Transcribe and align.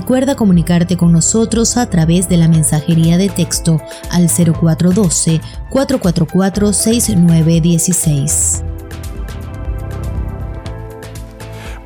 Recuerda 0.00 0.34
comunicarte 0.34 0.96
con 0.96 1.12
nosotros 1.12 1.76
a 1.76 1.90
través 1.90 2.26
de 2.26 2.38
la 2.38 2.48
mensajería 2.48 3.18
de 3.18 3.28
texto 3.28 3.82
al 4.10 4.28
0412 4.30 5.42
444 5.68 6.72
6916. 6.72 8.62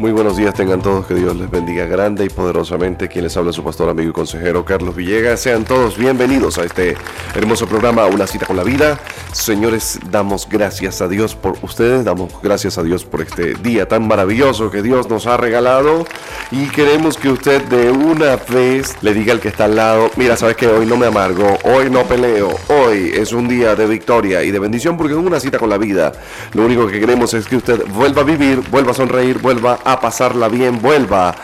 Muy 0.05 0.13
buenos 0.13 0.37
días 0.37 0.53
tengan 0.53 0.83
todos, 0.83 1.07
que 1.07 1.15
Dios 1.15 1.35
les 1.35 1.51
bendiga 1.51 1.87
grande 1.87 2.27
y 2.27 2.29
poderosamente. 2.29 3.09
Quien 3.09 3.25
les 3.25 3.35
habla 3.39 3.55
su 3.55 3.65
pastor, 3.65 3.89
amigo 3.89 4.11
y 4.11 4.13
consejero 4.13 4.63
Carlos 4.63 4.95
Villegas. 4.95 5.41
Sean 5.41 5.65
todos 5.65 5.97
bienvenidos 5.97 6.59
a 6.59 6.65
este 6.65 6.95
hermoso 7.35 7.67
programa, 7.67 8.05
Una 8.05 8.27
cita 8.27 8.45
con 8.45 8.59
la 8.59 8.65
vida. 8.65 9.01
Señores, 9.33 9.99
damos 10.11 10.47
gracias 10.47 11.01
a 11.01 11.09
Dios 11.09 11.35
por 11.35 11.57
ustedes, 11.63 12.05
damos 12.05 12.31
gracias 12.43 12.77
a 12.77 12.83
Dios 12.83 13.05
por 13.05 13.23
este 13.23 13.55
día 13.55 13.89
tan 13.89 14.07
maravilloso 14.07 14.71
que 14.71 14.83
Dios 14.83 15.09
nos 15.09 15.27
ha 15.27 15.39
regalado 15.39 16.05
y 16.51 16.69
queremos 16.69 17.17
que 17.17 17.31
usted 17.31 17.63
de 17.65 17.91
una 17.91 18.37
vez 18.37 18.95
le 19.01 19.13
diga 19.13 19.33
al 19.33 19.41
que 19.41 19.49
está 19.49 19.65
al 19.65 19.75
lado, 19.75 20.11
mira, 20.17 20.37
sabes 20.37 20.57
que 20.57 20.69
hoy 20.69 20.87
no 20.87 20.97
me 20.97 21.07
amargo, 21.07 21.59
hoy 21.65 21.91
no 21.91 22.05
peleo, 22.05 22.55
hoy 22.69 23.11
es 23.13 23.33
un 23.33 23.49
día 23.49 23.75
de 23.75 23.87
victoria 23.87 24.45
y 24.45 24.53
de 24.53 24.59
bendición 24.61 24.97
porque 24.97 25.15
es 25.15 25.19
una 25.19 25.41
cita 25.41 25.59
con 25.59 25.71
la 25.71 25.79
vida. 25.79 26.13
Lo 26.53 26.65
único 26.67 26.87
que 26.87 27.01
queremos 27.01 27.35
es 27.35 27.47
que 27.47 27.57
usted 27.57 27.85
vuelva 27.89 28.21
a 28.23 28.25
vivir, 28.25 28.61
vuelva 28.71 28.93
a 28.93 28.95
sonreír, 28.95 29.39
vuelva 29.39 29.81
a 29.85 29.94
pasarla 30.01 30.49
bien, 30.49 30.81
vuelva 30.81 31.35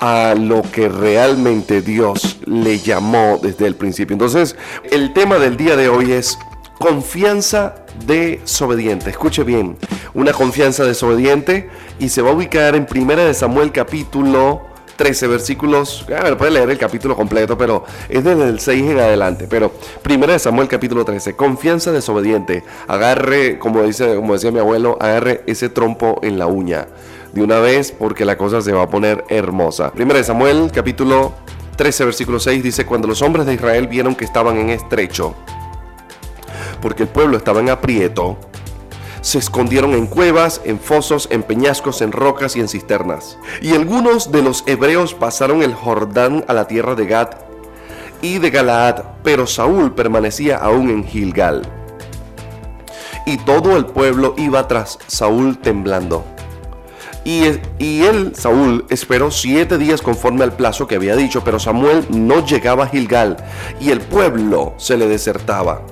a 0.00 0.34
lo 0.34 0.62
que 0.62 0.88
realmente 0.88 1.80
Dios 1.80 2.38
le 2.44 2.78
llamó 2.80 3.38
desde 3.40 3.66
el 3.66 3.76
principio. 3.76 4.14
Entonces, 4.14 4.56
el 4.90 5.12
tema 5.12 5.38
del 5.38 5.56
día 5.56 5.76
de 5.76 5.88
hoy 5.88 6.12
es 6.12 6.38
confianza 6.78 7.76
desobediente. 8.06 9.10
Escuche 9.10 9.44
bien, 9.44 9.76
una 10.14 10.32
confianza 10.32 10.84
desobediente 10.84 11.70
y 12.00 12.08
se 12.08 12.20
va 12.20 12.30
a 12.30 12.34
ubicar 12.34 12.74
en 12.74 12.86
Primera 12.86 13.24
de 13.24 13.32
Samuel 13.32 13.70
capítulo 13.70 14.72
13 14.96 15.26
versículos, 15.26 16.04
a 16.16 16.22
ver, 16.22 16.36
puede 16.36 16.50
leer 16.52 16.70
el 16.70 16.78
capítulo 16.78 17.16
completo, 17.16 17.56
pero 17.56 17.84
es 18.08 18.22
desde 18.22 18.48
el 18.48 18.60
6 18.60 18.90
en 18.90 18.98
adelante. 18.98 19.46
Pero 19.48 19.72
primera 20.02 20.32
de 20.32 20.38
Samuel 20.38 20.68
capítulo 20.68 21.04
13, 21.04 21.34
confianza 21.34 21.92
desobediente. 21.92 22.62
Agarre, 22.86 23.58
como, 23.58 23.82
dice, 23.82 24.16
como 24.16 24.34
decía 24.34 24.50
mi 24.50 24.58
abuelo, 24.58 24.96
agarre 25.00 25.42
ese 25.46 25.68
trompo 25.68 26.20
en 26.22 26.38
la 26.38 26.46
uña 26.46 26.86
de 27.32 27.42
una 27.42 27.58
vez 27.58 27.92
porque 27.92 28.24
la 28.24 28.36
cosa 28.36 28.60
se 28.60 28.72
va 28.72 28.82
a 28.82 28.88
poner 28.88 29.24
hermosa. 29.28 29.92
Primera 29.92 30.18
de 30.18 30.24
Samuel, 30.24 30.70
capítulo 30.72 31.32
13, 31.76 32.04
versículo 32.04 32.38
6 32.38 32.62
dice, 32.62 32.86
cuando 32.86 33.08
los 33.08 33.22
hombres 33.22 33.46
de 33.46 33.54
Israel 33.54 33.88
vieron 33.88 34.14
que 34.14 34.24
estaban 34.24 34.58
en 34.58 34.70
estrecho, 34.70 35.34
porque 36.80 37.04
el 37.04 37.08
pueblo 37.08 37.36
estaba 37.36 37.60
en 37.60 37.70
aprieto, 37.70 38.36
se 39.22 39.38
escondieron 39.38 39.92
en 39.92 40.06
cuevas, 40.06 40.60
en 40.64 40.80
fosos, 40.80 41.28
en 41.30 41.44
peñascos, 41.44 42.02
en 42.02 42.12
rocas 42.12 42.56
y 42.56 42.60
en 42.60 42.68
cisternas. 42.68 43.38
Y 43.60 43.72
algunos 43.72 44.32
de 44.32 44.42
los 44.42 44.64
hebreos 44.66 45.14
pasaron 45.14 45.62
el 45.62 45.74
Jordán 45.74 46.44
a 46.48 46.52
la 46.52 46.66
tierra 46.66 46.96
de 46.96 47.06
Gad 47.06 47.28
y 48.20 48.38
de 48.38 48.50
Galaad, 48.50 49.02
pero 49.22 49.46
Saúl 49.46 49.94
permanecía 49.94 50.56
aún 50.58 50.90
en 50.90 51.04
Gilgal. 51.04 51.62
Y 53.24 53.38
todo 53.38 53.76
el 53.76 53.86
pueblo 53.86 54.34
iba 54.36 54.66
tras 54.66 54.98
Saúl 55.06 55.58
temblando. 55.58 56.24
Y, 57.24 57.44
él, 58.02 58.32
Saúl, 58.34 58.84
esperó 58.88 59.30
siete 59.30 59.78
días 59.78 60.02
conforme 60.02 60.42
al 60.42 60.54
plazo 60.54 60.88
que 60.88 60.96
había 60.96 61.14
dicho, 61.14 61.42
pero 61.44 61.60
Samuel 61.60 62.04
no 62.10 62.44
llegaba 62.44 62.84
a 62.84 62.88
Gilgal 62.88 63.36
y 63.80 63.90
el 63.90 64.00
pueblo 64.00 64.74
se 64.76 64.96
le 64.96 65.06
desertaba. 65.06 65.82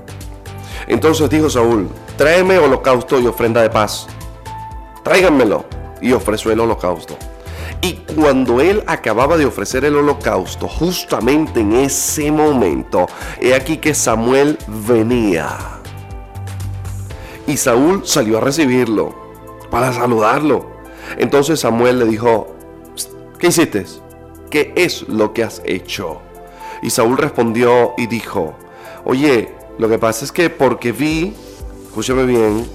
Entonces 0.89 1.31
dijo 1.31 1.49
Saúl, 1.49 1.89
tráeme 2.17 2.59
holocausto 2.59 3.21
y 3.21 3.27
ofrenda 3.27 3.63
de 3.63 3.71
paz. 3.71 4.09
Tráiganmelo. 5.05 5.65
Y 6.03 6.13
ofreció 6.13 6.51
el 6.51 6.61
holocausto. 6.61 7.17
Y 7.83 7.93
cuando 8.15 8.61
él 8.61 8.83
acababa 8.87 9.37
de 9.37 9.47
ofrecer 9.47 9.85
el 9.85 9.97
holocausto, 9.97 10.67
justamente 10.67 11.61
en 11.61 11.75
ese 11.75 12.33
momento, 12.33 13.07
he 13.41 13.55
aquí 13.55 13.77
que 13.77 13.95
Samuel 13.95 14.59
venía. 14.87 15.59
Y 17.47 17.57
Saúl 17.57 18.07
salió 18.07 18.39
a 18.39 18.41
recibirlo, 18.41 19.15
para 19.71 19.93
saludarlo. 19.93 20.70
Entonces 21.19 21.61
Samuel 21.61 21.99
le 21.99 22.07
dijo, 22.07 22.55
¿qué 23.39 23.49
hiciste? 23.49 23.85
¿Qué 24.51 24.73
es 24.77 25.09
lo 25.09 25.33
que 25.33 25.45
has 25.45 25.63
hecho? 25.65 26.21
Y 26.83 26.91
Saúl 26.91 27.19
respondió 27.19 27.95
y 27.97 28.07
dijo, 28.07 28.55
oye, 29.05 29.55
lo 29.79 29.89
que 29.89 29.99
pasa 29.99 30.25
es 30.25 30.33
que 30.33 30.51
porque 30.51 30.93
vi, 30.93 31.35
escúchame 31.87 32.25
bien, 32.25 32.67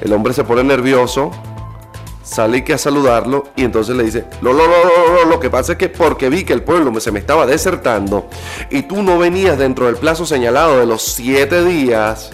el 0.00 0.12
hombre 0.12 0.32
se 0.32 0.44
pone 0.44 0.64
nervioso, 0.64 1.30
sale 2.22 2.64
que 2.64 2.74
a 2.74 2.78
saludarlo 2.78 3.44
y 3.56 3.64
entonces 3.64 3.96
le 3.96 4.04
dice, 4.04 4.24
lo, 4.40 4.52
lo, 4.52 4.66
lo, 4.66 5.24
lo, 5.26 5.40
que 5.40 5.50
pasa 5.50 5.72
es 5.72 5.78
que 5.78 5.88
porque 5.88 6.28
vi 6.28 6.44
que 6.44 6.52
el 6.52 6.62
pueblo 6.62 6.98
se 7.00 7.10
me 7.10 7.18
estaba 7.18 7.46
desertando 7.46 8.28
y 8.70 8.82
tú 8.82 9.02
no 9.02 9.18
venías 9.18 9.58
dentro 9.58 9.86
del 9.86 9.96
plazo 9.96 10.24
señalado 10.26 10.78
de 10.78 10.86
los 10.86 11.02
siete 11.02 11.64
días, 11.64 12.30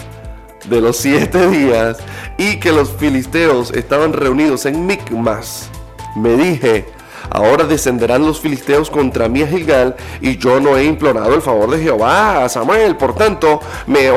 de 0.65 0.81
los 0.81 0.97
siete 0.97 1.47
días 1.49 1.97
y 2.37 2.59
que 2.59 2.71
los 2.71 2.91
filisteos 2.91 3.71
estaban 3.71 4.13
reunidos 4.13 4.65
en 4.65 4.85
Micmas, 4.85 5.69
me 6.15 6.35
dije, 6.35 6.85
ahora 7.29 7.65
descenderán 7.65 8.25
los 8.25 8.39
filisteos 8.39 8.89
contra 8.89 9.29
mí 9.29 9.41
a 9.41 9.47
Gilgal 9.47 9.95
y 10.21 10.37
yo 10.37 10.59
no 10.59 10.77
he 10.77 10.83
implorado 10.85 11.33
el 11.33 11.41
favor 11.41 11.71
de 11.71 11.83
Jehová 11.83 12.43
a 12.43 12.49
Samuel, 12.49 12.95
por 12.95 13.15
tanto 13.15 13.59
me, 13.87 14.09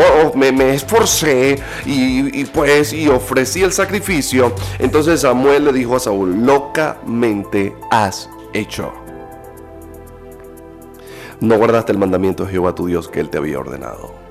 me, 0.52 0.74
esforcé 0.74 1.62
y, 1.84 2.40
y, 2.40 2.44
pues 2.46 2.92
y 2.92 3.08
ofrecí 3.08 3.62
el 3.62 3.72
sacrificio. 3.72 4.52
Entonces 4.78 5.20
Samuel 5.20 5.66
le 5.66 5.72
dijo 5.72 5.96
a 5.96 6.00
Saúl, 6.00 6.44
locamente 6.44 7.74
has 7.90 8.28
hecho. 8.52 8.92
No 11.40 11.58
guardaste 11.58 11.90
el 11.90 11.98
mandamiento 11.98 12.44
de 12.44 12.52
Jehová 12.52 12.74
tu 12.74 12.86
Dios 12.86 13.08
que 13.08 13.18
él 13.18 13.28
te 13.28 13.38
había 13.38 13.58
ordenado 13.58 14.21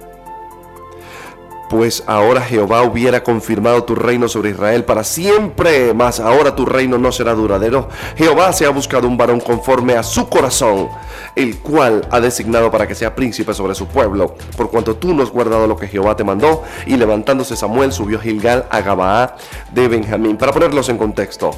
pues 1.71 2.03
ahora 2.05 2.41
Jehová 2.41 2.83
hubiera 2.83 3.23
confirmado 3.23 3.85
tu 3.85 3.95
reino 3.95 4.27
sobre 4.27 4.49
Israel 4.49 4.83
para 4.83 5.05
siempre, 5.05 5.93
mas 5.93 6.19
ahora 6.19 6.53
tu 6.53 6.65
reino 6.65 6.97
no 6.97 7.13
será 7.13 7.33
duradero. 7.33 7.87
Jehová 8.17 8.51
se 8.51 8.65
ha 8.65 8.69
buscado 8.71 9.07
un 9.07 9.15
varón 9.15 9.39
conforme 9.39 9.93
a 9.93 10.03
su 10.03 10.27
corazón, 10.27 10.89
el 11.33 11.59
cual 11.59 12.05
ha 12.11 12.19
designado 12.19 12.69
para 12.69 12.85
que 12.87 12.93
sea 12.93 13.15
príncipe 13.15 13.53
sobre 13.53 13.73
su 13.73 13.87
pueblo, 13.87 14.35
por 14.57 14.69
cuanto 14.69 14.97
tú 14.97 15.13
no 15.13 15.23
has 15.23 15.29
guardado 15.29 15.65
lo 15.65 15.77
que 15.77 15.87
Jehová 15.87 16.17
te 16.17 16.25
mandó. 16.25 16.61
Y 16.85 16.97
levantándose 16.97 17.55
Samuel 17.55 17.93
subió 17.93 18.19
Gilgal 18.19 18.65
a 18.69 18.81
Gabaá 18.81 19.37
de 19.71 19.87
Benjamín. 19.87 20.35
Para 20.35 20.51
ponerlos 20.51 20.89
en 20.89 20.97
contexto, 20.97 21.51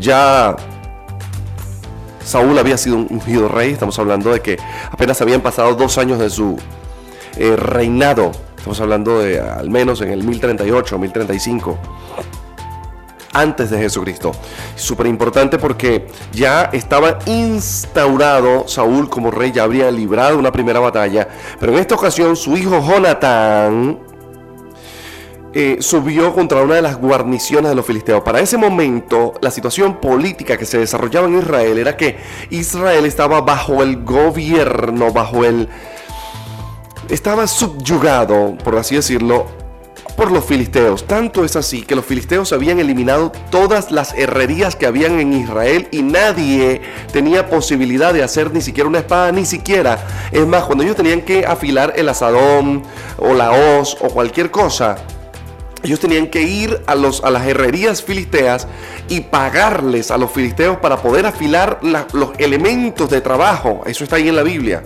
ya 0.00 0.56
Saúl 2.24 2.58
había 2.58 2.78
sido 2.78 2.96
un 2.96 3.06
ungido 3.10 3.48
rey, 3.48 3.72
estamos 3.72 3.98
hablando 3.98 4.32
de 4.32 4.40
que 4.40 4.56
apenas 4.90 5.20
habían 5.20 5.42
pasado 5.42 5.74
dos 5.74 5.98
años 5.98 6.18
de 6.18 6.30
su 6.30 6.56
eh, 7.36 7.54
reinado 7.54 8.32
Estamos 8.62 8.80
hablando 8.80 9.18
de 9.18 9.40
al 9.40 9.70
menos 9.70 10.00
en 10.02 10.12
el 10.12 10.22
1038, 10.22 10.96
1035 10.96 11.78
antes 13.32 13.70
de 13.70 13.78
Jesucristo. 13.78 14.30
Súper 14.76 15.08
importante 15.08 15.58
porque 15.58 16.06
ya 16.32 16.70
estaba 16.72 17.18
instaurado 17.26 18.68
Saúl 18.68 19.10
como 19.10 19.32
rey, 19.32 19.50
ya 19.50 19.64
habría 19.64 19.90
librado 19.90 20.38
una 20.38 20.52
primera 20.52 20.78
batalla, 20.78 21.26
pero 21.58 21.72
en 21.72 21.80
esta 21.80 21.96
ocasión 21.96 22.36
su 22.36 22.56
hijo 22.56 22.80
Jonatán 22.80 23.98
eh, 25.52 25.78
subió 25.80 26.32
contra 26.32 26.62
una 26.62 26.76
de 26.76 26.82
las 26.82 26.98
guarniciones 26.98 27.68
de 27.68 27.74
los 27.74 27.84
filisteos. 27.84 28.22
Para 28.22 28.38
ese 28.38 28.58
momento, 28.58 29.34
la 29.40 29.50
situación 29.50 30.00
política 30.00 30.56
que 30.56 30.66
se 30.66 30.78
desarrollaba 30.78 31.26
en 31.26 31.38
Israel 31.38 31.78
era 31.78 31.96
que 31.96 32.16
Israel 32.50 33.06
estaba 33.06 33.40
bajo 33.40 33.82
el 33.82 34.04
gobierno, 34.04 35.12
bajo 35.12 35.44
el 35.44 35.68
estaba 37.08 37.46
subyugado, 37.46 38.56
por 38.62 38.76
así 38.76 38.94
decirlo, 38.94 39.46
por 40.16 40.30
los 40.30 40.44
filisteos. 40.44 41.06
Tanto 41.06 41.44
es 41.44 41.56
así 41.56 41.82
que 41.82 41.94
los 41.94 42.04
filisteos 42.04 42.52
habían 42.52 42.78
eliminado 42.78 43.32
todas 43.50 43.90
las 43.90 44.14
herrerías 44.14 44.76
que 44.76 44.86
habían 44.86 45.18
en 45.20 45.32
Israel 45.32 45.88
y 45.90 46.02
nadie 46.02 46.80
tenía 47.12 47.48
posibilidad 47.48 48.12
de 48.12 48.22
hacer 48.22 48.52
ni 48.52 48.60
siquiera 48.60 48.88
una 48.88 48.98
espada, 49.00 49.32
ni 49.32 49.46
siquiera. 49.46 50.06
Es 50.30 50.46
más, 50.46 50.64
cuando 50.64 50.84
ellos 50.84 50.96
tenían 50.96 51.22
que 51.22 51.46
afilar 51.46 51.94
el 51.96 52.08
asadón 52.08 52.82
o 53.18 53.34
la 53.34 53.52
hoz 53.52 53.96
o 54.00 54.08
cualquier 54.08 54.50
cosa, 54.50 54.96
ellos 55.82 55.98
tenían 55.98 56.28
que 56.28 56.42
ir 56.42 56.80
a, 56.86 56.94
los, 56.94 57.24
a 57.24 57.30
las 57.30 57.46
herrerías 57.46 58.02
filisteas 58.02 58.68
y 59.08 59.20
pagarles 59.20 60.10
a 60.10 60.18
los 60.18 60.30
filisteos 60.30 60.76
para 60.78 60.98
poder 61.02 61.26
afilar 61.26 61.80
los 61.82 62.30
elementos 62.38 63.10
de 63.10 63.20
trabajo. 63.20 63.82
Eso 63.86 64.04
está 64.04 64.16
ahí 64.16 64.28
en 64.28 64.36
la 64.36 64.44
Biblia. 64.44 64.82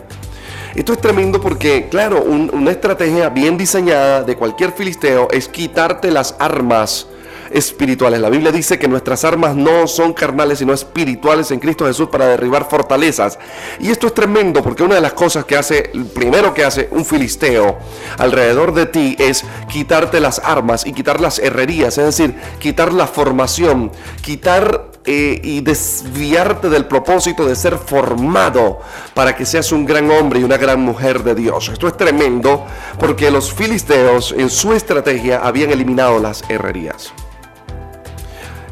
Esto 0.76 0.92
es 0.92 1.00
tremendo 1.00 1.40
porque, 1.40 1.88
claro, 1.88 2.22
una 2.22 2.70
estrategia 2.70 3.30
bien 3.30 3.56
diseñada 3.56 4.22
de 4.22 4.36
cualquier 4.36 4.72
filisteo 4.72 5.28
es 5.30 5.48
quitarte 5.48 6.10
las 6.10 6.36
armas 6.38 7.06
espirituales. 7.50 8.20
La 8.20 8.30
Biblia 8.30 8.52
dice 8.52 8.78
que 8.78 8.88
nuestras 8.88 9.24
armas 9.24 9.54
no 9.54 9.86
son 9.86 10.12
carnales, 10.12 10.58
sino 10.58 10.72
espirituales 10.72 11.50
en 11.50 11.60
Cristo 11.60 11.86
Jesús 11.86 12.08
para 12.08 12.26
derribar 12.26 12.68
fortalezas. 12.68 13.38
Y 13.80 13.90
esto 13.90 14.06
es 14.06 14.14
tremendo 14.14 14.62
porque 14.62 14.82
una 14.82 14.96
de 14.96 15.00
las 15.00 15.12
cosas 15.12 15.44
que 15.44 15.56
hace, 15.56 15.90
primero 16.14 16.54
que 16.54 16.64
hace 16.64 16.88
un 16.90 17.04
filisteo 17.04 17.78
alrededor 18.18 18.74
de 18.74 18.86
ti 18.86 19.16
es 19.18 19.44
quitarte 19.68 20.20
las 20.20 20.38
armas 20.38 20.86
y 20.86 20.92
quitar 20.92 21.20
las 21.20 21.38
herrerías, 21.38 21.98
es 21.98 22.04
decir, 22.04 22.34
quitar 22.58 22.92
la 22.92 23.06
formación, 23.06 23.90
quitar 24.22 24.96
eh, 25.08 25.40
y 25.44 25.60
desviarte 25.60 26.68
del 26.68 26.86
propósito 26.86 27.46
de 27.46 27.54
ser 27.54 27.78
formado 27.78 28.80
para 29.14 29.36
que 29.36 29.46
seas 29.46 29.70
un 29.70 29.86
gran 29.86 30.10
hombre 30.10 30.40
y 30.40 30.42
una 30.42 30.56
gran 30.56 30.80
mujer 30.80 31.22
de 31.22 31.36
Dios. 31.36 31.68
Esto 31.68 31.86
es 31.86 31.96
tremendo 31.96 32.66
porque 32.98 33.30
los 33.30 33.52
filisteos 33.52 34.34
en 34.36 34.50
su 34.50 34.72
estrategia 34.72 35.38
habían 35.44 35.70
eliminado 35.70 36.18
las 36.18 36.42
herrerías. 36.48 37.12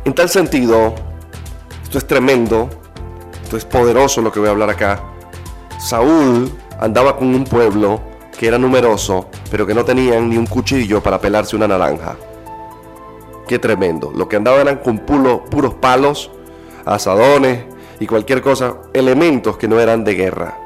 En 0.04 0.14
tal 0.14 0.28
sentido, 0.28 0.94
esto 1.82 1.96
es 1.96 2.06
tremendo, 2.06 2.68
esto 3.42 3.56
es 3.56 3.64
poderoso 3.64 4.20
lo 4.20 4.30
que 4.30 4.38
voy 4.38 4.48
a 4.48 4.52
hablar 4.52 4.68
acá. 4.68 5.02
Saúl 5.78 6.52
andaba 6.78 7.16
con 7.16 7.34
un 7.34 7.44
pueblo 7.44 8.02
que 8.38 8.48
era 8.48 8.58
numeroso, 8.58 9.30
pero 9.50 9.66
que 9.66 9.74
no 9.74 9.84
tenían 9.84 10.28
ni 10.28 10.36
un 10.36 10.46
cuchillo 10.46 11.02
para 11.02 11.20
pelarse 11.20 11.56
una 11.56 11.68
naranja. 11.68 12.16
Qué 13.48 13.58
tremendo. 13.58 14.12
Lo 14.14 14.28
que 14.28 14.36
andaban 14.36 14.62
eran 14.62 14.78
con 14.78 14.98
puros 14.98 15.74
palos, 15.74 16.30
asadones 16.84 17.64
y 18.00 18.06
cualquier 18.06 18.42
cosa, 18.42 18.76
elementos 18.92 19.56
que 19.56 19.68
no 19.68 19.80
eran 19.80 20.04
de 20.04 20.14
guerra. 20.14 20.58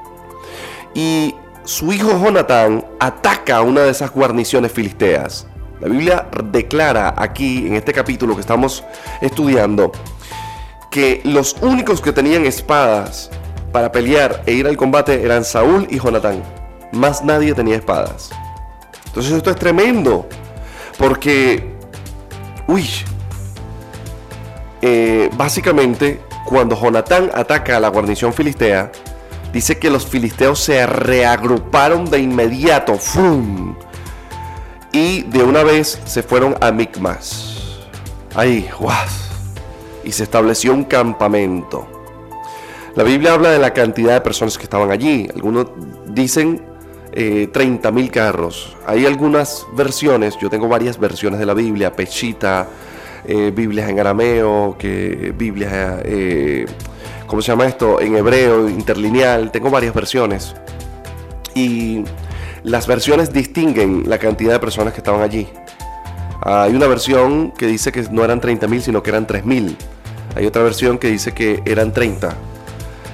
Y 0.95 1.35
su 1.65 1.93
hijo 1.93 2.19
Jonatán 2.19 2.85
ataca 2.99 3.59
a 3.59 3.63
una 3.63 3.83
de 3.83 3.91
esas 3.91 4.11
guarniciones 4.13 4.73
filisteas. 4.73 5.48
La 5.81 5.89
Biblia 5.89 6.27
declara 6.45 7.15
aquí, 7.17 7.67
en 7.67 7.75
este 7.75 7.93
capítulo 7.93 8.35
que 8.35 8.41
estamos 8.41 8.85
estudiando, 9.21 9.93
que 10.91 11.21
los 11.25 11.57
únicos 11.61 12.01
que 12.01 12.13
tenían 12.13 12.47
espadas 12.47 13.31
para 13.73 13.93
pelear 13.93 14.43
e 14.47 14.53
ir 14.55 14.67
al 14.67 14.77
combate 14.77 15.23
eran 15.23 15.45
Saúl 15.45 15.87
y 15.91 15.99
Jonatán. 15.99 16.43
Más 16.93 17.23
nadie 17.23 17.55
tenía 17.55 17.77
espadas. 17.77 18.31
Entonces 19.07 19.33
esto 19.33 19.51
es 19.51 19.57
tremendo, 19.57 20.27
porque 20.99 21.79
Uy. 22.69 22.87
Eh, 24.83 25.31
básicamente, 25.37 26.21
cuando 26.45 26.79
Jonatán 26.79 27.31
ataca 27.35 27.79
a 27.79 27.81
la 27.81 27.89
guarnición 27.89 28.35
filistea, 28.35 28.93
dice 29.53 29.79
que 29.79 29.91
los 29.91 30.07
filisteos 30.07 30.61
se 30.61 30.87
reagruparon 30.87 32.05
de 32.05 32.19
inmediato. 32.21 32.97
¡Fum! 32.97 33.75
Y 34.93 35.23
de 35.23 35.43
una 35.43 35.63
vez 35.63 36.01
se 36.05 36.23
fueron 36.23 36.57
a 36.61 36.71
Micmas. 36.73 37.87
Ahí, 38.35 38.69
¡guau! 38.79 39.07
Y 40.05 40.13
se 40.13 40.23
estableció 40.23 40.73
un 40.73 40.85
campamento. 40.85 41.87
La 42.95 43.05
Biblia 43.05 43.35
habla 43.35 43.51
de 43.51 43.59
la 43.59 43.73
cantidad 43.73 44.15
de 44.15 44.21
personas 44.21 44.57
que 44.57 44.65
estaban 44.65 44.91
allí. 44.91 45.29
Algunos 45.35 45.67
dicen 46.07 46.63
eh, 47.13 47.49
30 47.53 47.91
mil 47.93 48.11
carros. 48.11 48.77
Hay 48.87 49.07
algunas 49.07 49.67
versiones, 49.77 50.37
yo 50.41 50.51
tengo 50.51 50.69
varias 50.69 50.99
versiones 50.99 51.39
de 51.39 51.47
la 51.47 51.55
Biblia, 51.55 51.93
Pechita, 51.93 52.69
eh, 53.25 53.53
Biblias 53.55 53.89
en 53.89 54.01
arameo, 54.01 54.77
que 54.79 55.35
Biblias, 55.37 56.01
eh, 56.05 56.67
¿cómo 57.27 57.43
se 57.43 57.53
llama 57.53 57.67
esto? 57.67 58.01
En 58.01 58.17
hebreo, 58.17 58.69
interlineal, 58.69 59.51
tengo 59.51 59.71
varias 59.71 59.95
versiones. 59.95 60.55
Y 61.55 62.05
las 62.63 62.87
versiones 62.87 63.33
distinguen 63.33 64.05
la 64.07 64.19
cantidad 64.19 64.53
de 64.53 64.59
personas 64.59 64.93
que 64.93 64.99
estaban 64.99 65.23
allí. 65.23 65.49
Hay 66.43 66.75
una 66.75 66.87
versión 66.87 67.51
que 67.53 67.67
dice 67.67 67.93
que 67.93 68.03
no 68.11 68.25
eran 68.25 68.41
30 68.41 68.67
mil, 68.69 68.83
sino 68.83 69.03
que 69.03 69.11
eran 69.11 69.27
3 69.27 69.45
mil. 69.45 69.77
Hay 70.37 70.47
otra 70.47 70.63
versión 70.63 70.99
que 70.99 71.09
dice 71.09 71.33
que 71.33 71.63
eran 71.65 71.93
30. 71.93 72.35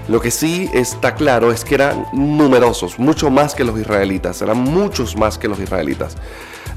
Lo 0.08 0.20
que 0.20 0.30
sí 0.30 0.68
está 0.74 1.14
claro 1.14 1.50
es 1.50 1.64
que 1.64 1.76
eran 1.76 2.06
numerosos, 2.12 2.98
mucho 2.98 3.30
más 3.30 3.54
que 3.54 3.64
los 3.64 3.78
israelitas, 3.78 4.42
eran 4.42 4.58
muchos 4.58 5.16
más 5.16 5.38
que 5.38 5.48
los 5.48 5.58
israelitas. 5.58 6.16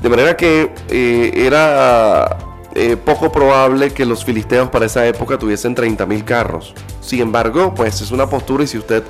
De 0.02 0.08
manera 0.08 0.38
que 0.38 0.72
eh, 0.90 1.32
era 1.36 2.38
eh, 2.74 2.96
poco 2.96 3.32
probable 3.32 3.92
que 3.92 4.06
los 4.06 4.24
filisteos 4.24 4.70
para 4.70 4.86
esa 4.86 5.06
época 5.06 5.38
tuviesen 5.38 5.76
30.000 5.76 6.24
carros. 6.24 6.74
Sin 7.02 7.20
embargo, 7.20 7.74
pues 7.74 8.00
es 8.02 8.12
una 8.12 8.30
postura 8.30 8.64
y 8.64 8.68
si 8.68 8.78
usted 8.78 9.04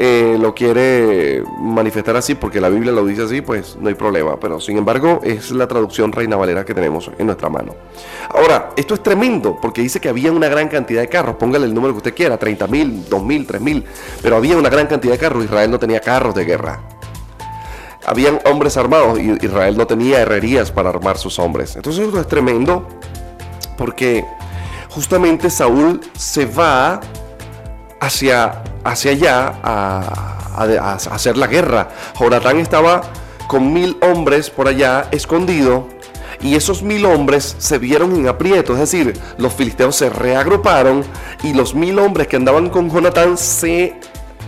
eh, 0.00 0.36
lo 0.38 0.54
quiere 0.54 1.42
manifestar 1.58 2.14
así 2.14 2.36
porque 2.36 2.60
la 2.60 2.68
Biblia 2.68 2.92
lo 2.92 3.04
dice 3.04 3.22
así, 3.24 3.40
pues 3.40 3.76
no 3.80 3.88
hay 3.88 3.96
problema. 3.96 4.38
Pero 4.38 4.60
sin 4.60 4.78
embargo, 4.78 5.18
es 5.24 5.50
la 5.50 5.66
traducción 5.66 6.12
Reina 6.12 6.36
Valera 6.36 6.64
que 6.64 6.72
tenemos 6.72 7.10
en 7.18 7.26
nuestra 7.26 7.48
mano. 7.48 7.74
Ahora, 8.30 8.70
esto 8.76 8.94
es 8.94 9.02
tremendo 9.02 9.58
porque 9.60 9.82
dice 9.82 10.00
que 10.00 10.08
había 10.08 10.30
una 10.30 10.46
gran 10.46 10.68
cantidad 10.68 11.00
de 11.00 11.08
carros. 11.08 11.34
Póngale 11.34 11.66
el 11.66 11.74
número 11.74 11.94
que 11.94 11.98
usted 11.98 12.14
quiera, 12.14 12.36
30 12.36 12.68
mil, 12.68 13.08
2 13.08 13.24
mil, 13.24 13.44
3 13.44 13.60
mil. 13.60 13.84
Pero 14.22 14.36
había 14.36 14.56
una 14.56 14.68
gran 14.70 14.86
cantidad 14.86 15.14
de 15.14 15.18
carros. 15.18 15.44
Israel 15.44 15.68
no 15.68 15.80
tenía 15.80 15.98
carros 15.98 16.32
de 16.36 16.44
guerra. 16.44 16.80
Habían 18.06 18.38
hombres 18.44 18.76
armados 18.76 19.18
y 19.18 19.44
Israel 19.44 19.76
no 19.76 19.88
tenía 19.88 20.20
herrerías 20.20 20.70
para 20.70 20.90
armar 20.90 21.18
sus 21.18 21.40
hombres. 21.40 21.74
Entonces 21.74 22.06
esto 22.06 22.20
es 22.20 22.28
tremendo 22.28 22.86
porque 23.76 24.24
justamente 24.90 25.50
Saúl 25.50 26.00
se 26.16 26.46
va 26.46 27.00
hacia, 28.00 28.62
hacia 28.84 29.12
allá 29.12 29.54
a, 29.62 30.94
hacer 30.94 31.36
la 31.36 31.46
guerra. 31.46 31.88
Jonatán 32.18 32.58
estaba 32.58 33.02
con 33.46 33.72
mil 33.72 33.96
hombres 34.02 34.50
por 34.50 34.68
allá 34.68 35.08
escondido 35.12 35.88
y 36.40 36.54
esos 36.56 36.82
mil 36.82 37.04
hombres 37.06 37.56
se 37.58 37.78
vieron 37.78 38.14
en 38.14 38.28
aprieto, 38.28 38.74
es 38.74 38.80
decir, 38.80 39.18
los 39.38 39.54
filisteos 39.54 39.96
se 39.96 40.10
reagruparon 40.10 41.04
y 41.42 41.54
los 41.54 41.74
mil 41.74 41.98
hombres 41.98 42.28
que 42.28 42.36
andaban 42.36 42.70
con 42.70 42.90
Jonatán 42.90 43.36
se 43.36 43.97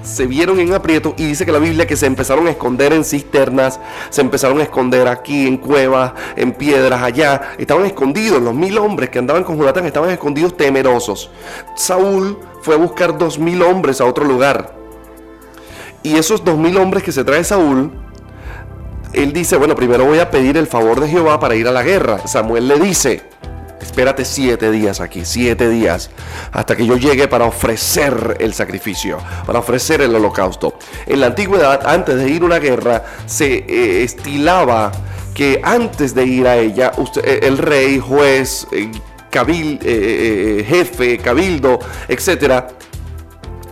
se 0.02 0.26
vieron 0.26 0.61
en 0.61 0.73
aprieto 0.73 1.14
y 1.17 1.26
dice 1.26 1.44
que 1.44 1.52
la 1.52 1.58
Biblia 1.58 1.87
que 1.87 1.97
se 1.97 2.06
empezaron 2.06 2.47
a 2.47 2.50
esconder 2.50 2.93
en 2.93 3.05
cisternas, 3.05 3.81
se 4.08 4.20
empezaron 4.20 4.61
a 4.61 4.62
esconder 4.62 5.08
aquí 5.08 5.47
en 5.47 5.56
cuevas, 5.56 6.12
en 6.37 6.52
piedras 6.52 7.02
allá, 7.02 7.52
estaban 7.58 7.87
escondidos, 7.87 8.41
los 8.43 8.55
mil 8.55 8.79
hombres 8.79 9.11
que 9.11 9.19
andaban 9.19 9.44
con 9.44 9.58
Jonatán 9.58 9.87
estaban 9.87 10.11
escondidos 10.11 10.56
temerosos. 10.56 11.31
Saúl 11.76 12.38
fue 12.62 12.75
a 12.75 12.79
buscar 12.79 13.17
dos 13.17 13.38
mil 13.38 13.62
hombres 13.62 14.00
a 14.00 14.06
otro 14.06 14.25
lugar. 14.25 14.75
Y 16.03 16.17
esos 16.17 16.44
dos 16.44 16.56
mil 16.56 16.77
hombres 16.79 17.03
que 17.03 17.13
se 17.13 17.25
trae 17.25 17.44
Saúl, 17.44 17.93
él 19.13 19.32
dice, 19.32 19.56
bueno, 19.56 19.75
primero 19.75 20.05
voy 20.05 20.19
a 20.19 20.31
pedir 20.31 20.56
el 20.56 20.67
favor 20.67 21.01
de 21.01 21.08
Jehová 21.08 21.41
para 21.41 21.56
ir 21.56 21.67
a 21.69 21.72
la 21.72 21.82
guerra. 21.82 22.27
Samuel 22.27 22.69
le 22.69 22.79
dice, 22.79 23.22
espérate 23.91 24.25
siete 24.25 24.70
días 24.70 25.01
aquí, 25.01 25.25
siete 25.25 25.69
días, 25.69 26.11
hasta 26.53 26.77
que 26.77 26.87
yo 26.87 26.97
llegue 26.97 27.27
para 27.27 27.44
ofrecer 27.44 28.37
el 28.39 28.55
sacrificio, 28.55 29.19
para 29.44 29.59
ofrecer 29.59 30.01
el 30.01 30.15
holocausto. 30.15 30.75
En 31.06 31.20
la 31.20 31.27
antigüedad, 31.27 31.85
antes 31.85 32.15
de 32.15 32.31
ir 32.31 32.43
a 32.43 32.44
una 32.44 32.61
guerra, 32.61 33.05
se 33.27 33.65
eh, 33.67 34.05
estilaba 34.05 34.93
que 35.35 35.61
antes 35.65 36.15
de 36.15 36.25
ir 36.25 36.47
a 36.47 36.56
ella, 36.56 36.93
eh, 37.25 37.41
el 37.43 37.59
rey, 37.59 37.99
juez, 37.99 38.69
eh, 38.70 40.65
jefe, 40.69 41.19
cabildo, 41.19 41.81
etcétera, 42.06 42.69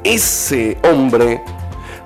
ese 0.03 0.79
hombre 0.83 1.41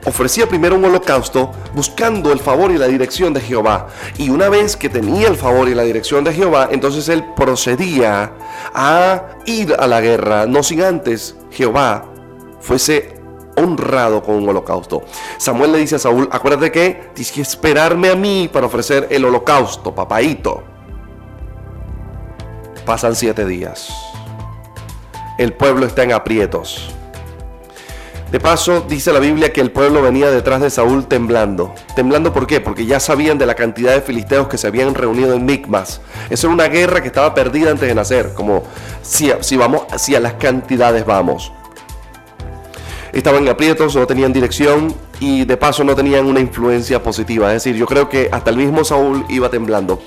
ofrecía 0.04 0.48
primero 0.48 0.76
un 0.76 0.84
holocausto 0.84 1.50
buscando 1.74 2.32
el 2.32 2.38
favor 2.40 2.70
y 2.70 2.78
la 2.78 2.86
dirección 2.86 3.32
de 3.32 3.40
Jehová. 3.40 3.88
Y 4.18 4.30
una 4.30 4.48
vez 4.48 4.76
que 4.76 4.88
tenía 4.88 5.28
el 5.28 5.36
favor 5.36 5.68
y 5.68 5.74
la 5.74 5.82
dirección 5.82 6.24
de 6.24 6.32
Jehová, 6.32 6.68
entonces 6.70 7.08
él 7.08 7.24
procedía 7.36 8.32
a 8.74 9.22
ir 9.46 9.74
a 9.78 9.86
la 9.86 10.00
guerra, 10.00 10.46
no 10.46 10.62
sin 10.62 10.82
antes 10.82 11.36
Jehová 11.50 12.06
fuese 12.60 13.20
honrado 13.56 14.22
con 14.22 14.36
un 14.36 14.48
holocausto. 14.48 15.02
Samuel 15.36 15.72
le 15.72 15.78
dice 15.78 15.96
a 15.96 15.98
Saúl, 15.98 16.28
acuérdate 16.32 16.72
que 16.72 17.10
tienes 17.14 17.36
esperarme 17.36 18.10
a 18.10 18.16
mí 18.16 18.48
para 18.50 18.66
ofrecer 18.66 19.08
el 19.10 19.24
holocausto, 19.24 19.94
papaito. 19.94 20.62
Pasan 22.86 23.14
siete 23.14 23.44
días. 23.44 23.92
El 25.38 25.52
pueblo 25.52 25.86
está 25.86 26.02
en 26.02 26.12
aprietos. 26.12 26.94
De 28.32 28.40
paso, 28.40 28.80
dice 28.88 29.12
la 29.12 29.18
Biblia 29.18 29.52
que 29.52 29.60
el 29.60 29.70
pueblo 29.70 30.00
venía 30.00 30.30
detrás 30.30 30.62
de 30.62 30.70
Saúl 30.70 31.06
temblando. 31.06 31.74
¿Temblando 31.94 32.32
por 32.32 32.46
qué? 32.46 32.62
Porque 32.62 32.86
ya 32.86 32.98
sabían 32.98 33.36
de 33.36 33.44
la 33.44 33.54
cantidad 33.54 33.92
de 33.92 34.00
filisteos 34.00 34.48
que 34.48 34.56
se 34.56 34.66
habían 34.66 34.94
reunido 34.94 35.34
en 35.34 35.44
Micmas. 35.44 36.00
Eso 36.30 36.46
era 36.46 36.54
una 36.54 36.68
guerra 36.68 37.02
que 37.02 37.08
estaba 37.08 37.34
perdida 37.34 37.70
antes 37.70 37.86
de 37.86 37.94
nacer, 37.94 38.32
como 38.32 38.62
si, 39.02 39.30
si 39.40 39.58
vamos, 39.58 39.82
si 39.98 40.14
a 40.14 40.20
las 40.20 40.32
cantidades 40.32 41.04
vamos. 41.04 41.52
Estaban 43.12 43.46
aprietos, 43.50 43.94
no 43.96 44.06
tenían 44.06 44.32
dirección 44.32 44.94
y 45.20 45.44
de 45.44 45.58
paso 45.58 45.84
no 45.84 45.94
tenían 45.94 46.24
una 46.24 46.40
influencia 46.40 47.02
positiva. 47.02 47.48
Es 47.48 47.62
decir, 47.62 47.76
yo 47.78 47.84
creo 47.84 48.08
que 48.08 48.30
hasta 48.32 48.48
el 48.48 48.56
mismo 48.56 48.82
Saúl 48.82 49.26
iba 49.28 49.50
temblando. 49.50 50.00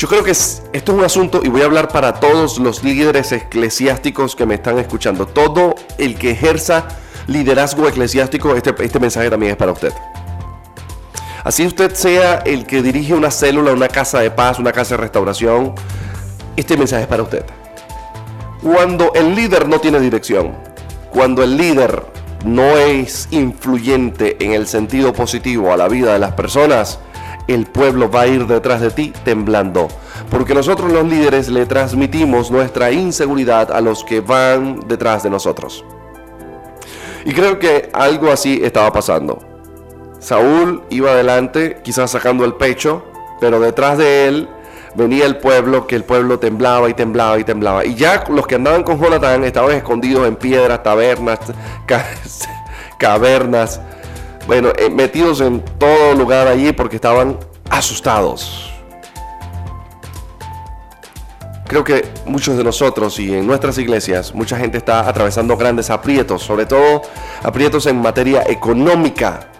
Yo 0.00 0.08
creo 0.08 0.24
que 0.24 0.30
esto 0.30 0.70
es 0.72 0.88
un 0.88 1.04
asunto, 1.04 1.42
y 1.44 1.50
voy 1.50 1.60
a 1.60 1.66
hablar 1.66 1.88
para 1.88 2.14
todos 2.14 2.58
los 2.58 2.82
líderes 2.82 3.32
eclesiásticos 3.32 4.34
que 4.34 4.46
me 4.46 4.54
están 4.54 4.78
escuchando. 4.78 5.26
Todo 5.26 5.74
el 5.98 6.14
que 6.14 6.30
ejerza 6.30 6.88
liderazgo 7.26 7.86
eclesiástico, 7.86 8.56
este, 8.56 8.74
este 8.82 8.98
mensaje 8.98 9.28
también 9.28 9.52
es 9.52 9.58
para 9.58 9.72
usted. 9.72 9.92
Así 11.44 11.66
usted 11.66 11.92
sea 11.92 12.36
el 12.46 12.64
que 12.64 12.80
dirige 12.80 13.12
una 13.12 13.30
célula, 13.30 13.74
una 13.74 13.88
casa 13.88 14.20
de 14.20 14.30
paz, 14.30 14.58
una 14.58 14.72
casa 14.72 14.94
de 14.96 15.02
restauración, 15.02 15.74
este 16.56 16.78
mensaje 16.78 17.02
es 17.02 17.08
para 17.08 17.22
usted. 17.22 17.44
Cuando 18.62 19.12
el 19.12 19.34
líder 19.34 19.68
no 19.68 19.80
tiene 19.80 20.00
dirección, 20.00 20.54
cuando 21.10 21.42
el 21.42 21.58
líder 21.58 22.06
no 22.46 22.78
es 22.78 23.28
influyente 23.32 24.38
en 24.42 24.52
el 24.52 24.66
sentido 24.66 25.12
positivo 25.12 25.74
a 25.74 25.76
la 25.76 25.88
vida 25.88 26.14
de 26.14 26.20
las 26.20 26.32
personas, 26.32 27.00
el 27.52 27.66
pueblo 27.66 28.10
va 28.10 28.22
a 28.22 28.26
ir 28.26 28.46
detrás 28.46 28.80
de 28.80 28.90
ti 28.90 29.12
temblando. 29.24 29.88
porque 30.30 30.54
nosotros 30.54 30.92
los 30.92 31.04
líderes 31.04 31.48
le 31.48 31.66
transmitimos 31.66 32.50
nuestra 32.50 32.92
inseguridad 32.92 33.72
a 33.72 33.80
los 33.80 34.04
que 34.04 34.20
van 34.20 34.80
detrás 34.86 35.24
de 35.24 35.30
nosotros. 35.30 35.84
Y 37.24 37.32
creo 37.32 37.58
que 37.58 37.90
algo 37.92 38.30
así 38.30 38.60
estaba 38.62 38.92
pasando. 38.92 39.38
Saúl 40.20 40.82
iba 40.90 41.10
adelante, 41.10 41.80
quizás 41.82 42.10
sacando 42.10 42.44
el 42.44 42.54
pecho, 42.54 43.04
pero 43.40 43.58
detrás 43.58 43.98
de 43.98 44.28
él 44.28 44.48
venía 44.94 45.26
el 45.26 45.38
pueblo, 45.38 45.86
que 45.86 45.96
el 45.96 46.04
pueblo 46.04 46.38
temblaba 46.38 46.88
y 46.88 46.94
temblaba 46.94 47.38
y 47.38 47.44
temblaba. 47.44 47.84
Y 47.84 47.94
ya 47.94 48.24
los 48.28 48.46
que 48.46 48.56
andaban 48.56 48.82
con 48.82 49.00
Jonatán 49.00 49.44
estaban 49.44 49.72
escondidos 49.72 50.28
en 50.28 50.36
piedras, 50.36 50.82
tabernas, 50.82 51.38
cavernas, 52.98 53.80
bueno, 54.50 54.72
eh, 54.76 54.90
metidos 54.90 55.40
en 55.42 55.64
todo 55.78 56.12
lugar 56.14 56.48
allí 56.48 56.72
porque 56.72 56.96
estaban 56.96 57.38
asustados. 57.70 58.68
Creo 61.68 61.84
que 61.84 62.12
muchos 62.26 62.56
de 62.56 62.64
nosotros 62.64 63.16
y 63.20 63.32
en 63.32 63.46
nuestras 63.46 63.78
iglesias, 63.78 64.34
mucha 64.34 64.58
gente 64.58 64.78
está 64.78 65.08
atravesando 65.08 65.56
grandes 65.56 65.88
aprietos, 65.88 66.42
sobre 66.42 66.66
todo 66.66 67.02
aprietos 67.44 67.86
en 67.86 68.02
materia 68.02 68.42
económica. 68.48 69.52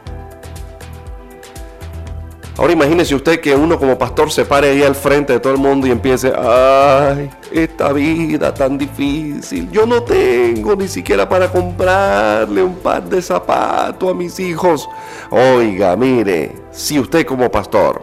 Ahora 2.60 2.74
imagínese 2.74 3.14
usted 3.14 3.40
que 3.40 3.56
uno 3.56 3.78
como 3.78 3.96
pastor 3.96 4.30
se 4.30 4.44
pare 4.44 4.68
ahí 4.68 4.82
al 4.82 4.94
frente 4.94 5.32
de 5.32 5.40
todo 5.40 5.54
el 5.54 5.58
mundo 5.58 5.86
y 5.86 5.92
empiece, 5.92 6.30
ay, 6.36 7.30
esta 7.50 7.90
vida 7.90 8.52
tan 8.52 8.76
difícil, 8.76 9.70
yo 9.70 9.86
no 9.86 10.02
tengo 10.02 10.76
ni 10.76 10.86
siquiera 10.86 11.26
para 11.26 11.50
comprarle 11.50 12.62
un 12.62 12.74
par 12.74 13.04
de 13.04 13.22
zapatos 13.22 14.10
a 14.10 14.12
mis 14.12 14.38
hijos. 14.38 14.86
Oiga, 15.30 15.96
mire, 15.96 16.54
si 16.70 16.98
usted 16.98 17.24
como 17.24 17.50
pastor 17.50 18.02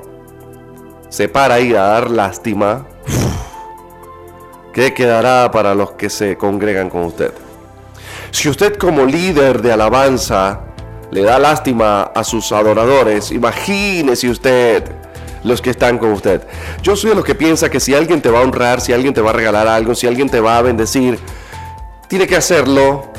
se 1.07 1.29
para 1.29 1.53
ahí 1.53 1.75
a 1.75 1.83
dar 1.83 2.09
lástima, 2.09 2.87
¿qué 4.73 4.91
quedará 4.91 5.51
para 5.51 5.75
los 5.75 5.91
que 5.91 6.09
se 6.09 6.35
congregan 6.35 6.89
con 6.89 7.03
usted? 7.03 7.31
Si 8.31 8.49
usted 8.49 8.75
como 8.77 9.05
líder 9.05 9.61
de 9.61 9.73
alabanza 9.73 10.66
le 11.11 11.21
da 11.21 11.39
lástima 11.39 12.03
a 12.03 12.23
sus 12.23 12.51
adoradores, 12.51 13.31
imagínese 13.31 14.29
usted 14.29 14.83
los 15.43 15.61
que 15.61 15.69
están 15.69 15.97
con 15.97 16.11
usted. 16.11 16.41
Yo 16.81 16.95
soy 16.95 17.11
de 17.11 17.15
los 17.15 17.25
que 17.25 17.35
piensa 17.35 17.69
que 17.69 17.79
si 17.79 17.93
alguien 17.93 18.21
te 18.21 18.29
va 18.29 18.39
a 18.39 18.41
honrar, 18.41 18.81
si 18.81 18.93
alguien 18.93 19.13
te 19.13 19.21
va 19.21 19.29
a 19.29 19.33
regalar 19.33 19.67
algo, 19.67 19.95
si 19.95 20.07
alguien 20.07 20.29
te 20.29 20.39
va 20.39 20.57
a 20.57 20.61
bendecir, 20.61 21.19
tiene 22.07 22.27
que 22.27 22.35
hacerlo 22.35 23.11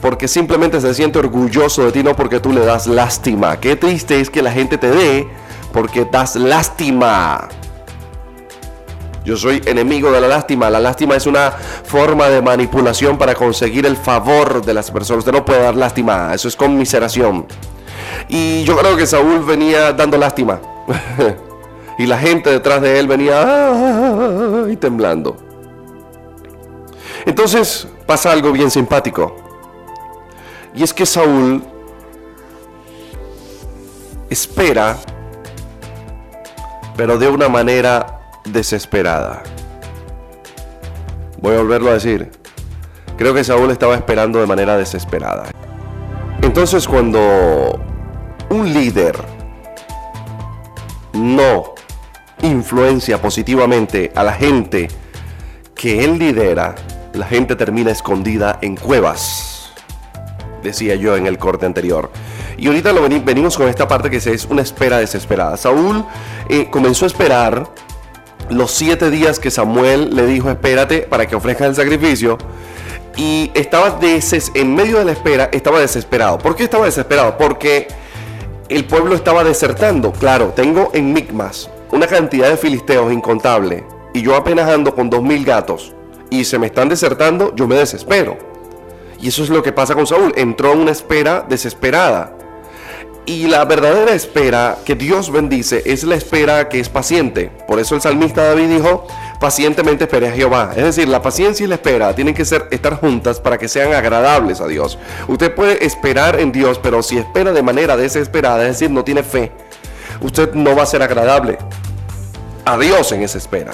porque 0.00 0.26
simplemente 0.26 0.80
se 0.80 0.94
siente 0.94 1.18
orgulloso 1.18 1.84
de 1.84 1.92
ti, 1.92 2.02
no 2.02 2.16
porque 2.16 2.40
tú 2.40 2.52
le 2.52 2.64
das 2.64 2.86
lástima. 2.86 3.58
Qué 3.60 3.76
triste 3.76 4.20
es 4.20 4.30
que 4.30 4.42
la 4.42 4.52
gente 4.52 4.78
te 4.78 4.90
dé 4.90 5.28
porque 5.72 6.04
das 6.04 6.36
lástima. 6.36 7.48
Yo 9.24 9.36
soy 9.36 9.62
enemigo 9.66 10.10
de 10.10 10.20
la 10.20 10.26
lástima. 10.26 10.68
La 10.68 10.80
lástima 10.80 11.14
es 11.14 11.26
una 11.26 11.52
forma 11.52 12.28
de 12.28 12.42
manipulación 12.42 13.16
para 13.18 13.34
conseguir 13.34 13.86
el 13.86 13.96
favor 13.96 14.64
de 14.64 14.74
las 14.74 14.90
personas. 14.90 15.20
Usted 15.20 15.32
no 15.32 15.44
puede 15.44 15.62
dar 15.62 15.76
lástima. 15.76 16.34
Eso 16.34 16.48
es 16.48 16.56
conmiseración. 16.56 17.46
Y 18.28 18.64
yo 18.64 18.76
creo 18.76 18.96
que 18.96 19.06
Saúl 19.06 19.44
venía 19.44 19.92
dando 19.92 20.18
lástima. 20.18 20.60
y 21.98 22.06
la 22.06 22.18
gente 22.18 22.50
detrás 22.50 22.82
de 22.82 22.98
él 22.98 23.06
venía 23.06 24.66
y 24.68 24.76
temblando. 24.76 25.36
Entonces 27.24 27.86
pasa 28.06 28.32
algo 28.32 28.50
bien 28.50 28.72
simpático. 28.72 29.36
Y 30.74 30.82
es 30.82 30.92
que 30.92 31.06
Saúl 31.06 31.62
espera, 34.28 34.96
pero 36.96 37.18
de 37.18 37.28
una 37.28 37.48
manera 37.48 38.21
desesperada. 38.44 39.42
Voy 41.40 41.54
a 41.54 41.58
volverlo 41.58 41.90
a 41.90 41.94
decir. 41.94 42.30
Creo 43.16 43.34
que 43.34 43.44
Saúl 43.44 43.70
estaba 43.70 43.94
esperando 43.94 44.40
de 44.40 44.46
manera 44.46 44.76
desesperada. 44.76 45.50
Entonces 46.40 46.88
cuando 46.88 47.80
un 48.48 48.72
líder 48.72 49.16
no 51.12 51.74
influencia 52.42 53.20
positivamente 53.20 54.12
a 54.14 54.24
la 54.24 54.32
gente 54.32 54.88
que 55.74 56.04
él 56.04 56.18
lidera, 56.18 56.74
la 57.12 57.26
gente 57.26 57.56
termina 57.56 57.90
escondida 57.90 58.58
en 58.62 58.76
cuevas, 58.76 59.72
decía 60.62 60.94
yo 60.94 61.16
en 61.16 61.26
el 61.26 61.38
corte 61.38 61.66
anterior. 61.66 62.10
Y 62.56 62.66
ahorita 62.66 62.92
lo 62.92 63.02
venimos 63.02 63.56
con 63.56 63.68
esta 63.68 63.88
parte 63.88 64.10
que 64.10 64.16
es 64.16 64.44
una 64.46 64.62
espera 64.62 64.98
desesperada. 64.98 65.56
Saúl 65.56 66.04
eh, 66.48 66.68
comenzó 66.70 67.04
a 67.04 67.08
esperar 67.08 67.68
los 68.52 68.70
siete 68.70 69.10
días 69.10 69.38
que 69.38 69.50
Samuel 69.50 70.14
le 70.14 70.26
dijo 70.26 70.50
espérate 70.50 71.00
para 71.02 71.26
que 71.26 71.36
ofrezca 71.36 71.66
el 71.66 71.74
sacrificio. 71.74 72.38
Y 73.16 73.50
estaba 73.54 73.98
en 74.00 74.74
medio 74.74 74.98
de 74.98 75.04
la 75.04 75.12
espera, 75.12 75.50
estaba 75.52 75.80
desesperado. 75.80 76.38
¿Por 76.38 76.56
qué 76.56 76.64
estaba 76.64 76.86
desesperado? 76.86 77.36
Porque 77.36 77.88
el 78.68 78.86
pueblo 78.86 79.14
estaba 79.14 79.44
desertando. 79.44 80.12
Claro, 80.12 80.52
tengo 80.56 80.90
en 80.94 81.12
Micmas 81.12 81.68
una 81.90 82.06
cantidad 82.06 82.48
de 82.48 82.56
filisteos 82.56 83.12
incontable 83.12 83.84
y 84.14 84.22
yo 84.22 84.34
apenas 84.34 84.68
ando 84.68 84.94
con 84.94 85.10
dos 85.10 85.22
mil 85.22 85.44
gatos 85.44 85.94
y 86.30 86.44
se 86.44 86.58
me 86.58 86.66
están 86.66 86.88
desertando, 86.88 87.54
yo 87.54 87.68
me 87.68 87.74
desespero. 87.76 88.38
Y 89.20 89.28
eso 89.28 89.42
es 89.42 89.50
lo 89.50 89.62
que 89.62 89.72
pasa 89.72 89.94
con 89.94 90.06
Saúl. 90.06 90.32
Entró 90.36 90.72
en 90.72 90.80
una 90.80 90.90
espera 90.90 91.44
desesperada. 91.48 92.36
Y 93.24 93.46
la 93.46 93.64
verdadera 93.64 94.12
espera 94.12 94.78
que 94.84 94.96
Dios 94.96 95.30
bendice 95.30 95.82
es 95.86 96.02
la 96.02 96.16
espera 96.16 96.68
que 96.68 96.80
es 96.80 96.88
paciente. 96.88 97.52
Por 97.68 97.78
eso 97.78 97.94
el 97.94 98.00
salmista 98.00 98.42
David 98.42 98.68
dijo, 98.68 99.06
pacientemente 99.38 100.04
espere 100.04 100.28
a 100.28 100.32
Jehová. 100.32 100.72
Es 100.74 100.82
decir, 100.82 101.06
la 101.06 101.22
paciencia 101.22 101.64
y 101.64 101.68
la 101.68 101.76
espera 101.76 102.14
tienen 102.16 102.34
que 102.34 102.44
ser, 102.44 102.66
estar 102.72 102.98
juntas 102.98 103.38
para 103.38 103.58
que 103.58 103.68
sean 103.68 103.92
agradables 103.92 104.60
a 104.60 104.66
Dios. 104.66 104.98
Usted 105.28 105.54
puede 105.54 105.86
esperar 105.86 106.40
en 106.40 106.50
Dios, 106.50 106.80
pero 106.82 107.00
si 107.00 107.16
espera 107.16 107.52
de 107.52 107.62
manera 107.62 107.96
desesperada, 107.96 108.62
es 108.62 108.70
decir, 108.70 108.90
no 108.90 109.04
tiene 109.04 109.22
fe, 109.22 109.52
usted 110.20 110.52
no 110.54 110.74
va 110.74 110.82
a 110.82 110.86
ser 110.86 111.02
agradable 111.02 111.58
a 112.64 112.76
Dios 112.76 113.12
en 113.12 113.22
esa 113.22 113.38
espera. 113.38 113.72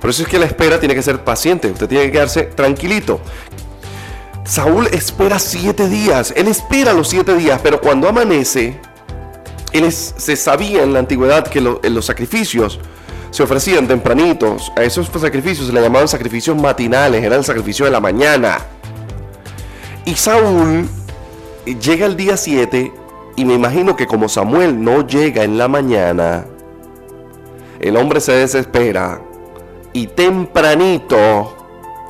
Por 0.00 0.10
eso 0.10 0.22
es 0.22 0.28
que 0.28 0.38
la 0.38 0.44
espera 0.44 0.78
tiene 0.78 0.94
que 0.94 1.02
ser 1.02 1.24
paciente. 1.24 1.68
Usted 1.70 1.88
tiene 1.88 2.04
que 2.04 2.12
quedarse 2.12 2.42
tranquilito. 2.42 3.20
Saúl 4.44 4.88
espera 4.92 5.38
siete 5.38 5.88
días. 5.88 6.32
Él 6.36 6.48
espera 6.48 6.92
los 6.92 7.08
siete 7.08 7.34
días, 7.34 7.60
pero 7.62 7.80
cuando 7.80 8.08
amanece, 8.08 8.78
él 9.72 9.90
se 9.90 10.36
sabía 10.36 10.82
en 10.82 10.92
la 10.92 10.98
antigüedad 10.98 11.46
que 11.46 11.60
los 11.60 12.04
sacrificios 12.04 12.78
se 13.30 13.42
ofrecían 13.42 13.88
tempranitos. 13.88 14.70
A 14.76 14.82
esos 14.82 15.08
sacrificios 15.08 15.66
se 15.66 15.72
le 15.72 15.80
llamaban 15.80 16.08
sacrificios 16.08 16.56
matinales, 16.56 17.24
era 17.24 17.36
el 17.36 17.44
sacrificio 17.44 17.86
de 17.86 17.90
la 17.90 18.00
mañana. 18.00 18.58
Y 20.04 20.14
Saúl 20.14 20.88
llega 21.64 22.04
el 22.04 22.16
día 22.16 22.36
7 22.36 22.92
y 23.36 23.44
me 23.46 23.54
imagino 23.54 23.96
que 23.96 24.06
como 24.06 24.28
Samuel 24.28 24.82
no 24.82 25.06
llega 25.06 25.42
en 25.42 25.56
la 25.56 25.68
mañana, 25.68 26.44
el 27.80 27.96
hombre 27.96 28.20
se 28.20 28.32
desespera 28.32 29.22
y 29.94 30.06
tempranito 30.08 31.56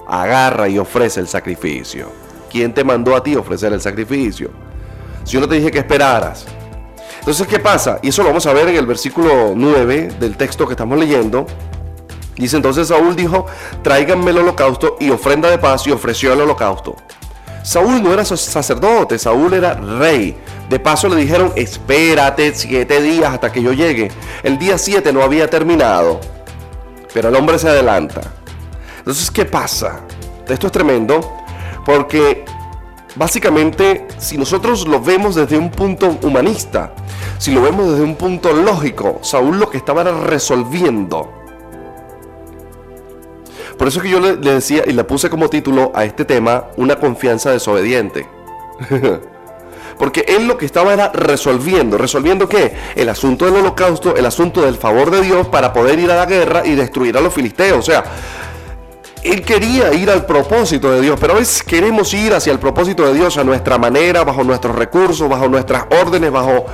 agarra 0.09 0.69
y 0.69 0.79
ofrece 0.79 1.21
el 1.21 1.29
sacrificio. 1.29 2.24
¿Quién 2.55 2.73
te 2.73 2.85
mandó 2.85 3.17
a 3.17 3.21
ti 3.21 3.35
ofrecer 3.35 3.73
el 3.73 3.81
sacrificio? 3.81 4.49
Si 5.25 5.33
yo 5.33 5.41
no 5.41 5.49
te 5.49 5.57
dije 5.57 5.73
que 5.73 5.81
esperaras. 5.81 6.47
Entonces, 7.19 7.49
¿qué 7.49 7.59
pasa? 7.59 7.99
Y 8.01 8.11
eso 8.11 8.23
lo 8.23 8.29
vamos 8.29 8.47
a 8.47 8.53
ver 8.53 8.69
en 8.69 8.77
el 8.77 8.87
versículo 8.87 9.55
9 9.57 10.11
del 10.21 10.37
texto 10.37 10.65
que 10.65 10.75
estamos 10.75 10.97
leyendo. 10.97 11.47
Dice 12.37 12.55
entonces 12.55 12.87
Saúl 12.87 13.17
dijo, 13.17 13.47
tráiganme 13.83 14.31
el 14.31 14.39
holocausto 14.39 14.97
y 15.01 15.11
ofrenda 15.11 15.51
de 15.51 15.59
paz 15.59 15.85
y 15.89 15.91
ofreció 15.91 16.33
el 16.33 16.43
holocausto. 16.43 16.95
Saúl 17.65 18.01
no 18.01 18.13
era 18.13 18.25
sacerdote, 18.25 19.19
Saúl 19.19 19.55
era 19.55 19.75
rey. 19.75 20.37
De 20.71 20.79
paso 20.79 21.09
le 21.09 21.17
dijeron, 21.17 21.53
espérate 21.57 22.55
siete 22.55 23.03
días 23.03 23.33
hasta 23.33 23.51
que 23.51 23.65
yo 23.65 23.73
llegue. 23.73 24.13
El 24.45 24.61
día 24.61 24.79
siete 24.79 25.13
no 25.13 25.25
había 25.25 25.51
terminado, 25.51 26.21
pero 27.13 27.31
el 27.31 27.35
hombre 27.35 27.59
se 27.59 27.69
adelanta. 27.69 28.21
Entonces, 28.99 29.29
¿qué 29.29 29.45
pasa? 29.45 30.03
Esto 30.47 30.69
es 30.69 30.73
tremendo 30.73 31.44
porque 31.85 32.45
básicamente, 33.17 34.07
si 34.19 34.37
nosotros 34.37 34.87
lo 34.87 35.01
vemos 35.01 35.35
desde 35.35 35.59
un 35.59 35.71
punto 35.71 36.19
humanista, 36.23 36.95
si 37.39 37.53
lo 37.53 37.63
vemos 37.63 37.91
desde 37.91 38.03
un 38.03 38.17
punto 38.17 38.53
lógico, 38.53 39.19
Saúl 39.23 39.59
lo 39.59 39.71
que 39.71 39.77
estaba 39.77 40.03
era 40.03 40.13
resolviendo. 40.13 41.33
Por 43.79 43.89
eso 43.89 44.01
que 44.01 44.09
yo 44.09 44.21
le, 44.21 44.37
decía 44.37 44.85
y 44.87 44.93
le 44.93 45.05
puse 45.05 45.29
como 45.29 45.49
título 45.49 45.93
a 45.95 46.05
este 46.05 46.25
tema 46.25 46.67
una 46.77 46.97
confianza 46.97 47.51
desobediente. 47.51 48.27
Porque 49.99 50.25
él 50.27 50.47
lo 50.49 50.57
que 50.57 50.67
estaba 50.67 50.93
era 50.93 51.11
resolviendo. 51.13 51.99
¿Resolviendo 51.99 52.49
qué? 52.49 52.75
El 52.97 53.09
asunto 53.09 53.45
del 53.45 53.57
holocausto, 53.57 54.17
el 54.17 54.27
asunto 54.27 54.63
del 54.63 54.77
favor 54.77 55.11
de 55.11 55.23
Dios 55.23 55.49
para 55.49 55.73
poder 55.73 55.99
ir 55.99 56.11
a 56.11 56.17
la 56.17 56.27
guerra 56.27 56.67
y 56.67 56.75
destruir 56.75 57.17
a 57.17 57.21
los 57.21 57.33
filisteos. 57.33 57.79
O 57.79 57.83
sea, 57.83 58.05
él 59.25 59.43
quería 59.43 59.93
ir 59.95 60.11
al 60.11 60.27
propósito 60.27 60.93
de 60.93 61.01
Dios, 61.01 61.19
pero 61.19 61.33
a 61.33 61.37
veces 61.37 61.63
queremos 61.63 62.13
ir 62.13 62.35
hacia 62.35 62.53
el 62.53 62.59
propósito 62.59 63.07
de 63.07 63.15
Dios 63.15 63.39
a 63.39 63.45
nuestra 63.45 63.79
manera, 63.79 64.23
bajo 64.23 64.45
nuestros 64.45 64.77
recursos, 64.77 65.29
bajo 65.29 65.49
nuestras 65.49 65.87
órdenes, 65.91 66.31
bajo 66.31 66.67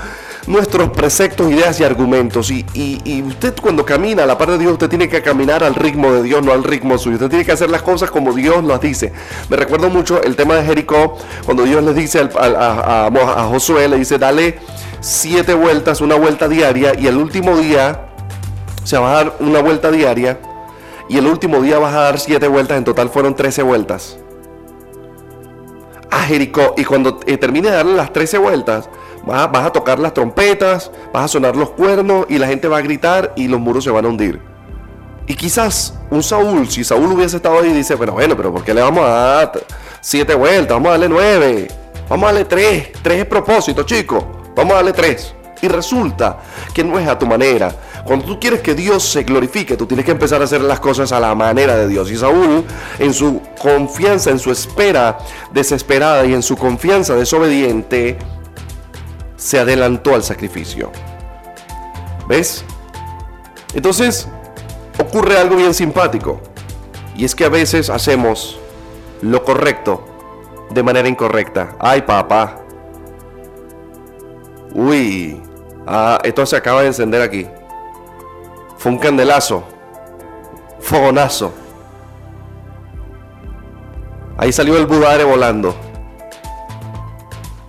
nuestros 0.46 0.90
preceptos, 0.90 1.50
ideas 1.50 1.78
y 1.78 1.84
argumentos. 1.84 2.50
Y, 2.50 2.66
y, 2.74 3.22
usted 3.22 3.54
cuando 3.60 3.84
camina 3.84 4.24
a 4.24 4.26
la 4.26 4.36
par 4.36 4.50
de 4.50 4.58
Dios, 4.58 4.72
usted 4.72 4.88
tiene 4.88 5.08
que 5.08 5.22
caminar 5.22 5.62
al 5.62 5.76
ritmo 5.76 6.12
de 6.12 6.24
Dios, 6.24 6.42
no 6.42 6.52
al 6.52 6.64
ritmo 6.64 6.98
suyo. 6.98 7.16
Usted 7.16 7.28
tiene 7.28 7.44
que 7.44 7.52
hacer 7.52 7.70
las 7.70 7.82
cosas 7.82 8.10
como 8.10 8.32
Dios 8.32 8.64
las 8.64 8.80
dice. 8.80 9.12
Me 9.48 9.56
recuerdo 9.56 9.88
mucho 9.88 10.20
el 10.22 10.34
tema 10.34 10.56
de 10.56 10.64
Jericó, 10.64 11.16
cuando 11.44 11.62
Dios 11.62 11.84
le 11.84 11.94
dice 11.94 12.28
a, 12.36 13.06
a 13.06 13.44
Josué, 13.48 13.88
le 13.88 13.98
dice, 13.98 14.18
dale 14.18 14.58
siete 15.00 15.54
vueltas, 15.54 16.00
una 16.00 16.16
vuelta 16.16 16.48
diaria, 16.48 16.98
y 16.98 17.06
el 17.06 17.16
último 17.16 17.56
día 17.56 18.06
se 18.84 18.98
va 18.98 19.12
a 19.12 19.14
dar 19.14 19.36
una 19.40 19.60
vuelta 19.60 19.90
diaria, 19.90 20.40
y 21.10 21.18
el 21.18 21.26
último 21.26 21.60
día 21.60 21.76
vas 21.80 21.92
a 21.92 22.02
dar 22.02 22.20
siete 22.20 22.46
vueltas, 22.46 22.78
en 22.78 22.84
total 22.84 23.10
fueron 23.10 23.34
13 23.34 23.64
vueltas. 23.64 24.16
A 26.08 26.20
Jericó, 26.20 26.74
y 26.76 26.84
cuando 26.84 27.18
eh, 27.26 27.36
termine 27.36 27.68
de 27.68 27.74
darle 27.74 27.94
las 27.94 28.12
13 28.12 28.38
vueltas, 28.38 28.88
vas 29.26 29.42
a, 29.42 29.46
vas 29.48 29.66
a 29.66 29.72
tocar 29.72 29.98
las 29.98 30.14
trompetas, 30.14 30.92
vas 31.12 31.24
a 31.24 31.28
sonar 31.28 31.56
los 31.56 31.70
cuernos, 31.70 32.26
y 32.28 32.38
la 32.38 32.46
gente 32.46 32.68
va 32.68 32.78
a 32.78 32.80
gritar, 32.80 33.32
y 33.34 33.48
los 33.48 33.58
muros 33.58 33.82
se 33.82 33.90
van 33.90 34.04
a 34.04 34.08
hundir. 34.08 34.40
Y 35.26 35.34
quizás 35.34 35.98
un 36.10 36.22
Saúl, 36.22 36.68
si 36.70 36.84
Saúl 36.84 37.10
hubiese 37.10 37.38
estado 37.38 37.58
ahí, 37.58 37.72
dice, 37.72 37.96
bueno, 37.96 38.12
bueno, 38.12 38.36
pero 38.36 38.52
¿por 38.52 38.62
qué 38.62 38.72
le 38.72 38.80
vamos 38.80 39.04
a 39.04 39.08
dar 39.08 39.52
siete 40.00 40.36
vueltas? 40.36 40.76
Vamos 40.76 40.90
a 40.90 40.92
darle 40.92 41.08
nueve. 41.08 41.68
Vamos 42.08 42.22
a 42.22 42.32
darle 42.32 42.44
tres. 42.44 42.92
Tres 43.02 43.18
es 43.18 43.26
propósito, 43.26 43.82
chicos. 43.82 44.22
Vamos 44.54 44.74
a 44.74 44.76
darle 44.76 44.92
tres. 44.92 45.34
Y 45.62 45.68
resulta 45.68 46.38
que 46.72 46.82
no 46.82 46.98
es 46.98 47.06
a 47.06 47.18
tu 47.18 47.26
manera. 47.26 47.74
Cuando 48.04 48.24
tú 48.24 48.40
quieres 48.40 48.60
que 48.60 48.74
Dios 48.74 49.02
se 49.04 49.24
glorifique, 49.24 49.76
tú 49.76 49.86
tienes 49.86 50.06
que 50.06 50.12
empezar 50.12 50.40
a 50.40 50.44
hacer 50.44 50.62
las 50.62 50.80
cosas 50.80 51.12
a 51.12 51.20
la 51.20 51.34
manera 51.34 51.76
de 51.76 51.86
Dios. 51.86 52.10
Y 52.10 52.16
Saúl, 52.16 52.64
en 52.98 53.12
su 53.12 53.42
confianza, 53.60 54.30
en 54.30 54.38
su 54.38 54.50
espera 54.50 55.18
desesperada 55.52 56.24
y 56.24 56.32
en 56.32 56.42
su 56.42 56.56
confianza 56.56 57.14
desobediente, 57.14 58.18
se 59.36 59.58
adelantó 59.58 60.14
al 60.14 60.22
sacrificio. 60.22 60.90
¿Ves? 62.26 62.64
Entonces, 63.74 64.28
ocurre 64.98 65.36
algo 65.38 65.56
bien 65.56 65.74
simpático. 65.74 66.40
Y 67.16 67.24
es 67.24 67.34
que 67.34 67.44
a 67.44 67.48
veces 67.48 67.90
hacemos 67.90 68.58
lo 69.20 69.44
correcto 69.44 70.06
de 70.70 70.82
manera 70.82 71.08
incorrecta. 71.08 71.76
Ay, 71.78 72.02
papá. 72.02 72.60
Uy. 74.74 75.42
Ah, 75.92 76.20
esto 76.22 76.46
se 76.46 76.54
acaba 76.54 76.82
de 76.82 76.86
encender 76.86 77.20
aquí. 77.20 77.48
Fue 78.78 78.92
un 78.92 78.98
candelazo. 78.98 79.64
Fogonazo. 80.78 81.52
Ahí 84.38 84.52
salió 84.52 84.76
el 84.76 84.86
budare 84.86 85.24
volando. 85.24 85.74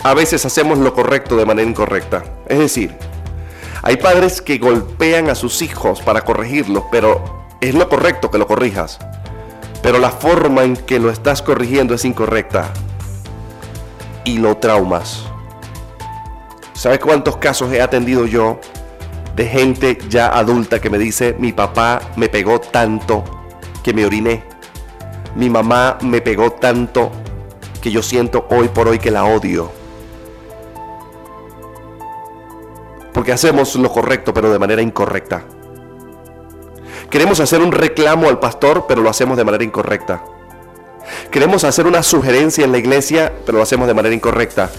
A 0.04 0.14
veces 0.14 0.46
hacemos 0.46 0.78
lo 0.78 0.94
correcto 0.94 1.36
de 1.36 1.48
manera 1.48 1.68
incorrecta. 1.68 2.24
Es 2.46 2.60
decir, 2.60 2.96
hay 3.82 3.98
padres 3.98 4.40
que 4.40 4.60
golpean 4.60 5.32
a 5.32 5.34
sus 5.34 5.64
hijos 5.64 6.00
para 6.02 6.22
corregirlos, 6.22 6.84
pero 6.92 7.48
es 7.60 7.74
lo 7.74 7.90
correcto 7.90 8.30
que 8.30 8.38
lo 8.38 8.46
corrijas. 8.46 9.00
Pero 9.82 9.98
la 9.98 10.12
forma 10.12 10.64
en 10.64 10.78
que 10.78 11.00
lo 11.00 11.10
estás 11.10 11.42
corrigiendo 11.42 11.96
es 11.96 12.06
incorrecta. 12.06 12.72
Y 14.26 14.38
lo 14.38 14.58
traumas. 14.58 15.31
¿Sabes 16.82 16.98
cuántos 16.98 17.38
casos 17.38 17.72
he 17.72 17.80
atendido 17.80 18.26
yo 18.26 18.60
de 19.36 19.46
gente 19.46 20.00
ya 20.10 20.36
adulta 20.36 20.82
que 20.82 20.90
me 20.90 20.98
dice, 20.98 21.36
mi 21.38 21.54
papá 21.54 22.02
me 22.16 22.28
pegó 22.28 22.60
tanto 22.60 23.24
que 23.84 23.94
me 23.94 24.04
oriné? 24.04 24.44
Mi 25.36 25.48
mamá 25.48 26.00
me 26.02 26.22
pegó 26.22 26.54
tanto 26.54 27.12
que 27.84 27.92
yo 27.92 28.02
siento 28.02 28.48
hoy 28.50 28.68
por 28.70 28.88
hoy 28.88 28.98
que 28.98 29.12
la 29.12 29.26
odio. 29.26 29.72
Porque 33.14 33.32
hacemos 33.32 33.76
lo 33.76 33.92
correcto 33.92 34.34
pero 34.34 34.52
de 34.52 34.58
manera 34.58 34.82
incorrecta. 34.82 35.44
Queremos 37.12 37.40
hacer 37.42 37.62
un 37.62 37.74
reclamo 37.74 38.28
al 38.28 38.40
pastor 38.40 38.86
pero 38.88 39.04
lo 39.04 39.10
hacemos 39.12 39.38
de 39.38 39.46
manera 39.46 39.64
incorrecta. 39.64 40.26
Queremos 41.30 41.64
hacer 41.64 41.86
una 41.86 42.02
sugerencia 42.02 42.66
en 42.66 42.72
la 42.72 42.80
iglesia 42.80 43.32
pero 43.46 43.60
lo 43.60 43.64
hacemos 43.64 43.88
de 43.88 43.94
manera 43.94 44.16
incorrecta. 44.16 44.72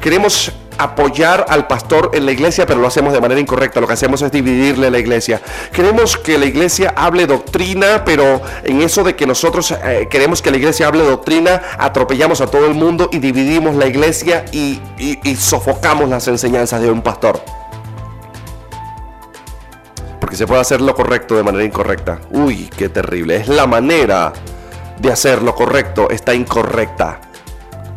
Queremos 0.00 0.52
apoyar 0.78 1.44
al 1.48 1.66
pastor 1.66 2.12
en 2.14 2.24
la 2.24 2.32
iglesia, 2.32 2.64
pero 2.64 2.80
lo 2.80 2.86
hacemos 2.86 3.12
de 3.12 3.20
manera 3.20 3.40
incorrecta. 3.40 3.80
Lo 3.80 3.86
que 3.86 3.94
hacemos 3.94 4.22
es 4.22 4.30
dividirle 4.30 4.90
la 4.90 4.98
iglesia. 4.98 5.42
Queremos 5.72 6.16
que 6.16 6.38
la 6.38 6.46
iglesia 6.46 6.94
hable 6.96 7.26
doctrina, 7.26 8.04
pero 8.04 8.40
en 8.64 8.80
eso 8.82 9.02
de 9.02 9.16
que 9.16 9.26
nosotros 9.26 9.72
eh, 9.72 10.06
queremos 10.08 10.40
que 10.40 10.50
la 10.50 10.56
iglesia 10.56 10.86
hable 10.86 11.02
doctrina, 11.02 11.60
atropellamos 11.78 12.40
a 12.40 12.46
todo 12.46 12.66
el 12.66 12.74
mundo 12.74 13.10
y 13.12 13.18
dividimos 13.18 13.74
la 13.74 13.86
iglesia 13.86 14.44
y, 14.52 14.80
y 14.98 15.36
sofocamos 15.36 16.08
las 16.08 16.28
enseñanzas 16.28 16.80
de 16.80 16.90
un 16.90 17.02
pastor. 17.02 17.42
Porque 20.20 20.36
se 20.36 20.46
puede 20.46 20.60
hacer 20.60 20.80
lo 20.80 20.94
correcto 20.94 21.36
de 21.36 21.42
manera 21.42 21.64
incorrecta. 21.64 22.20
Uy, 22.30 22.70
qué 22.76 22.88
terrible. 22.88 23.36
Es 23.36 23.48
la 23.48 23.66
manera 23.66 24.32
de 25.00 25.12
hacer 25.12 25.42
lo 25.42 25.54
correcto, 25.54 26.10
está 26.10 26.34
incorrecta. 26.34 27.20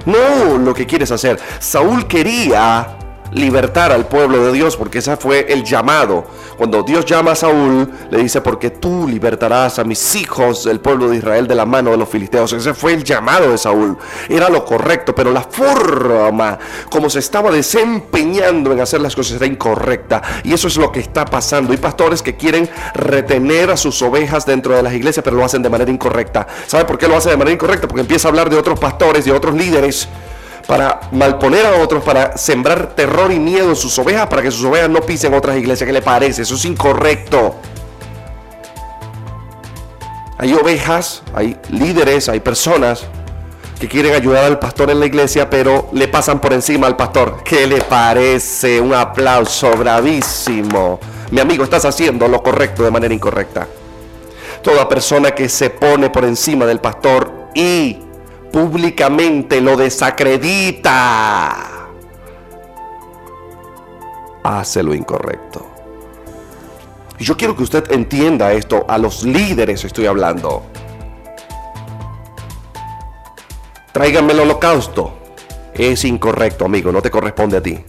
No 0.06 0.58
lo 0.58 0.74
que 0.74 0.86
quieres 0.86 1.12
hacer. 1.12 1.40
Saúl 1.60 2.08
quería 2.08 2.98
libertar 3.32 3.92
al 3.92 4.08
pueblo 4.08 4.46
de 4.46 4.52
Dios, 4.52 4.78
porque 4.78 5.00
ese 5.00 5.16
fue 5.18 5.52
el 5.52 5.64
llamado. 5.64 6.26
Cuando 6.58 6.84
Dios 6.84 7.06
llama 7.06 7.32
a 7.32 7.36
Saúl, 7.36 7.90
le 8.10 8.18
dice, 8.20 8.42
porque 8.42 8.70
tú 8.70 9.08
libertarás 9.08 9.80
a 9.80 9.84
mis 9.84 10.16
hijos, 10.16 10.66
el 10.66 10.80
pueblo 10.80 11.10
de 11.10 11.18
Israel, 11.18 11.48
de 11.48 11.56
la 11.56 11.66
mano 11.66 11.92
de 11.92 11.98
los 11.98 12.10
filisteos. 12.10 12.54
Ese 12.54 12.74
fue 12.74 12.94
el 12.94 13.04
llamado 13.04 13.52
de 13.52 13.58
Saúl. 13.58 13.98
Era 14.30 14.50
lo 14.50 14.66
correcto, 14.66 15.16
pero 15.16 15.32
la 15.32 15.42
forma 15.42 16.60
como 16.90 17.10
se 17.10 17.20
estaba 17.20 17.52
desempeñando 17.52 18.72
en 18.72 18.80
hacer 18.80 19.02
las 19.02 19.16
cosas 19.16 19.38
era 19.38 19.46
incorrecta. 19.46 20.22
Y 20.44 20.54
eso 20.54 20.68
es 20.68 20.78
lo 20.78 20.92
que 20.92 21.00
está 21.00 21.26
pasando. 21.26 21.72
Hay 21.72 21.78
pastores 21.78 22.22
que 22.22 22.36
quieren 22.36 22.70
retener 22.94 23.72
a 23.72 23.78
sus 23.78 24.02
ovejas 24.02 24.46
dentro 24.46 24.76
de 24.76 24.84
las 24.84 24.94
iglesias, 24.94 25.24
pero 25.24 25.38
lo 25.38 25.46
hacen 25.46 25.62
de 25.62 25.70
manera 25.70 25.92
incorrecta. 25.92 26.48
¿Sabe 26.68 26.86
por 26.86 26.98
qué 26.98 27.08
lo 27.08 27.16
hace 27.16 27.30
de 27.30 27.38
manera 27.38 27.54
incorrecta? 27.54 27.88
Porque 27.88 28.02
empieza 28.02 28.28
a 28.28 28.30
hablar 28.30 28.50
de 28.50 28.58
otros 28.58 28.80
pastores, 28.80 29.26
de 29.26 29.32
otros 29.32 29.56
líderes 29.56 30.08
para 30.68 31.02
malponer 31.12 31.66
a 31.66 31.78
otros, 31.78 32.04
para 32.04 32.38
sembrar 32.38 32.96
terror 32.96 33.32
y 33.32 33.40
miedo 33.40 33.70
en 33.70 33.76
sus 33.76 33.98
ovejas, 34.00 34.28
para 34.28 34.42
que 34.42 34.52
sus 34.52 34.66
ovejas 34.66 34.90
no 34.90 35.02
pisen 35.02 35.34
otras 35.34 35.58
iglesias. 35.58 35.88
¿Qué 35.88 35.94
le 35.94 36.02
parece? 36.02 36.42
Eso 36.44 36.56
es 36.56 36.66
incorrecto. 36.66 37.56
Hay 40.38 40.54
ovejas, 40.54 41.22
hay 41.34 41.58
líderes, 41.70 42.28
hay 42.28 42.40
personas 42.40 43.04
que 43.80 43.88
quieren 43.88 44.14
ayudar 44.14 44.46
al 44.46 44.60
pastor 44.60 44.92
en 44.92 45.00
la 45.00 45.06
iglesia, 45.08 45.50
pero 45.50 45.90
le 45.92 46.08
pasan 46.08 46.40
por 46.40 46.54
encima 46.54 46.88
al 46.88 46.96
pastor. 46.96 47.42
¿Qué 47.44 47.66
le 47.66 47.82
parece? 47.82 48.80
Un 48.80 48.94
aplauso 48.94 49.72
bravísimo. 49.76 51.00
Mi 51.32 51.40
amigo, 51.40 51.64
estás 51.64 51.86
haciendo 51.86 52.28
lo 52.28 52.44
correcto 52.44 52.84
de 52.84 52.92
manera 52.92 53.14
incorrecta. 53.14 53.68
Toda 54.62 54.88
persona 54.88 55.32
que 55.32 55.50
se 55.50 55.72
pone 55.72 56.10
por 56.10 56.26
encima 56.26 56.66
del 56.66 56.80
pastor 56.80 57.50
y 57.56 58.00
públicamente 58.52 59.62
lo 59.62 59.78
desacredita, 59.78 61.56
hace 64.44 64.84
lo 64.84 64.94
incorrecto. 64.94 65.68
Yo 67.20 67.38
quiero 67.38 67.56
que 67.56 67.64
usted 67.64 67.92
entienda 67.92 68.52
esto, 68.52 68.86
a 68.88 68.98
los 68.98 69.24
líderes 69.24 69.84
estoy 69.84 70.08
hablando. 70.08 70.64
Tráiganme 73.92 74.34
el 74.34 74.40
holocausto. 74.40 75.18
Es 75.74 76.04
incorrecto, 76.04 76.66
amigo, 76.66 76.92
no 76.92 77.02
te 77.02 77.12
corresponde 77.12 77.58
a 77.58 77.62
ti. 77.62 77.84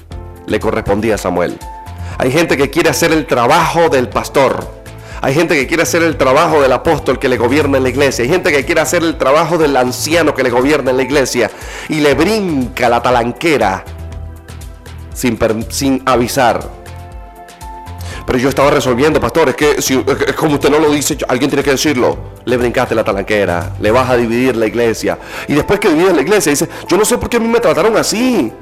Le 0.46 0.60
correspondía 0.60 1.14
a 1.14 1.18
Samuel. 1.18 1.58
Hay 2.18 2.30
gente 2.30 2.56
que 2.56 2.70
quiere 2.70 2.90
hacer 2.90 3.12
el 3.12 3.26
trabajo 3.26 3.88
del 3.88 4.08
pastor 4.08 4.81
hay 5.24 5.34
gente 5.34 5.54
que 5.54 5.68
quiere 5.68 5.84
hacer 5.84 6.02
el 6.02 6.16
trabajo 6.16 6.60
del 6.60 6.72
apóstol 6.72 7.20
que 7.20 7.28
le 7.28 7.36
gobierna 7.36 7.76
en 7.76 7.84
la 7.84 7.90
iglesia. 7.90 8.24
Hay 8.24 8.28
gente 8.28 8.50
que 8.50 8.64
quiere 8.64 8.80
hacer 8.80 9.04
el 9.04 9.16
trabajo 9.16 9.56
del 9.56 9.76
anciano 9.76 10.34
que 10.34 10.42
le 10.42 10.50
gobierna 10.50 10.90
en 10.90 10.96
la 10.96 11.04
iglesia. 11.04 11.48
Y 11.88 12.00
le 12.00 12.14
brinca 12.14 12.88
la 12.88 13.00
talanquera 13.00 13.84
sin, 15.14 15.38
sin 15.70 16.02
avisar. 16.06 16.68
Pero 18.26 18.36
yo 18.36 18.48
estaba 18.48 18.72
resolviendo, 18.72 19.20
pastor, 19.20 19.50
es 19.50 19.54
que 19.54 19.80
si, 19.80 19.94
es 19.94 20.34
como 20.34 20.54
usted 20.54 20.70
no 20.70 20.80
lo 20.80 20.90
dice, 20.90 21.16
alguien 21.28 21.48
tiene 21.48 21.62
que 21.62 21.70
decirlo. 21.70 22.32
Le 22.44 22.56
brincaste 22.56 22.92
la 22.96 23.04
talanquera, 23.04 23.76
le 23.80 23.92
vas 23.92 24.10
a 24.10 24.16
dividir 24.16 24.56
la 24.56 24.66
iglesia. 24.66 25.20
Y 25.46 25.54
después 25.54 25.78
que 25.78 25.88
divides 25.88 26.16
la 26.16 26.22
iglesia, 26.22 26.50
dice, 26.50 26.68
yo 26.88 26.96
no 26.96 27.04
sé 27.04 27.16
por 27.16 27.30
qué 27.30 27.36
a 27.36 27.40
mí 27.40 27.46
me 27.46 27.60
trataron 27.60 27.96
así 27.96 28.52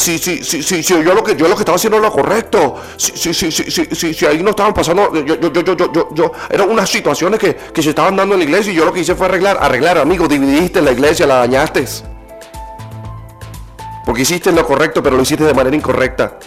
si, 0.00 0.18
si, 0.18 0.42
si, 0.42 0.62
si, 0.62 0.82
yo 0.82 1.02
lo 1.02 1.22
que 1.22 1.36
yo 1.36 1.46
lo 1.46 1.54
que 1.54 1.60
estaba 1.60 1.76
haciendo 1.76 1.98
era 1.98 2.06
lo 2.06 2.12
correcto, 2.12 2.76
si, 2.96 3.34
si, 3.34 3.52
si, 3.52 4.14
si, 4.14 4.26
ahí 4.26 4.42
no 4.42 4.50
estaban 4.50 4.72
pasando, 4.72 5.14
yo, 5.14 5.36
yo, 5.38 5.52
yo, 5.52 5.76
yo, 5.76 6.08
yo, 6.14 6.32
eran 6.48 6.70
unas 6.70 6.88
situaciones 6.88 7.38
que, 7.38 7.54
que 7.54 7.82
se 7.82 7.90
estaban 7.90 8.16
dando 8.16 8.34
en 8.34 8.40
la 8.40 8.44
iglesia 8.44 8.72
y 8.72 8.76
yo 8.76 8.86
lo 8.86 8.94
que 8.94 9.00
hice 9.00 9.14
fue 9.14 9.26
arreglar, 9.26 9.58
arreglar, 9.60 9.98
amigo, 9.98 10.26
dividiste 10.26 10.80
la 10.80 10.92
iglesia, 10.92 11.26
la 11.26 11.36
dañaste. 11.36 11.84
Porque 14.06 14.22
hiciste 14.22 14.50
lo 14.52 14.66
correcto, 14.66 15.02
pero 15.02 15.16
lo 15.16 15.22
hiciste 15.22 15.44
de 15.44 15.52
manera 15.52 15.76
incorrecta. 15.76 16.38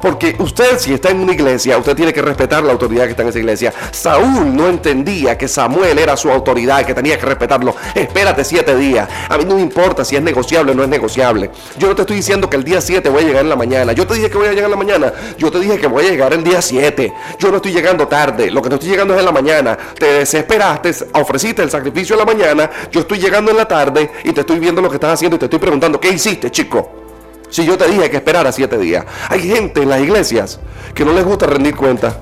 Porque 0.00 0.36
usted, 0.38 0.78
si 0.78 0.92
está 0.92 1.10
en 1.10 1.20
una 1.20 1.32
iglesia, 1.32 1.78
usted 1.78 1.94
tiene 1.96 2.12
que 2.12 2.22
respetar 2.22 2.62
la 2.62 2.72
autoridad 2.72 3.04
que 3.04 3.10
está 3.10 3.22
en 3.22 3.28
esa 3.28 3.38
iglesia. 3.38 3.72
Saúl 3.90 4.54
no 4.54 4.68
entendía 4.68 5.36
que 5.38 5.48
Samuel 5.48 5.98
era 5.98 6.16
su 6.16 6.30
autoridad, 6.30 6.84
que 6.84 6.94
tenía 6.94 7.18
que 7.18 7.26
respetarlo. 7.26 7.74
Espérate 7.94 8.44
siete 8.44 8.76
días. 8.76 9.08
A 9.28 9.38
mí 9.38 9.44
no 9.44 9.56
me 9.56 9.62
importa 9.62 10.04
si 10.04 10.16
es 10.16 10.22
negociable 10.22 10.72
o 10.72 10.74
no 10.74 10.82
es 10.82 10.88
negociable. 10.88 11.50
Yo 11.78 11.88
no 11.88 11.94
te 11.94 12.02
estoy 12.02 12.16
diciendo 12.16 12.48
que 12.50 12.56
el 12.56 12.64
día 12.64 12.80
7 12.80 13.08
voy 13.08 13.24
a 13.24 13.26
llegar 13.26 13.42
en 13.42 13.48
la 13.48 13.56
mañana. 13.56 13.92
Yo 13.92 14.06
te 14.06 14.14
dije 14.14 14.30
que 14.30 14.36
voy 14.36 14.48
a 14.48 14.50
llegar 14.50 14.66
en 14.66 14.70
la 14.70 14.76
mañana. 14.76 15.12
Yo 15.38 15.50
te 15.50 15.58
dije 15.60 15.78
que 15.78 15.86
voy 15.86 16.06
a 16.06 16.10
llegar 16.10 16.32
el 16.32 16.44
día 16.44 16.60
7. 16.60 17.12
Yo 17.38 17.50
no 17.50 17.56
estoy 17.56 17.72
llegando 17.72 18.06
tarde. 18.06 18.50
Lo 18.50 18.62
que 18.62 18.68
no 18.68 18.74
estoy 18.76 18.90
llegando 18.90 19.14
es 19.14 19.20
en 19.20 19.26
la 19.26 19.32
mañana. 19.32 19.76
Te 19.98 20.06
desesperaste, 20.06 20.94
ofreciste 21.14 21.62
el 21.62 21.70
sacrificio 21.70 22.14
en 22.14 22.20
la 22.20 22.26
mañana. 22.26 22.70
Yo 22.90 23.00
estoy 23.00 23.18
llegando 23.18 23.50
en 23.50 23.56
la 23.56 23.66
tarde 23.66 24.10
y 24.24 24.32
te 24.32 24.40
estoy 24.40 24.58
viendo 24.58 24.82
lo 24.82 24.88
que 24.88 24.96
estás 24.96 25.14
haciendo 25.14 25.36
y 25.36 25.38
te 25.38 25.46
estoy 25.46 25.58
preguntando, 25.58 26.00
¿qué 26.00 26.10
hiciste, 26.10 26.50
chico? 26.50 27.05
Si 27.50 27.64
yo 27.64 27.78
te 27.78 27.86
dije 27.88 28.10
que 28.10 28.16
esperara 28.16 28.52
siete 28.52 28.78
días. 28.78 29.04
Hay 29.28 29.40
gente 29.40 29.82
en 29.82 29.88
las 29.88 30.00
iglesias 30.00 30.60
que 30.94 31.04
no 31.04 31.12
les 31.12 31.24
gusta 31.24 31.46
rendir 31.46 31.76
cuenta. 31.76 32.18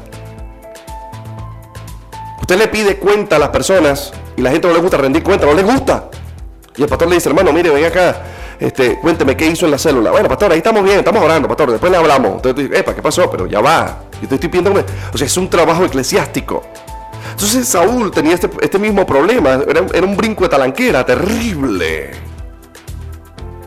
Usted 2.40 2.58
le 2.58 2.68
pide 2.68 2.96
cuenta 2.96 3.36
a 3.36 3.38
las 3.38 3.48
personas 3.48 4.12
y 4.36 4.42
la 4.42 4.50
gente 4.50 4.68
no 4.68 4.74
le 4.74 4.80
gusta 4.80 4.98
rendir 4.98 5.22
cuenta, 5.22 5.46
no 5.46 5.54
les 5.54 5.64
gusta. 5.64 6.10
Y 6.76 6.82
el 6.82 6.88
pastor 6.88 7.08
le 7.08 7.14
dice, 7.14 7.28
hermano, 7.28 7.52
mire, 7.52 7.70
ven 7.70 7.84
acá, 7.84 8.22
este, 8.58 8.98
cuénteme 8.98 9.36
qué 9.36 9.46
hizo 9.46 9.64
en 9.64 9.70
la 9.70 9.78
célula. 9.78 10.10
Bueno, 10.10 10.28
pastor, 10.28 10.52
ahí 10.52 10.58
estamos 10.58 10.82
bien, 10.82 10.98
estamos 10.98 11.22
orando, 11.22 11.48
pastor, 11.48 11.70
después 11.70 11.90
le 11.90 11.96
hablamos. 11.96 12.42
Entonces, 12.44 12.70
epa, 12.78 12.94
¿qué 12.94 13.00
pasó? 13.00 13.30
Pero 13.30 13.46
ya 13.46 13.60
va. 13.60 14.00
Yo 14.20 14.28
te 14.28 14.34
estoy 14.34 14.50
pidiendo, 14.50 14.72
o 15.12 15.16
sea, 15.16 15.26
es 15.26 15.36
un 15.36 15.48
trabajo 15.48 15.84
eclesiástico. 15.84 16.64
Entonces 17.30 17.66
Saúl 17.66 18.10
tenía 18.10 18.34
este, 18.34 18.50
este 18.60 18.78
mismo 18.78 19.06
problema, 19.06 19.60
era, 19.66 19.86
era 19.92 20.06
un 20.06 20.16
brinco 20.16 20.44
de 20.44 20.50
talanquera 20.50 21.04
terrible. 21.04 22.10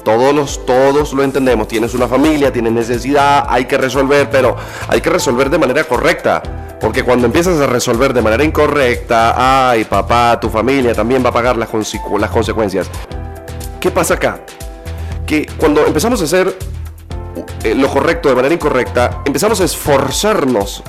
todos, 0.04 0.34
los, 0.34 0.66
todos 0.66 1.14
lo 1.14 1.22
entendemos, 1.22 1.66
tienes 1.66 1.94
una 1.94 2.08
familia, 2.08 2.52
tienes 2.52 2.72
necesidad, 2.74 3.46
hay 3.48 3.64
que 3.64 3.78
resolver, 3.78 4.28
pero 4.28 4.54
hay 4.88 5.00
que 5.00 5.08
resolver 5.08 5.48
de 5.48 5.56
manera 5.56 5.84
correcta. 5.84 6.42
Porque 6.80 7.02
cuando 7.02 7.26
empiezas 7.26 7.60
a 7.60 7.66
resolver 7.66 8.12
de 8.12 8.20
manera 8.20 8.44
incorrecta, 8.44 9.70
ay 9.70 9.84
papá, 9.84 10.38
tu 10.40 10.50
familia 10.50 10.94
también 10.94 11.24
va 11.24 11.30
a 11.30 11.32
pagar 11.32 11.56
las, 11.56 11.68
consecuencias. 11.68 12.88
¿Qué 13.80 13.90
pasa 13.90 14.14
acá? 14.14 14.40
Que 15.26 15.46
cuando 15.56 15.86
empezamos 15.86 16.20
a 16.20 16.24
hacer 16.24 16.56
eh, 17.62 17.74
lo 17.74 17.88
correcto 17.88 18.28
de 18.28 18.34
manera 18.34 18.54
incorrecta, 18.54 19.22
empezamos 19.24 19.60
a 19.60 19.64
esforzarnos 19.64 20.82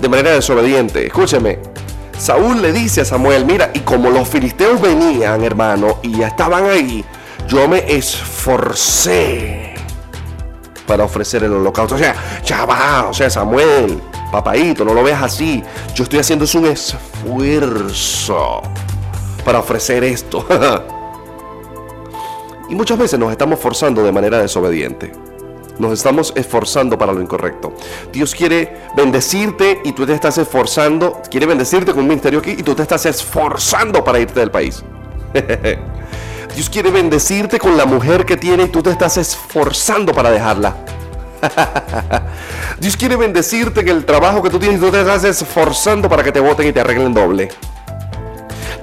de 0.00 0.08
manera 0.08 0.30
desobediente. 0.30 1.06
Escúcheme, 1.06 1.58
Saúl 2.18 2.62
le 2.62 2.72
dice 2.72 3.02
a 3.02 3.04
Samuel, 3.04 3.44
mira, 3.44 3.70
y 3.74 3.80
como 3.80 4.10
los 4.10 4.28
filisteos 4.28 4.80
venían, 4.80 5.42
hermano, 5.42 5.98
y 6.02 6.18
ya 6.18 6.28
estaban 6.28 6.64
ahí, 6.66 7.04
yo 7.48 7.68
me 7.68 7.84
esforcé 7.92 9.74
para 10.86 11.04
ofrecer 11.04 11.44
el 11.44 11.52
holocausto. 11.52 11.96
O 11.96 11.98
sea, 11.98 12.14
ya 12.44 12.64
va, 12.64 13.06
o 13.08 13.14
sea, 13.14 13.28
Samuel, 13.30 14.00
papadito, 14.32 14.84
no 14.84 14.94
lo 14.94 15.04
veas 15.04 15.22
así. 15.22 15.62
Yo 15.94 16.02
estoy 16.02 16.18
haciendo 16.18 16.44
un 16.54 16.66
esfuerzo 16.66 18.62
para 19.44 19.60
ofrecer 19.60 20.02
esto. 20.02 20.44
y 22.68 22.74
muchas 22.74 22.98
veces 22.98 23.20
nos 23.20 23.30
estamos 23.30 23.60
forzando 23.60 24.02
de 24.02 24.10
manera 24.10 24.38
desobediente. 24.38 25.12
Nos 25.78 25.92
estamos 25.92 26.32
esforzando 26.34 26.98
para 26.98 27.12
lo 27.12 27.22
incorrecto. 27.22 27.74
Dios 28.12 28.34
quiere 28.34 28.78
bendecirte 28.96 29.80
y 29.84 29.92
tú 29.92 30.06
te 30.06 30.14
estás 30.14 30.38
esforzando. 30.38 31.22
Quiere 31.30 31.46
bendecirte 31.46 31.92
con 31.92 32.00
un 32.00 32.08
ministerio 32.08 32.40
aquí 32.40 32.52
y 32.52 32.62
tú 32.62 32.74
te 32.74 32.82
estás 32.82 33.06
esforzando 33.06 34.02
para 34.02 34.18
irte 34.18 34.40
del 34.40 34.50
país. 34.50 34.82
Dios 36.54 36.68
quiere 36.68 36.90
bendecirte 36.90 37.58
con 37.58 37.76
la 37.76 37.86
mujer 37.86 38.26
que 38.26 38.36
tiene 38.36 38.64
y 38.64 38.68
tú 38.68 38.82
te 38.82 38.90
estás 38.90 39.16
esforzando 39.16 40.12
para 40.12 40.30
dejarla. 40.30 40.76
Dios 42.78 42.96
quiere 42.96 43.16
bendecirte 43.16 43.80
en 43.80 43.88
el 43.88 44.04
trabajo 44.04 44.42
que 44.42 44.50
tú 44.50 44.58
tienes 44.58 44.78
y 44.78 44.80
tú 44.80 44.90
te 44.90 45.00
estás 45.00 45.24
esforzando 45.24 46.08
para 46.08 46.22
que 46.22 46.32
te 46.32 46.40
voten 46.40 46.68
y 46.68 46.72
te 46.72 46.80
arreglen 46.80 47.12
doble. 47.12 47.48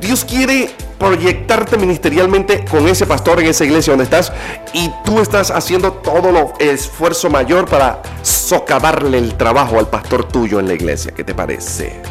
Dios 0.01 0.23
quiere 0.23 0.71
proyectarte 0.97 1.77
ministerialmente 1.77 2.65
con 2.65 2.87
ese 2.87 3.05
pastor 3.05 3.39
en 3.39 3.47
esa 3.47 3.63
iglesia 3.65 3.91
donde 3.91 4.03
estás 4.03 4.31
y 4.73 4.91
tú 5.05 5.19
estás 5.19 5.51
haciendo 5.51 5.93
todo 5.93 6.31
lo 6.31 6.53
esfuerzo 6.59 7.29
mayor 7.29 7.65
para 7.65 8.01
socavarle 8.21 9.17
el 9.17 9.35
trabajo 9.35 9.79
al 9.79 9.87
pastor 9.87 10.25
tuyo 10.25 10.59
en 10.59 10.67
la 10.67 10.73
iglesia. 10.73 11.13
¿Qué 11.15 11.23
te 11.23 11.33
parece? 11.33 12.01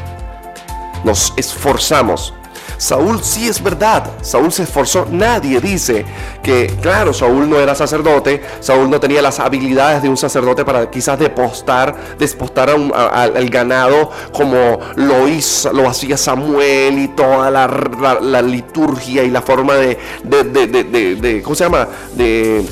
Nos 1.05 1.33
esforzamos 1.37 2.35
Saúl 2.79 3.23
sí 3.23 3.49
es 3.49 3.62
verdad, 3.62 4.09
Saúl 4.23 4.53
se 4.53 4.62
esforzó. 4.62 5.07
Nadie 5.11 5.61
dice 5.61 6.07
que, 6.43 6.69
claro, 6.81 7.12
Saúl 7.12 7.51
no 7.51 7.59
era 7.59 7.75
sacerdote, 7.75 8.41
Saúl 8.61 8.88
no 8.88 9.01
tenía 9.01 9.21
las 9.21 9.41
habilidades 9.41 10.03
de 10.03 10.09
un 10.09 10.17
sacerdote 10.17 10.64
para 10.64 10.88
quizás 10.88 11.19
depostar, 11.19 11.95
despostar 12.19 12.71
al 12.71 13.51
ganado 13.51 14.11
como 14.33 14.79
lo 14.95 15.29
hizo, 15.29 15.73
lo 15.73 15.88
hacía 15.88 16.17
Samuel 16.17 16.99
y 16.99 17.09
toda 17.09 17.51
la, 17.51 18.43
liturgia 18.43 19.25
y 19.25 19.31
la 19.31 19.43
forma 19.43 19.75
de, 19.75 21.43
¿cómo 21.43 21.55
se 21.55 21.64
llama? 21.64 21.88
De 22.14 22.64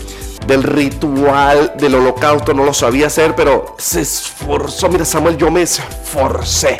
del 0.46 0.62
ritual 0.62 1.74
del 1.76 1.96
holocausto 1.96 2.54
no 2.54 2.64
lo 2.64 2.72
sabía 2.72 3.08
hacer, 3.08 3.34
pero 3.34 3.74
se 3.78 4.02
esforzó. 4.02 4.88
Mira, 4.88 5.04
Samuel, 5.04 5.36
yo 5.36 5.50
me 5.50 5.62
esforcé. 5.62 6.78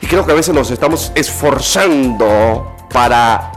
Y 0.00 0.06
creo 0.06 0.24
que 0.24 0.32
a 0.32 0.34
veces 0.34 0.54
nos 0.54 0.70
estamos 0.70 1.12
esforzando 1.14 2.76
para... 2.92 3.52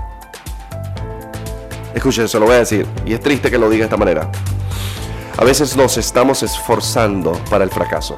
Escuchen, 1.93 2.27
se 2.27 2.39
lo 2.39 2.45
voy 2.45 2.56
a 2.56 2.60
decir. 2.60 2.88
Y 3.06 3.13
es 3.13 3.19
triste 3.19 3.51
que 3.51 3.58
lo 3.58 3.69
diga 3.69 3.84
de 3.84 3.86
esta 3.86 3.97
manera. 3.97 4.32
A 5.38 5.43
veces 5.43 5.75
nos 5.75 5.97
estamos 5.97 6.43
esforzando 6.43 7.34
para 7.49 7.63
el 7.63 7.69
fracaso. 7.69 8.17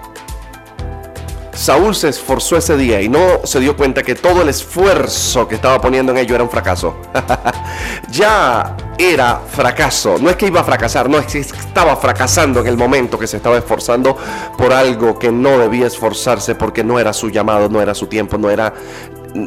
Saúl 1.63 1.95
se 1.95 2.09
esforzó 2.09 2.57
ese 2.57 2.75
día 2.75 2.99
y 2.99 3.07
no 3.07 3.39
se 3.45 3.61
dio 3.61 3.77
cuenta 3.77 4.03
que 4.03 4.15
todo 4.15 4.41
el 4.41 4.49
esfuerzo 4.49 5.47
que 5.47 5.55
estaba 5.55 5.79
poniendo 5.79 6.11
en 6.11 6.17
ello 6.17 6.35
era 6.35 6.43
un 6.43 6.49
fracaso. 6.49 6.97
ya 8.11 8.75
era 8.97 9.39
fracaso. 9.49 10.17
No 10.19 10.29
es 10.29 10.35
que 10.35 10.47
iba 10.47 10.59
a 10.59 10.65
fracasar, 10.65 11.09
no 11.09 11.19
es 11.19 11.25
que 11.25 11.39
estaba 11.39 11.95
fracasando 11.95 12.59
en 12.59 12.67
el 12.67 12.75
momento 12.75 13.17
que 13.17 13.27
se 13.27 13.37
estaba 13.37 13.57
esforzando 13.57 14.17
por 14.57 14.73
algo 14.73 15.17
que 15.17 15.31
no 15.31 15.57
debía 15.57 15.87
esforzarse 15.87 16.53
porque 16.55 16.83
no 16.83 16.99
era 16.99 17.13
su 17.13 17.29
llamado, 17.29 17.69
no 17.69 17.81
era 17.81 17.95
su 17.95 18.07
tiempo, 18.07 18.37
no 18.37 18.49
era... 18.49 18.73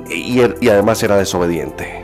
Y, 0.09 0.41
además 0.71 1.03
era 1.03 1.19
desobediente. 1.19 2.03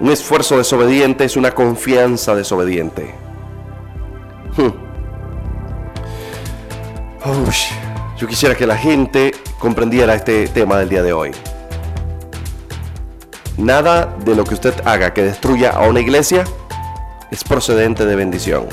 Un 0.00 0.10
esfuerzo 0.10 0.58
desobediente 0.58 1.24
es 1.24 1.36
una 1.36 1.52
confianza 1.52 2.34
desobediente. 2.34 3.23
Yo 8.18 8.28
quisiera 8.28 8.54
que 8.54 8.66
la 8.66 8.76
gente 8.76 9.32
comprendiera 9.58 10.14
este 10.14 10.46
tema 10.48 10.78
del 10.78 10.90
día 10.90 11.02
de 11.02 11.14
hoy. 11.14 11.30
Nada 13.56 14.14
de 14.24 14.34
lo 14.34 14.44
que 14.44 14.52
usted 14.52 14.74
haga 14.84 15.14
que 15.14 15.22
destruya 15.22 15.70
a 15.70 15.88
una 15.88 16.00
iglesia 16.00 16.44
es 17.30 17.42
procedente 17.42 18.04
de 18.04 18.14
bendición. 18.14 18.66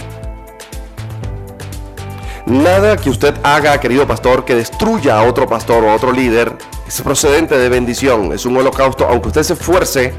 Nada 2.45 2.97
que 2.97 3.09
usted 3.09 3.33
haga, 3.43 3.79
querido 3.79 4.05
pastor, 4.05 4.43
que 4.43 4.55
destruya 4.55 5.19
a 5.19 5.23
otro 5.23 5.47
pastor 5.47 5.85
o 5.85 5.91
a 5.91 5.95
otro 5.95 6.11
líder 6.11 6.57
es 6.85 7.01
procedente 7.01 7.57
de 7.57 7.69
bendición. 7.69 8.33
Es 8.33 8.45
un 8.45 8.57
holocausto. 8.57 9.07
Aunque 9.07 9.29
usted 9.29 9.43
se 9.43 9.53
esfuerce, 9.53 10.13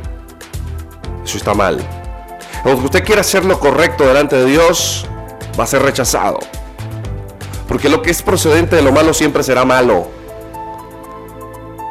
eso 1.23 1.37
está 1.37 1.53
mal. 1.53 1.79
Aunque 2.65 2.87
usted 2.87 3.05
quiera 3.05 3.21
hacer 3.21 3.45
lo 3.45 3.61
correcto 3.61 4.07
delante 4.07 4.37
de 4.37 4.47
Dios, 4.47 5.07
va 5.59 5.65
a 5.65 5.67
ser 5.67 5.83
rechazado. 5.83 6.39
Porque 7.73 7.89
lo 7.89 8.03
que 8.03 8.11
es 8.11 8.21
procedente 8.21 8.77
de 8.77 8.83
lo 8.83 8.93
malo 8.93 9.15
siempre 9.15 9.43
será 9.43 9.65
malo. 9.65 10.07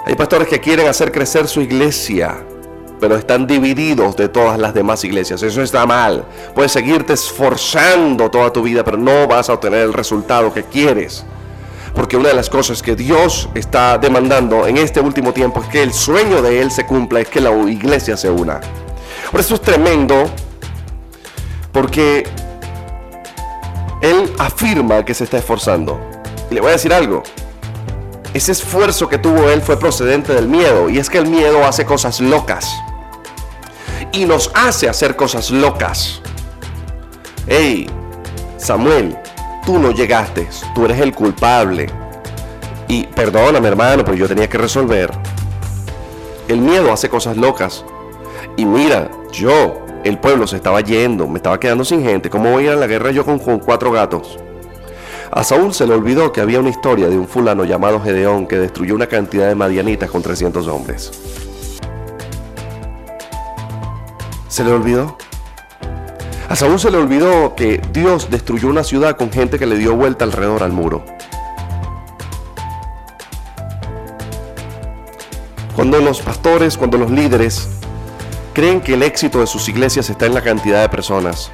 Hay 0.05 0.13
pastores 0.13 0.47
que 0.47 0.59
quieren 0.59 0.87
hacer 0.87 1.11
crecer 1.11 1.47
su 1.47 1.59
iglesia 1.59 2.45
pero 2.99 3.15
están 3.15 3.47
divididos 3.47 4.15
de 4.15 4.29
todas 4.29 4.59
las 4.59 4.75
demás 4.75 5.03
iglesias. 5.03 5.41
Eso 5.41 5.63
está 5.63 5.87
mal. 5.87 6.23
Puedes 6.53 6.71
seguirte 6.71 7.13
esforzando 7.13 8.29
toda 8.29 8.53
tu 8.53 8.61
vida, 8.61 8.83
pero 8.83 8.95
no 8.95 9.27
vas 9.27 9.49
a 9.49 9.53
obtener 9.53 9.79
el 9.79 9.91
resultado 9.91 10.53
que 10.53 10.61
quieres. 10.61 11.25
Porque 11.95 12.15
una 12.15 12.29
de 12.29 12.35
las 12.35 12.47
cosas 12.47 12.83
que 12.83 12.95
Dios 12.95 13.49
está 13.55 13.97
demandando 13.97 14.67
en 14.67 14.77
este 14.77 14.99
último 14.99 15.33
tiempo 15.33 15.61
es 15.63 15.67
que 15.69 15.81
el 15.81 15.93
sueño 15.93 16.43
de 16.43 16.61
Él 16.61 16.69
se 16.69 16.85
cumpla, 16.85 17.21
es 17.21 17.27
que 17.27 17.41
la 17.41 17.49
iglesia 17.67 18.15
se 18.15 18.29
una. 18.29 18.61
Por 19.31 19.39
eso 19.39 19.55
es 19.55 19.61
tremendo, 19.61 20.25
porque 21.71 22.27
Él 24.01 24.33
afirma 24.39 25.05
que 25.05 25.13
se 25.13 25.23
está 25.23 25.37
esforzando. 25.37 25.99
Y 26.49 26.55
le 26.55 26.61
voy 26.61 26.69
a 26.69 26.73
decir 26.73 26.93
algo, 26.93 27.23
ese 28.33 28.51
esfuerzo 28.51 29.07
que 29.07 29.17
tuvo 29.17 29.49
Él 29.49 29.61
fue 29.61 29.77
procedente 29.77 30.33
del 30.33 30.47
miedo, 30.47 30.89
y 30.89 30.97
es 30.97 31.09
que 31.09 31.17
el 31.17 31.27
miedo 31.27 31.65
hace 31.65 31.85
cosas 31.85 32.19
locas. 32.19 32.73
Y 34.11 34.25
nos 34.25 34.51
hace 34.53 34.89
hacer 34.89 35.15
cosas 35.15 35.51
locas. 35.51 36.21
Hey, 37.47 37.89
Samuel, 38.57 39.17
tú 39.65 39.79
no 39.79 39.91
llegaste, 39.91 40.47
tú 40.73 40.85
eres 40.85 40.99
el 40.99 41.13
culpable. 41.13 41.87
Y 42.87 43.05
perdóname 43.07 43.67
hermano, 43.67 44.03
pero 44.03 44.17
yo 44.17 44.27
tenía 44.27 44.49
que 44.49 44.57
resolver. 44.57 45.11
El 46.47 46.59
miedo 46.59 46.91
hace 46.91 47.07
cosas 47.07 47.37
locas. 47.37 47.85
Y 48.57 48.65
mira, 48.65 49.09
yo, 49.31 49.85
el 50.03 50.17
pueblo 50.19 50.47
se 50.47 50.55
estaba 50.55 50.81
yendo, 50.81 51.27
me 51.27 51.37
estaba 51.37 51.59
quedando 51.59 51.85
sin 51.85 52.03
gente. 52.03 52.29
¿Cómo 52.29 52.51
voy 52.51 52.63
a 52.63 52.67
ir 52.67 52.73
a 52.73 52.75
la 52.75 52.87
guerra 52.87 53.11
yo 53.11 53.25
con, 53.25 53.39
con 53.39 53.59
cuatro 53.59 53.91
gatos? 53.91 54.39
A 55.31 55.43
Saúl 55.43 55.73
se 55.73 55.87
le 55.87 55.93
olvidó 55.93 56.31
que 56.31 56.41
había 56.41 56.59
una 56.59 56.69
historia 56.69 57.07
de 57.07 57.17
un 57.17 57.27
fulano 57.27 57.63
llamado 57.63 58.01
Gedeón 58.01 58.47
que 58.47 58.57
destruyó 58.57 58.95
una 58.95 59.07
cantidad 59.07 59.47
de 59.47 59.55
madianitas 59.55 60.09
con 60.09 60.21
300 60.21 60.67
hombres. 60.67 61.11
¿Se 64.49 64.65
le 64.65 64.71
olvidó? 64.71 65.17
A 66.49 66.55
Saúl 66.57 66.77
se 66.79 66.91
le 66.91 66.97
olvidó 66.97 67.55
que 67.55 67.81
Dios 67.93 68.29
destruyó 68.29 68.67
una 68.67 68.83
ciudad 68.83 69.15
con 69.15 69.31
gente 69.31 69.57
que 69.57 69.65
le 69.65 69.77
dio 69.77 69.95
vuelta 69.95 70.25
alrededor 70.25 70.63
al 70.63 70.73
muro. 70.73 71.05
Cuando 75.77 76.01
los 76.01 76.21
pastores, 76.21 76.77
cuando 76.77 76.97
los 76.97 77.09
líderes 77.09 77.80
creen 78.53 78.81
que 78.81 78.93
el 78.93 79.03
éxito 79.03 79.39
de 79.39 79.47
sus 79.47 79.67
iglesias 79.69 80.09
está 80.09 80.25
en 80.25 80.33
la 80.33 80.41
cantidad 80.41 80.81
de 80.81 80.89
personas, 80.89 81.51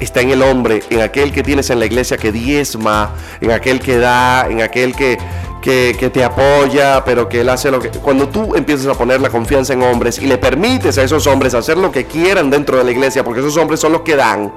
está 0.00 0.20
en 0.20 0.30
el 0.30 0.42
hombre, 0.42 0.82
en 0.90 1.00
aquel 1.00 1.32
que 1.32 1.42
tienes 1.42 1.70
en 1.70 1.78
la 1.78 1.86
iglesia 1.86 2.16
que 2.16 2.32
diezma, 2.32 3.14
en 3.40 3.50
aquel 3.50 3.80
que 3.80 3.98
da, 3.98 4.46
en 4.48 4.62
aquel 4.62 4.94
que, 4.94 5.18
que, 5.62 6.10
te 6.12 6.24
apoya, 6.24 7.04
pero 7.04 7.28
que 7.28 7.40
él 7.40 7.48
hace 7.48 7.70
lo 7.70 7.80
que... 7.80 7.88
Cuando 7.88 8.28
tú 8.28 8.54
empiezas 8.54 8.86
a 8.86 8.94
poner 8.94 9.20
la 9.20 9.30
confianza 9.30 9.72
en 9.72 9.82
hombres 9.82 10.18
y 10.18 10.26
le 10.26 10.38
permites 10.38 10.98
a 10.98 11.02
esos 11.02 11.26
hombres 11.26 11.54
hacer 11.54 11.78
lo 11.78 11.90
que 11.92 12.04
quieran 12.04 12.50
dentro 12.50 12.78
de 12.78 12.84
la 12.84 12.90
iglesia, 12.90 13.24
porque 13.24 13.40
esos 13.40 13.56
hombres 13.56 13.80
son 13.80 13.92
los 13.92 14.02
que 14.02 14.16
dan, 14.16 14.52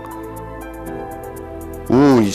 uy, 1.89 2.33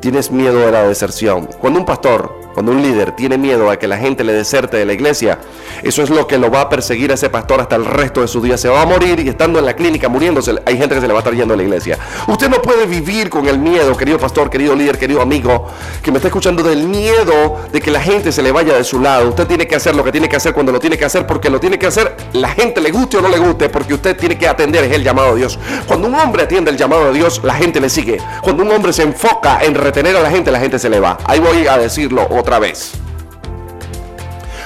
tienes 0.00 0.30
miedo 0.30 0.58
de 0.60 0.70
la 0.70 0.82
deserción. 0.84 1.48
Cuando 1.58 1.80
un 1.80 1.86
pastor 1.86 2.45
cuando 2.56 2.72
un 2.72 2.80
líder 2.80 3.12
tiene 3.12 3.36
miedo 3.36 3.70
a 3.70 3.78
que 3.78 3.86
la 3.86 3.98
gente 3.98 4.24
le 4.24 4.32
deserte 4.32 4.78
de 4.78 4.86
la 4.86 4.94
iglesia, 4.94 5.40
eso 5.82 6.02
es 6.02 6.08
lo 6.08 6.26
que 6.26 6.38
lo 6.38 6.50
va 6.50 6.62
a 6.62 6.68
perseguir 6.70 7.10
a 7.10 7.14
ese 7.14 7.28
pastor 7.28 7.60
hasta 7.60 7.76
el 7.76 7.84
resto 7.84 8.22
de 8.22 8.28
su 8.28 8.40
día. 8.40 8.56
Se 8.56 8.70
va 8.70 8.80
a 8.80 8.86
morir 8.86 9.20
y 9.20 9.28
estando 9.28 9.58
en 9.58 9.66
la 9.66 9.76
clínica 9.76 10.08
muriéndose, 10.08 10.54
hay 10.64 10.78
gente 10.78 10.94
que 10.94 11.02
se 11.02 11.06
le 11.06 11.12
va 11.12 11.18
a 11.18 11.20
estar 11.20 11.34
yendo 11.34 11.52
a 11.52 11.56
la 11.58 11.62
iglesia. 11.62 11.98
Usted 12.26 12.48
no 12.48 12.62
puede 12.62 12.86
vivir 12.86 13.28
con 13.28 13.46
el 13.46 13.58
miedo, 13.58 13.94
querido 13.94 14.18
pastor, 14.18 14.48
querido 14.48 14.74
líder, 14.74 14.96
querido 14.96 15.20
amigo, 15.20 15.68
que 16.02 16.10
me 16.10 16.16
está 16.16 16.28
escuchando 16.28 16.62
del 16.62 16.84
miedo 16.84 17.58
de 17.70 17.78
que 17.78 17.90
la 17.90 18.00
gente 18.00 18.32
se 18.32 18.40
le 18.40 18.50
vaya 18.52 18.72
de 18.72 18.84
su 18.84 19.00
lado. 19.00 19.28
Usted 19.28 19.46
tiene 19.46 19.66
que 19.66 19.76
hacer 19.76 19.94
lo 19.94 20.02
que 20.02 20.10
tiene 20.10 20.26
que 20.26 20.36
hacer 20.36 20.54
cuando 20.54 20.72
lo 20.72 20.80
tiene 20.80 20.96
que 20.96 21.04
hacer, 21.04 21.26
porque 21.26 21.50
lo 21.50 21.60
tiene 21.60 21.78
que 21.78 21.88
hacer, 21.88 22.16
la 22.32 22.48
gente 22.48 22.80
le 22.80 22.90
guste 22.90 23.18
o 23.18 23.20
no 23.20 23.28
le 23.28 23.38
guste, 23.38 23.68
porque 23.68 23.92
usted 23.92 24.16
tiene 24.16 24.38
que 24.38 24.48
atender, 24.48 24.90
el 24.90 25.04
llamado 25.04 25.34
de 25.34 25.40
Dios. 25.40 25.58
Cuando 25.86 26.08
un 26.08 26.14
hombre 26.14 26.44
atiende 26.44 26.70
el 26.70 26.78
llamado 26.78 27.12
de 27.12 27.18
Dios, 27.18 27.42
la 27.44 27.52
gente 27.52 27.82
le 27.82 27.90
sigue. 27.90 28.16
Cuando 28.40 28.62
un 28.62 28.72
hombre 28.72 28.94
se 28.94 29.02
enfoca 29.02 29.58
en 29.62 29.74
retener 29.74 30.16
a 30.16 30.20
la 30.20 30.30
gente, 30.30 30.50
la 30.50 30.58
gente 30.58 30.78
se 30.78 30.88
le 30.88 31.00
va. 31.00 31.18
Ahí 31.26 31.38
voy 31.38 31.66
a 31.66 31.76
decirlo 31.76 32.26
otra 32.46 32.60
vez. 32.60 32.92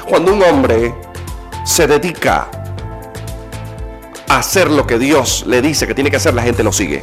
Cuando 0.07 0.35
un 0.35 0.43
hombre 0.43 0.95
se 1.65 1.87
dedica 1.87 2.47
a 4.29 4.37
hacer 4.37 4.71
lo 4.71 4.87
que 4.87 4.99
Dios 4.99 5.45
le 5.47 5.63
dice 5.63 5.87
que 5.87 5.95
tiene 5.95 6.11
que 6.11 6.19
hacer, 6.19 6.35
la 6.35 6.43
gente 6.43 6.63
lo 6.63 6.73
sigue. 6.73 7.03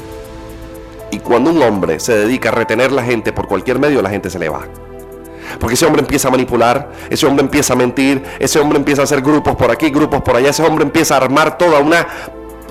Y 1.09 1.17
cuando 1.17 1.49
un 1.49 1.63
hombre 1.63 1.99
se 1.99 2.15
dedica 2.15 2.49
a 2.49 2.51
retener 2.51 2.91
la 2.91 3.01
gente 3.03 3.33
por 3.33 3.47
cualquier 3.47 3.79
medio, 3.79 4.03
la 4.03 4.11
gente 4.11 4.29
se 4.29 4.37
le 4.37 4.49
va. 4.49 4.67
Porque 5.59 5.73
ese 5.73 5.87
hombre 5.87 6.01
empieza 6.01 6.27
a 6.27 6.31
manipular, 6.31 6.91
ese 7.09 7.25
hombre 7.25 7.43
empieza 7.43 7.73
a 7.73 7.75
mentir, 7.75 8.23
ese 8.37 8.59
hombre 8.59 8.77
empieza 8.77 9.01
a 9.01 9.05
hacer 9.05 9.21
grupos 9.21 9.55
por 9.55 9.71
aquí, 9.71 9.89
grupos 9.89 10.21
por 10.21 10.35
allá, 10.35 10.51
ese 10.51 10.61
hombre 10.61 10.85
empieza 10.85 11.15
a 11.15 11.17
armar 11.17 11.57
toda 11.57 11.79
una 11.79 12.05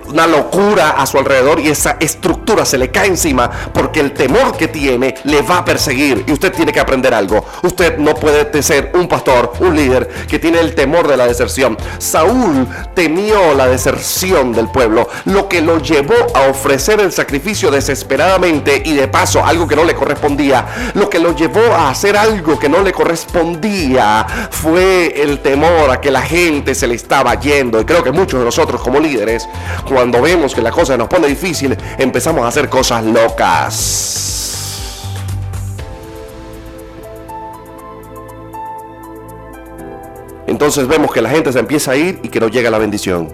una 0.08 0.26
locura 0.26 0.90
a 0.90 1.06
su 1.06 1.18
alrededor 1.18 1.60
y 1.60 1.68
esa 1.68 1.96
estructura 2.00 2.64
se 2.64 2.78
le 2.78 2.90
cae 2.90 3.08
encima 3.08 3.50
porque 3.72 4.00
el 4.00 4.12
temor 4.12 4.56
que 4.56 4.68
tiene 4.68 5.14
le 5.24 5.42
va 5.42 5.58
a 5.58 5.64
perseguir 5.64 6.24
y 6.26 6.32
usted 6.32 6.52
tiene 6.52 6.72
que 6.72 6.80
aprender 6.80 7.14
algo. 7.14 7.44
Usted 7.62 7.98
no 7.98 8.14
puede 8.14 8.62
ser 8.62 8.92
un 8.94 9.08
pastor, 9.08 9.52
un 9.60 9.76
líder 9.76 10.08
que 10.28 10.38
tiene 10.38 10.60
el 10.60 10.74
temor 10.74 11.08
de 11.08 11.16
la 11.16 11.26
deserción. 11.26 11.76
Saúl 11.98 12.66
temió 12.94 13.54
la 13.54 13.66
deserción 13.66 14.52
del 14.52 14.68
pueblo, 14.68 15.08
lo 15.26 15.48
que 15.48 15.60
lo 15.60 15.78
llevó 15.78 16.14
a 16.34 16.48
ofrecer 16.48 17.00
el 17.00 17.12
sacrificio 17.12 17.70
desesperadamente 17.70 18.82
y 18.84 18.94
de 18.94 19.08
paso 19.08 19.44
algo 19.44 19.66
que 19.66 19.76
no 19.76 19.84
le 19.84 19.94
correspondía. 19.94 20.66
Lo 20.94 21.10
que 21.10 21.18
lo 21.18 21.34
llevó 21.34 21.74
a 21.74 21.90
hacer 21.90 22.16
algo 22.16 22.58
que 22.58 22.68
no 22.68 22.82
le 22.82 22.92
correspondía 22.92 24.26
fue 24.50 25.22
el 25.22 25.40
temor 25.40 25.90
a 25.90 26.00
que 26.00 26.10
la 26.10 26.22
gente 26.22 26.74
se 26.74 26.86
le 26.86 26.94
estaba 26.94 27.38
yendo. 27.38 27.80
Y 27.80 27.84
creo 27.84 28.02
que 28.02 28.12
muchos 28.12 28.40
de 28.40 28.46
nosotros 28.46 28.80
como 28.80 29.00
líderes, 29.00 29.48
cuando 29.96 30.20
vemos 30.20 30.54
que 30.54 30.60
la 30.60 30.70
cosa 30.70 30.94
nos 30.98 31.08
pone 31.08 31.26
difícil, 31.26 31.74
empezamos 31.96 32.44
a 32.44 32.48
hacer 32.48 32.68
cosas 32.68 33.02
locas. 33.02 34.34
Entonces 40.46 40.86
vemos 40.86 41.10
que 41.10 41.22
la 41.22 41.30
gente 41.30 41.50
se 41.50 41.60
empieza 41.60 41.92
a 41.92 41.96
ir 41.96 42.20
y 42.22 42.28
que 42.28 42.40
no 42.40 42.48
llega 42.48 42.70
la 42.70 42.76
bendición 42.76 43.32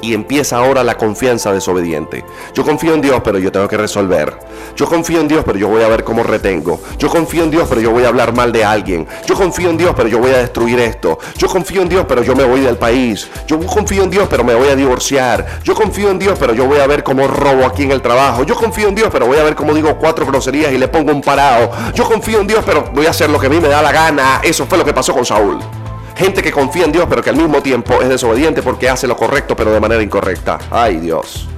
y 0.00 0.14
empieza 0.14 0.56
ahora 0.56 0.82
la 0.82 0.96
confianza 0.96 1.52
desobediente. 1.52 2.24
Yo 2.54 2.64
confío 2.64 2.94
en 2.94 3.02
Dios, 3.02 3.20
pero 3.22 3.38
yo 3.38 3.52
tengo 3.52 3.68
que 3.68 3.76
resolver. 3.76 4.34
Yo 4.78 4.86
confío 4.86 5.20
en 5.20 5.26
Dios, 5.26 5.42
pero 5.44 5.58
yo 5.58 5.66
voy 5.66 5.82
a 5.82 5.88
ver 5.88 6.04
cómo 6.04 6.22
retengo. 6.22 6.80
Yo 6.98 7.08
confío 7.08 7.42
en 7.42 7.50
Dios, 7.50 7.66
pero 7.68 7.80
yo 7.80 7.90
voy 7.90 8.04
a 8.04 8.08
hablar 8.08 8.32
mal 8.32 8.52
de 8.52 8.64
alguien. 8.64 9.08
Yo 9.26 9.34
confío 9.34 9.70
en 9.70 9.76
Dios, 9.76 9.92
pero 9.96 10.08
yo 10.08 10.20
voy 10.20 10.30
a 10.30 10.38
destruir 10.38 10.78
esto. 10.78 11.18
Yo 11.36 11.48
confío 11.48 11.82
en 11.82 11.88
Dios, 11.88 12.04
pero 12.08 12.22
yo 12.22 12.36
me 12.36 12.44
voy 12.44 12.60
del 12.60 12.76
país. 12.76 13.28
Yo 13.48 13.58
confío 13.58 14.04
en 14.04 14.10
Dios, 14.10 14.28
pero 14.30 14.44
me 14.44 14.54
voy 14.54 14.68
a 14.68 14.76
divorciar. 14.76 15.44
Yo 15.64 15.74
confío 15.74 16.10
en 16.12 16.20
Dios, 16.20 16.38
pero 16.38 16.54
yo 16.54 16.66
voy 16.66 16.78
a 16.78 16.86
ver 16.86 17.02
cómo 17.02 17.26
robo 17.26 17.66
aquí 17.66 17.82
en 17.82 17.90
el 17.90 18.00
trabajo. 18.00 18.44
Yo 18.44 18.54
confío 18.54 18.86
en 18.86 18.94
Dios, 18.94 19.08
pero 19.10 19.26
voy 19.26 19.38
a 19.38 19.42
ver 19.42 19.56
cómo 19.56 19.74
digo 19.74 19.98
cuatro 19.98 20.24
groserías 20.24 20.70
y 20.70 20.78
le 20.78 20.86
pongo 20.86 21.10
un 21.10 21.22
parado. 21.22 21.72
Yo 21.92 22.04
confío 22.04 22.40
en 22.40 22.46
Dios, 22.46 22.62
pero 22.64 22.84
voy 22.94 23.06
a 23.06 23.10
hacer 23.10 23.30
lo 23.30 23.40
que 23.40 23.48
a 23.48 23.50
mí 23.50 23.58
me 23.58 23.66
da 23.66 23.82
la 23.82 23.90
gana. 23.90 24.40
Eso 24.44 24.64
fue 24.66 24.78
lo 24.78 24.84
que 24.84 24.94
pasó 24.94 25.12
con 25.12 25.26
Saúl. 25.26 25.58
Gente 26.14 26.40
que 26.40 26.52
confía 26.52 26.84
en 26.84 26.92
Dios, 26.92 27.06
pero 27.10 27.20
que 27.20 27.30
al 27.30 27.36
mismo 27.36 27.60
tiempo 27.62 28.00
es 28.00 28.08
desobediente 28.08 28.62
porque 28.62 28.88
hace 28.88 29.08
lo 29.08 29.16
correcto, 29.16 29.56
pero 29.56 29.72
de 29.72 29.80
manera 29.80 30.00
incorrecta. 30.00 30.56
Ay 30.70 30.98
Dios. 30.98 31.48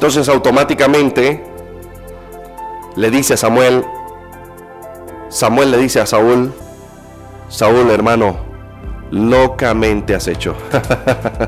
Entonces 0.00 0.30
automáticamente 0.30 1.44
le 2.96 3.10
dice 3.10 3.34
a 3.34 3.36
Samuel, 3.36 3.84
Samuel 5.28 5.70
le 5.70 5.76
dice 5.76 6.00
a 6.00 6.06
Saúl, 6.06 6.54
Saúl 7.50 7.90
hermano, 7.90 8.38
locamente 9.10 10.14
has 10.14 10.26
hecho. 10.26 10.56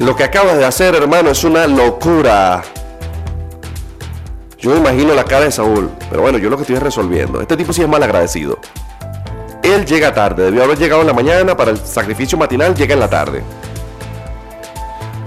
Lo 0.00 0.14
que 0.14 0.24
acabas 0.24 0.58
de 0.58 0.66
hacer 0.66 0.94
hermano 0.94 1.30
es 1.30 1.42
una 1.44 1.66
locura. 1.66 2.62
Yo 4.58 4.72
me 4.72 4.76
imagino 4.76 5.14
la 5.14 5.24
cara 5.24 5.46
de 5.46 5.50
Saúl, 5.50 5.90
pero 6.10 6.20
bueno, 6.20 6.36
yo 6.36 6.50
lo 6.50 6.56
que 6.56 6.64
estoy 6.64 6.76
resolviendo. 6.76 7.40
Este 7.40 7.56
tipo 7.56 7.72
sí 7.72 7.80
es 7.80 7.88
mal 7.88 8.02
agradecido. 8.02 8.58
Él 9.62 9.86
llega 9.86 10.12
tarde, 10.12 10.44
debió 10.44 10.64
haber 10.64 10.76
llegado 10.76 11.00
en 11.00 11.06
la 11.06 11.14
mañana 11.14 11.56
para 11.56 11.70
el 11.70 11.78
sacrificio 11.78 12.36
matinal, 12.36 12.74
llega 12.74 12.92
en 12.92 13.00
la 13.00 13.08
tarde. 13.08 13.42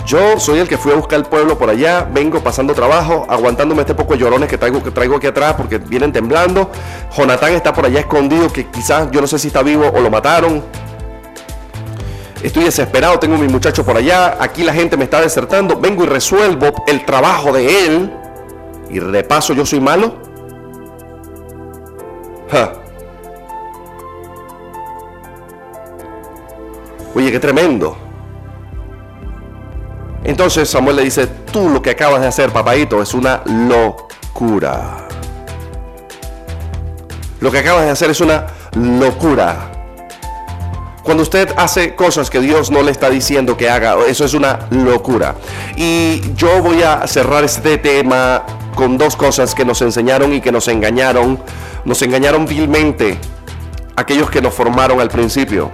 Yo 0.05 0.39
soy 0.39 0.59
el 0.59 0.67
que 0.67 0.77
fui 0.77 0.91
a 0.91 0.95
buscar 0.95 1.19
el 1.19 1.25
pueblo 1.25 1.57
por 1.57 1.67
allá, 1.67 2.07
vengo 2.13 2.39
pasando 2.39 2.75
trabajo, 2.75 3.25
aguantándome 3.27 3.81
este 3.81 3.95
poco 3.95 4.13
de 4.13 4.19
llorones 4.19 4.47
que 4.47 4.57
traigo, 4.57 4.83
que 4.83 4.91
traigo 4.91 5.15
aquí 5.15 5.25
atrás 5.25 5.55
porque 5.55 5.79
vienen 5.79 6.11
temblando. 6.11 6.69
Jonatán 7.15 7.53
está 7.53 7.73
por 7.73 7.85
allá 7.85 8.01
escondido, 8.01 8.53
que 8.53 8.67
quizás 8.67 9.09
yo 9.09 9.19
no 9.19 9.25
sé 9.25 9.39
si 9.39 9.47
está 9.47 9.63
vivo 9.63 9.91
o 9.91 9.99
lo 9.99 10.11
mataron. 10.11 10.63
Estoy 12.43 12.65
desesperado, 12.65 13.17
tengo 13.17 13.35
a 13.35 13.39
mi 13.39 13.47
muchacho 13.47 13.83
por 13.83 13.97
allá, 13.97 14.37
aquí 14.39 14.63
la 14.63 14.73
gente 14.73 14.95
me 14.95 15.05
está 15.05 15.19
desertando, 15.21 15.79
vengo 15.79 16.03
y 16.03 16.07
resuelvo 16.07 16.67
el 16.85 17.03
trabajo 17.03 17.51
de 17.51 17.85
él 17.85 18.13
y 18.91 18.99
de 18.99 19.23
paso 19.23 19.53
yo 19.53 19.65
soy 19.65 19.79
malo? 19.79 20.13
Oye, 27.15 27.31
qué 27.31 27.39
tremendo. 27.39 28.04
Entonces 30.25 30.67
Samuel 30.69 30.95
le 30.95 31.03
dice, 31.03 31.27
tú 31.27 31.69
lo 31.69 31.81
que 31.81 31.91
acabas 31.91 32.19
de 32.21 32.27
hacer, 32.27 32.51
papadito, 32.51 33.01
es 33.01 33.13
una 33.13 33.43
locura. 33.45 35.07
Lo 37.39 37.51
que 37.51 37.59
acabas 37.59 37.85
de 37.85 37.91
hacer 37.91 38.09
es 38.09 38.19
una 38.21 38.47
locura. 38.75 39.71
Cuando 41.03 41.21
usted 41.21 41.53
hace 41.57 41.93
cosas 41.93 42.31
que 42.31 42.39
Dios 42.39 42.71
no 42.71 42.81
le 42.81 42.89
está 42.89 43.11
diciendo 43.11 43.55
que 43.55 43.69
haga, 43.69 43.97
eso 44.07 44.25
es 44.25 44.33
una 44.33 44.67
locura. 44.71 45.35
Y 45.75 46.33
yo 46.33 46.63
voy 46.63 46.81
a 46.81 47.05
cerrar 47.05 47.43
este 47.43 47.77
tema 47.77 48.43
con 48.73 48.97
dos 48.97 49.15
cosas 49.15 49.53
que 49.53 49.63
nos 49.63 49.83
enseñaron 49.83 50.33
y 50.33 50.41
que 50.41 50.51
nos 50.51 50.67
engañaron. 50.67 51.39
Nos 51.85 52.01
engañaron 52.01 52.47
vilmente 52.47 53.19
aquellos 53.95 54.31
que 54.31 54.41
nos 54.41 54.55
formaron 54.55 54.99
al 54.99 55.09
principio. 55.09 55.69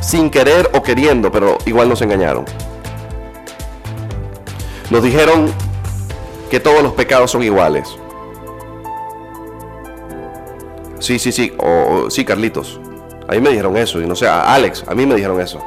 Sin 0.00 0.30
querer 0.30 0.68
o 0.74 0.82
queriendo, 0.82 1.30
pero 1.30 1.58
igual 1.64 1.88
nos 1.88 2.02
engañaron. 2.02 2.44
Nos 4.92 5.02
dijeron 5.02 5.50
que 6.50 6.60
todos 6.60 6.82
los 6.82 6.92
pecados 6.92 7.30
son 7.30 7.42
iguales. 7.42 7.88
Sí, 10.98 11.18
sí, 11.18 11.32
sí. 11.32 11.50
Sí, 12.10 12.26
Carlitos. 12.26 12.78
A 13.26 13.32
mí 13.32 13.40
me 13.40 13.48
dijeron 13.48 13.74
eso. 13.78 14.02
Y 14.02 14.06
no 14.06 14.14
sé, 14.14 14.28
Alex, 14.28 14.84
a 14.86 14.94
mí 14.94 15.06
me 15.06 15.14
dijeron 15.14 15.40
eso. 15.40 15.64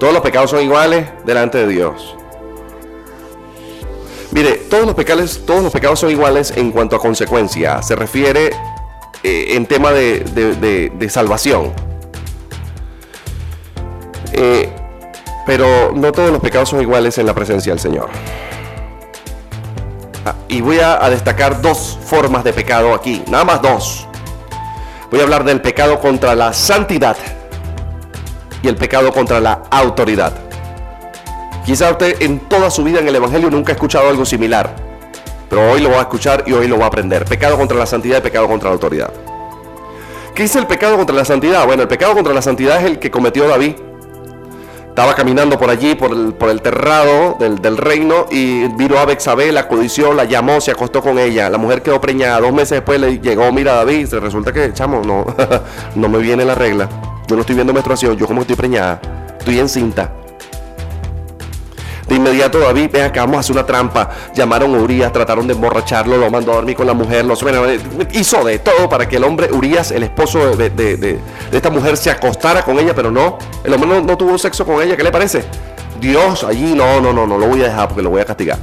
Todos 0.00 0.14
los 0.14 0.22
pecados 0.22 0.48
son 0.48 0.62
iguales 0.62 1.06
delante 1.26 1.58
de 1.58 1.68
Dios. 1.68 2.16
Mire, 4.32 4.52
todos 4.70 4.86
los 4.86 4.94
pecados, 4.94 5.42
todos 5.44 5.62
los 5.62 5.70
pecados 5.70 6.00
son 6.00 6.10
iguales 6.10 6.54
en 6.56 6.72
cuanto 6.72 6.96
a 6.96 7.00
consecuencia. 7.00 7.82
Se 7.82 7.94
refiere 7.94 8.50
eh, 9.22 9.48
en 9.50 9.66
tema 9.66 9.92
de, 9.92 11.06
salvación. 11.10 11.70
Eh, 14.32 14.70
pero 15.44 15.92
no 15.92 16.12
todos 16.12 16.30
los 16.30 16.40
pecados 16.40 16.70
son 16.70 16.80
iguales 16.80 17.18
en 17.18 17.26
la 17.26 17.34
presencia 17.34 17.70
del 17.70 17.78
Señor. 17.78 18.08
Y 20.48 20.60
voy 20.60 20.78
a 20.78 21.08
destacar 21.10 21.60
dos 21.60 21.98
formas 22.04 22.44
de 22.44 22.52
pecado 22.52 22.94
aquí, 22.94 23.22
nada 23.28 23.44
más 23.44 23.60
dos. 23.62 24.06
Voy 25.10 25.20
a 25.20 25.24
hablar 25.24 25.44
del 25.44 25.60
pecado 25.60 26.00
contra 26.00 26.34
la 26.34 26.52
santidad 26.52 27.16
y 28.62 28.68
el 28.68 28.76
pecado 28.76 29.12
contra 29.12 29.38
la 29.40 29.62
autoridad. 29.70 30.32
Quizá 31.64 31.90
usted 31.92 32.20
en 32.20 32.40
toda 32.40 32.70
su 32.70 32.82
vida 32.82 33.00
en 33.00 33.08
el 33.08 33.14
Evangelio 33.14 33.50
nunca 33.50 33.72
ha 33.72 33.74
escuchado 33.74 34.08
algo 34.08 34.24
similar, 34.24 34.74
pero 35.48 35.70
hoy 35.70 35.80
lo 35.80 35.90
va 35.90 35.98
a 35.98 36.00
escuchar 36.00 36.44
y 36.46 36.52
hoy 36.52 36.66
lo 36.66 36.78
va 36.78 36.86
a 36.86 36.88
aprender. 36.88 37.24
Pecado 37.24 37.56
contra 37.56 37.76
la 37.76 37.86
santidad 37.86 38.18
y 38.18 38.20
pecado 38.22 38.48
contra 38.48 38.70
la 38.70 38.74
autoridad. 38.74 39.10
¿Qué 40.34 40.44
es 40.44 40.56
el 40.56 40.66
pecado 40.66 40.96
contra 40.96 41.14
la 41.14 41.24
santidad? 41.24 41.64
Bueno, 41.64 41.82
el 41.82 41.88
pecado 41.88 42.14
contra 42.14 42.34
la 42.34 42.42
santidad 42.42 42.78
es 42.78 42.84
el 42.84 42.98
que 42.98 43.10
cometió 43.10 43.46
David 43.46 43.76
estaba 44.94 45.16
caminando 45.16 45.58
por 45.58 45.70
allí, 45.70 45.96
por 45.96 46.12
el, 46.12 46.34
por 46.34 46.50
el 46.50 46.62
terrado 46.62 47.36
del, 47.40 47.76
reino, 47.76 48.26
y 48.30 48.68
vino 48.76 48.96
a 48.96 49.04
Bexabé, 49.04 49.50
la 49.50 49.66
codició, 49.66 50.14
la 50.14 50.22
llamó, 50.22 50.60
se 50.60 50.70
acostó 50.70 51.02
con 51.02 51.18
ella. 51.18 51.50
La 51.50 51.58
mujer 51.58 51.82
quedó 51.82 52.00
preñada. 52.00 52.40
Dos 52.40 52.52
meses 52.52 52.70
después 52.76 53.00
le 53.00 53.18
llegó, 53.18 53.50
mira 53.50 53.74
David, 53.74 54.14
resulta 54.14 54.52
que, 54.52 54.72
chamo, 54.72 55.02
no, 55.04 55.26
no 55.96 56.08
me 56.08 56.18
viene 56.18 56.44
la 56.44 56.54
regla. 56.54 56.88
Yo 57.26 57.34
no 57.34 57.40
estoy 57.40 57.56
viendo 57.56 57.72
menstruación, 57.72 58.16
yo 58.16 58.28
como 58.28 58.42
estoy 58.42 58.54
preñada, 58.54 59.00
estoy 59.36 59.58
encinta. 59.58 60.12
De 62.08 62.16
inmediato 62.16 62.58
David, 62.58 62.90
ven 62.92 63.04
acá, 63.04 63.22
vamos 63.22 63.38
a 63.38 63.40
hacer 63.40 63.52
una 63.52 63.64
trampa. 63.64 64.10
Llamaron 64.34 64.74
a 64.74 64.78
Urias, 64.78 65.12
trataron 65.12 65.46
de 65.46 65.54
emborracharlo, 65.54 66.16
lo 66.16 66.30
mandó 66.30 66.52
a 66.52 66.56
dormir 66.56 66.76
con 66.76 66.86
la 66.86 66.92
mujer, 66.92 67.24
lo, 67.24 67.34
hizo 68.12 68.44
de 68.44 68.58
todo 68.58 68.88
para 68.88 69.08
que 69.08 69.16
el 69.16 69.24
hombre 69.24 69.50
Urias, 69.50 69.90
el 69.90 70.02
esposo 70.02 70.56
de, 70.56 71.18
esta 71.50 71.70
mujer, 71.70 71.96
se 71.96 72.10
acostara 72.10 72.62
con 72.62 72.78
ella, 72.78 72.94
pero 72.94 73.10
no, 73.10 73.38
el 73.64 73.72
hombre 73.72 74.02
no, 74.02 74.16
tuvo 74.18 74.36
sexo 74.36 74.66
con 74.66 74.82
ella, 74.82 74.96
¿qué 74.96 75.02
le 75.02 75.10
parece? 75.10 75.44
Dios, 76.00 76.44
allí 76.44 76.74
no, 76.74 77.00
no, 77.00 77.12
no, 77.12 77.26
no 77.26 77.38
lo 77.38 77.46
voy 77.46 77.62
a 77.62 77.64
dejar 77.64 77.88
porque 77.88 78.02
lo 78.02 78.10
voy 78.10 78.20
a 78.20 78.24
castigar. 78.24 78.58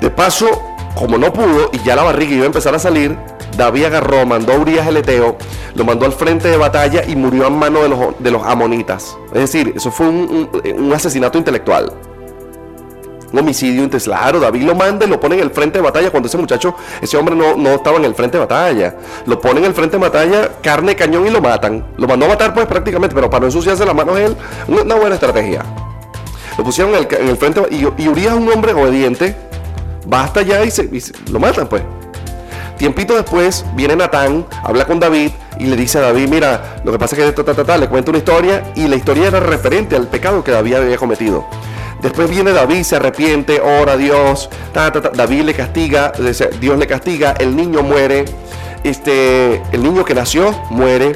De 0.00 0.10
paso, 0.10 0.46
como 0.94 1.16
no 1.16 1.32
pudo 1.32 1.70
y 1.72 1.78
ya 1.82 1.96
la 1.96 2.02
barriga 2.02 2.34
iba 2.34 2.44
a 2.44 2.46
empezar 2.46 2.74
a 2.74 2.78
salir, 2.78 3.16
David 3.56 3.84
agarró, 3.84 4.26
mandó 4.26 4.52
a 4.52 4.58
Urias 4.58 4.86
el 4.86 4.96
Eteo, 4.96 5.36
lo 5.74 5.84
mandó 5.84 6.06
al 6.06 6.12
frente 6.12 6.48
de 6.48 6.56
batalla 6.56 7.04
y 7.06 7.14
murió 7.16 7.46
en 7.46 7.58
manos 7.58 7.82
de 7.82 7.88
los, 7.88 8.00
de 8.18 8.30
los 8.30 8.42
amonitas. 8.44 9.16
Es 9.32 9.40
decir, 9.40 9.72
eso 9.76 9.90
fue 9.90 10.08
un, 10.08 10.92
asesinato 10.94 11.38
intelectual. 11.38 11.92
Un 13.32 13.40
homicidio 13.40 13.88
Claro, 13.90 14.38
David 14.38 14.62
lo 14.62 14.76
manda 14.76 15.04
y 15.06 15.08
lo 15.08 15.18
pone 15.18 15.34
en 15.34 15.42
el 15.42 15.50
frente 15.50 15.78
de 15.78 15.82
batalla 15.82 16.10
cuando 16.10 16.28
ese 16.28 16.38
muchacho, 16.38 16.76
ese 17.00 17.16
hombre 17.16 17.34
no, 17.34 17.56
no 17.56 17.70
estaba 17.70 17.96
en 17.96 18.04
el 18.04 18.14
frente 18.14 18.38
de 18.38 18.44
batalla. 18.44 18.96
Lo 19.26 19.40
pone 19.40 19.58
en 19.58 19.66
el 19.66 19.74
frente 19.74 19.96
de 19.96 20.02
batalla, 20.02 20.50
carne, 20.62 20.94
cañón 20.94 21.26
y 21.26 21.30
lo 21.30 21.40
matan. 21.40 21.84
Lo 21.96 22.06
mandó 22.06 22.26
a 22.26 22.28
matar 22.28 22.54
pues 22.54 22.66
prácticamente, 22.66 23.14
pero 23.14 23.28
para 23.28 23.40
no 23.40 23.46
ensuciarse 23.46 23.84
las 23.84 23.94
manos 23.94 24.18
él, 24.18 24.36
una 24.68 24.94
buena 24.94 25.14
estrategia. 25.14 25.64
Lo 26.56 26.62
pusieron 26.62 26.94
en 26.94 27.28
el, 27.28 27.36
frente 27.36 27.60
y, 27.70 28.02
y 28.02 28.08
Urias 28.08 28.34
es 28.34 28.40
un 28.40 28.48
hombre 28.52 28.72
obediente, 28.72 29.34
va 30.12 30.22
hasta 30.22 30.40
allá 30.40 30.64
y, 30.64 30.70
se, 30.70 30.84
y 30.84 31.30
lo 31.32 31.40
matan 31.40 31.66
pues. 31.66 31.82
Tiempito 32.76 33.14
después 33.14 33.64
viene 33.74 33.94
Natán, 33.96 34.46
habla 34.62 34.84
con 34.84 34.98
David 34.98 35.30
y 35.58 35.66
le 35.66 35.76
dice 35.76 35.98
a 35.98 36.02
David, 36.02 36.28
mira, 36.28 36.76
lo 36.84 36.92
que 36.92 36.98
pasa 36.98 37.14
es 37.14 37.34
que 37.34 37.78
le 37.78 37.88
cuenta 37.88 38.10
una 38.10 38.18
historia 38.18 38.72
y 38.74 38.88
la 38.88 38.96
historia 38.96 39.28
era 39.28 39.40
referente 39.40 39.94
al 39.94 40.08
pecado 40.08 40.42
que 40.42 40.50
David 40.50 40.74
había 40.74 40.96
cometido. 40.96 41.46
Después 42.02 42.28
viene 42.28 42.52
David, 42.52 42.82
se 42.82 42.96
arrepiente, 42.96 43.60
ora 43.60 43.92
a 43.92 43.96
Dios, 43.96 44.50
David 45.14 45.42
le 45.42 45.54
castiga, 45.54 46.12
Dios 46.60 46.78
le 46.78 46.86
castiga, 46.86 47.32
el 47.38 47.56
niño 47.56 47.82
muere, 47.82 48.24
este, 48.82 49.62
el 49.72 49.82
niño 49.82 50.04
que 50.04 50.14
nació 50.14 50.50
muere, 50.70 51.14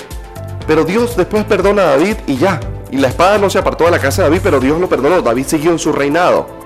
pero 0.66 0.84
Dios 0.84 1.16
después 1.16 1.44
perdona 1.44 1.82
a 1.82 1.86
David 1.96 2.16
y 2.26 2.36
ya. 2.36 2.60
Y 2.90 2.96
la 2.96 3.08
espada 3.08 3.36
no 3.36 3.50
se 3.50 3.58
apartó 3.58 3.84
de 3.84 3.90
la 3.90 3.98
casa 3.98 4.22
de 4.22 4.28
David, 4.28 4.40
pero 4.42 4.60
Dios 4.60 4.80
lo 4.80 4.88
perdonó. 4.88 5.20
David 5.20 5.44
siguió 5.46 5.72
en 5.72 5.78
su 5.78 5.92
reinado. 5.92 6.57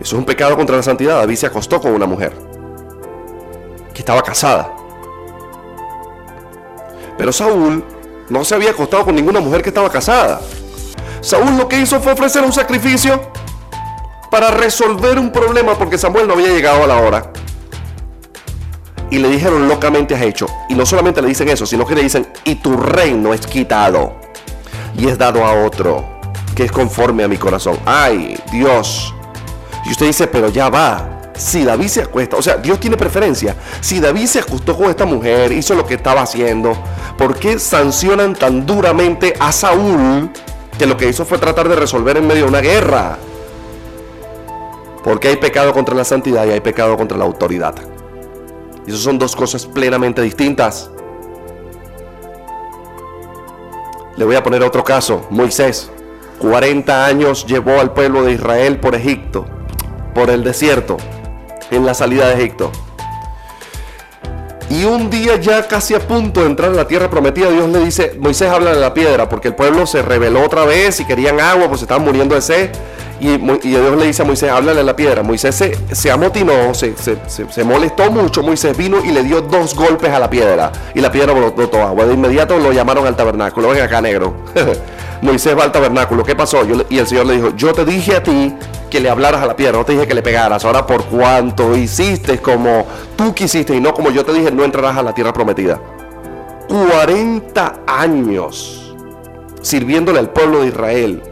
Eso 0.00 0.16
es 0.16 0.18
un 0.18 0.24
pecado 0.24 0.56
contra 0.56 0.76
la 0.76 0.82
santidad. 0.82 1.16
David 1.16 1.36
se 1.36 1.46
acostó 1.46 1.80
con 1.80 1.92
una 1.92 2.06
mujer 2.06 2.32
que 3.92 4.00
estaba 4.00 4.22
casada. 4.22 4.74
Pero 7.18 7.32
Saúl 7.32 7.84
no 8.30 8.44
se 8.44 8.54
había 8.54 8.70
acostado 8.70 9.04
con 9.04 9.14
ninguna 9.14 9.40
mujer 9.40 9.62
que 9.62 9.68
estaba 9.68 9.90
casada. 9.90 10.40
Saúl 11.20 11.58
lo 11.58 11.68
que 11.68 11.78
hizo 11.78 12.00
fue 12.00 12.12
ofrecer 12.12 12.42
un 12.42 12.52
sacrificio 12.52 13.20
para 14.30 14.50
resolver 14.50 15.18
un 15.18 15.30
problema 15.30 15.74
porque 15.74 15.98
Samuel 15.98 16.26
no 16.26 16.34
había 16.34 16.48
llegado 16.48 16.84
a 16.84 16.86
la 16.86 16.96
hora. 16.96 17.30
Y 19.10 19.18
le 19.18 19.28
dijeron, 19.28 19.68
locamente 19.68 20.14
has 20.14 20.22
hecho. 20.22 20.46
Y 20.70 20.74
no 20.74 20.86
solamente 20.86 21.20
le 21.20 21.28
dicen 21.28 21.48
eso, 21.48 21.66
sino 21.66 21.84
que 21.84 21.94
le 21.94 22.02
dicen, 22.02 22.26
y 22.44 22.54
tu 22.54 22.76
reino 22.76 23.34
es 23.34 23.46
quitado 23.46 24.14
y 24.96 25.08
es 25.08 25.18
dado 25.18 25.44
a 25.44 25.64
otro, 25.64 26.04
que 26.54 26.64
es 26.64 26.72
conforme 26.72 27.24
a 27.24 27.28
mi 27.28 27.36
corazón. 27.36 27.76
Ay, 27.84 28.38
Dios, 28.52 29.12
y 29.90 29.92
usted 29.92 30.06
dice, 30.06 30.28
pero 30.28 30.50
ya 30.50 30.70
va. 30.70 31.32
Si 31.36 31.64
David 31.64 31.88
se 31.88 32.02
acuesta, 32.02 32.36
o 32.36 32.42
sea, 32.42 32.58
Dios 32.58 32.78
tiene 32.78 32.96
preferencia. 32.96 33.56
Si 33.80 33.98
David 33.98 34.26
se 34.26 34.38
acostó 34.38 34.76
con 34.76 34.88
esta 34.88 35.04
mujer, 35.04 35.50
hizo 35.50 35.74
lo 35.74 35.84
que 35.84 35.94
estaba 35.94 36.22
haciendo, 36.22 36.74
¿por 37.18 37.36
qué 37.36 37.58
sancionan 37.58 38.36
tan 38.36 38.64
duramente 38.64 39.34
a 39.40 39.50
Saúl 39.50 40.30
que 40.78 40.86
lo 40.86 40.96
que 40.96 41.08
hizo 41.08 41.24
fue 41.24 41.38
tratar 41.38 41.68
de 41.68 41.74
resolver 41.74 42.16
en 42.18 42.28
medio 42.28 42.44
de 42.44 42.50
una 42.50 42.60
guerra? 42.60 43.18
Porque 45.02 45.26
hay 45.26 45.38
pecado 45.38 45.72
contra 45.72 45.96
la 45.96 46.04
santidad 46.04 46.46
y 46.46 46.50
hay 46.50 46.60
pecado 46.60 46.96
contra 46.96 47.18
la 47.18 47.24
autoridad. 47.24 47.74
Y 48.86 48.90
eso 48.90 48.98
son 49.00 49.18
dos 49.18 49.34
cosas 49.34 49.66
plenamente 49.66 50.22
distintas. 50.22 50.88
Le 54.16 54.24
voy 54.24 54.36
a 54.36 54.42
poner 54.44 54.62
otro 54.62 54.84
caso. 54.84 55.26
Moisés, 55.30 55.90
40 56.38 57.06
años 57.06 57.44
llevó 57.44 57.80
al 57.80 57.92
pueblo 57.92 58.22
de 58.22 58.34
Israel 58.34 58.78
por 58.78 58.94
Egipto 58.94 59.46
por 60.14 60.30
el 60.30 60.44
desierto 60.44 60.96
en 61.70 61.86
la 61.86 61.94
salida 61.94 62.28
de 62.28 62.34
Egipto. 62.34 62.70
Y 64.70 64.84
un 64.84 65.10
día 65.10 65.34
ya 65.34 65.66
casi 65.66 65.94
a 65.94 65.98
punto 65.98 66.40
de 66.40 66.46
entrar 66.46 66.70
en 66.70 66.76
la 66.76 66.86
tierra 66.86 67.10
prometida, 67.10 67.50
Dios 67.50 67.68
le 67.68 67.80
dice, 67.80 68.16
Moisés 68.20 68.48
habla 68.48 68.72
de 68.72 68.78
la 68.78 68.94
piedra, 68.94 69.28
porque 69.28 69.48
el 69.48 69.54
pueblo 69.56 69.84
se 69.84 70.00
rebeló 70.00 70.44
otra 70.44 70.64
vez 70.64 71.00
y 71.00 71.04
querían 71.04 71.40
agua, 71.40 71.68
pues 71.68 71.82
estaban 71.82 72.04
muriendo 72.04 72.36
de 72.36 72.40
sed. 72.40 72.70
Y, 73.18 73.36
Dios 73.36 73.98
le 73.98 74.06
dice 74.06 74.22
a 74.22 74.24
Moisés, 74.24 74.50
háblale 74.50 74.78
de 74.78 74.84
la 74.84 74.94
piedra. 74.94 75.22
Moisés 75.22 75.54
se, 75.56 75.76
se 75.92 76.10
amotinó, 76.10 76.72
se, 76.72 76.94
se, 76.96 77.64
molestó 77.64 78.10
mucho. 78.10 78.42
Moisés 78.42 78.74
vino 78.76 79.04
y 79.04 79.10
le 79.10 79.24
dio 79.24 79.42
dos 79.42 79.74
golpes 79.74 80.10
a 80.10 80.18
la 80.18 80.30
piedra. 80.30 80.72
Y 80.94 81.00
la 81.00 81.12
piedra 81.12 81.34
brotó 81.34 81.82
agua. 81.82 82.06
De 82.06 82.14
inmediato 82.14 82.58
lo 82.58 82.72
llamaron 82.72 83.06
al 83.06 83.16
tabernáculo. 83.16 83.70
Ven 83.70 83.82
acá, 83.82 84.00
negro. 84.00 84.34
Moisés 85.20 85.58
va 85.58 85.64
al 85.64 85.72
tabernáculo. 85.72 86.24
¿Qué 86.24 86.34
pasó? 86.34 86.62
y 86.88 86.98
el 86.98 87.06
Señor 87.06 87.26
le 87.26 87.34
dijo, 87.34 87.56
yo 87.56 87.74
te 87.74 87.84
dije 87.84 88.16
a 88.16 88.22
ti 88.22 88.54
que 88.90 89.00
le 89.00 89.08
hablaras 89.08 89.42
a 89.42 89.46
la 89.46 89.56
piedra, 89.56 89.78
no 89.78 89.84
te 89.84 89.92
dije 89.92 90.06
que 90.06 90.14
le 90.14 90.22
pegaras. 90.22 90.64
Ahora 90.64 90.86
por 90.86 91.04
cuanto 91.04 91.76
hiciste 91.76 92.38
como 92.38 92.86
tú 93.16 93.32
quisiste 93.32 93.74
y 93.74 93.80
no 93.80 93.94
como 93.94 94.10
yo 94.10 94.24
te 94.24 94.32
dije, 94.32 94.50
no 94.50 94.64
entrarás 94.64 94.96
a 94.96 95.02
la 95.02 95.14
tierra 95.14 95.32
prometida. 95.32 95.80
40 96.68 97.80
años 97.86 98.94
sirviéndole 99.62 100.18
al 100.18 100.30
pueblo 100.30 100.60
de 100.60 100.68
Israel 100.68 101.22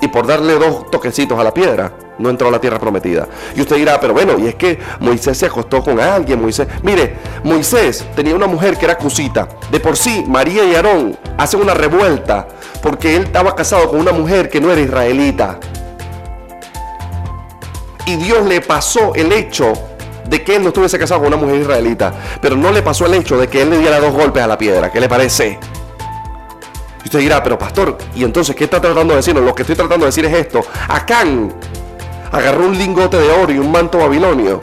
y 0.00 0.08
por 0.08 0.26
darle 0.26 0.54
dos 0.54 0.90
toquecitos 0.90 1.38
a 1.38 1.44
la 1.44 1.52
piedra, 1.52 1.92
no 2.18 2.30
entró 2.30 2.48
a 2.48 2.50
la 2.50 2.60
tierra 2.60 2.78
prometida. 2.78 3.26
Y 3.54 3.60
usted 3.60 3.76
dirá, 3.76 3.98
pero 4.00 4.12
bueno, 4.12 4.38
y 4.38 4.46
es 4.46 4.54
que 4.54 4.78
Moisés 5.00 5.38
se 5.38 5.46
acostó 5.46 5.82
con 5.82 6.00
alguien, 6.00 6.40
Moisés. 6.40 6.68
Mire, 6.82 7.16
Moisés 7.44 8.04
tenía 8.14 8.34
una 8.34 8.46
mujer 8.46 8.76
que 8.76 8.84
era 8.84 8.96
cusita. 8.96 9.48
De 9.70 9.80
por 9.80 9.96
sí, 9.96 10.24
María 10.26 10.64
y 10.64 10.74
Aarón 10.74 11.16
hacen 11.38 11.60
una 11.60 11.74
revuelta 11.74 12.46
porque 12.82 13.16
él 13.16 13.24
estaba 13.24 13.54
casado 13.54 13.88
con 13.88 14.00
una 14.00 14.12
mujer 14.12 14.48
que 14.48 14.60
no 14.60 14.70
era 14.70 14.80
israelita 14.80 15.58
y 18.06 18.16
Dios 18.16 18.46
le 18.46 18.60
pasó 18.60 19.14
el 19.14 19.32
hecho 19.32 19.72
de 20.28 20.42
que 20.42 20.56
él 20.56 20.62
no 20.62 20.68
estuviese 20.68 20.98
casado 20.98 21.20
con 21.20 21.28
una 21.28 21.36
mujer 21.36 21.60
israelita, 21.60 22.12
pero 22.40 22.56
no 22.56 22.72
le 22.72 22.82
pasó 22.82 23.06
el 23.06 23.14
hecho 23.14 23.36
de 23.36 23.48
que 23.48 23.62
él 23.62 23.70
le 23.70 23.78
diera 23.78 24.00
dos 24.00 24.12
golpes 24.12 24.42
a 24.42 24.46
la 24.46 24.56
piedra. 24.56 24.90
¿Qué 24.90 25.00
le 25.00 25.08
parece? 25.08 25.58
Y 27.02 27.04
usted 27.04 27.18
dirá, 27.20 27.42
pero 27.42 27.58
pastor, 27.58 27.98
¿y 28.14 28.24
entonces 28.24 28.56
qué 28.56 28.64
está 28.64 28.80
tratando 28.80 29.12
de 29.12 29.18
decirnos? 29.18 29.44
Lo 29.44 29.54
que 29.54 29.62
estoy 29.62 29.76
tratando 29.76 30.06
de 30.06 30.08
decir 30.08 30.24
es 30.24 30.34
esto. 30.34 30.62
Acán 30.88 31.52
agarró 32.32 32.66
un 32.66 32.76
lingote 32.76 33.18
de 33.18 33.30
oro 33.30 33.52
y 33.52 33.58
un 33.58 33.70
manto 33.70 33.98
babilonio 33.98 34.60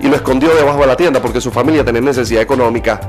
y 0.00 0.08
lo 0.08 0.16
escondió 0.16 0.54
debajo 0.54 0.80
de 0.80 0.86
la 0.86 0.96
tienda 0.96 1.20
porque 1.20 1.40
su 1.40 1.50
familia 1.50 1.84
tenía 1.84 2.00
necesidad 2.00 2.42
económica. 2.42 3.00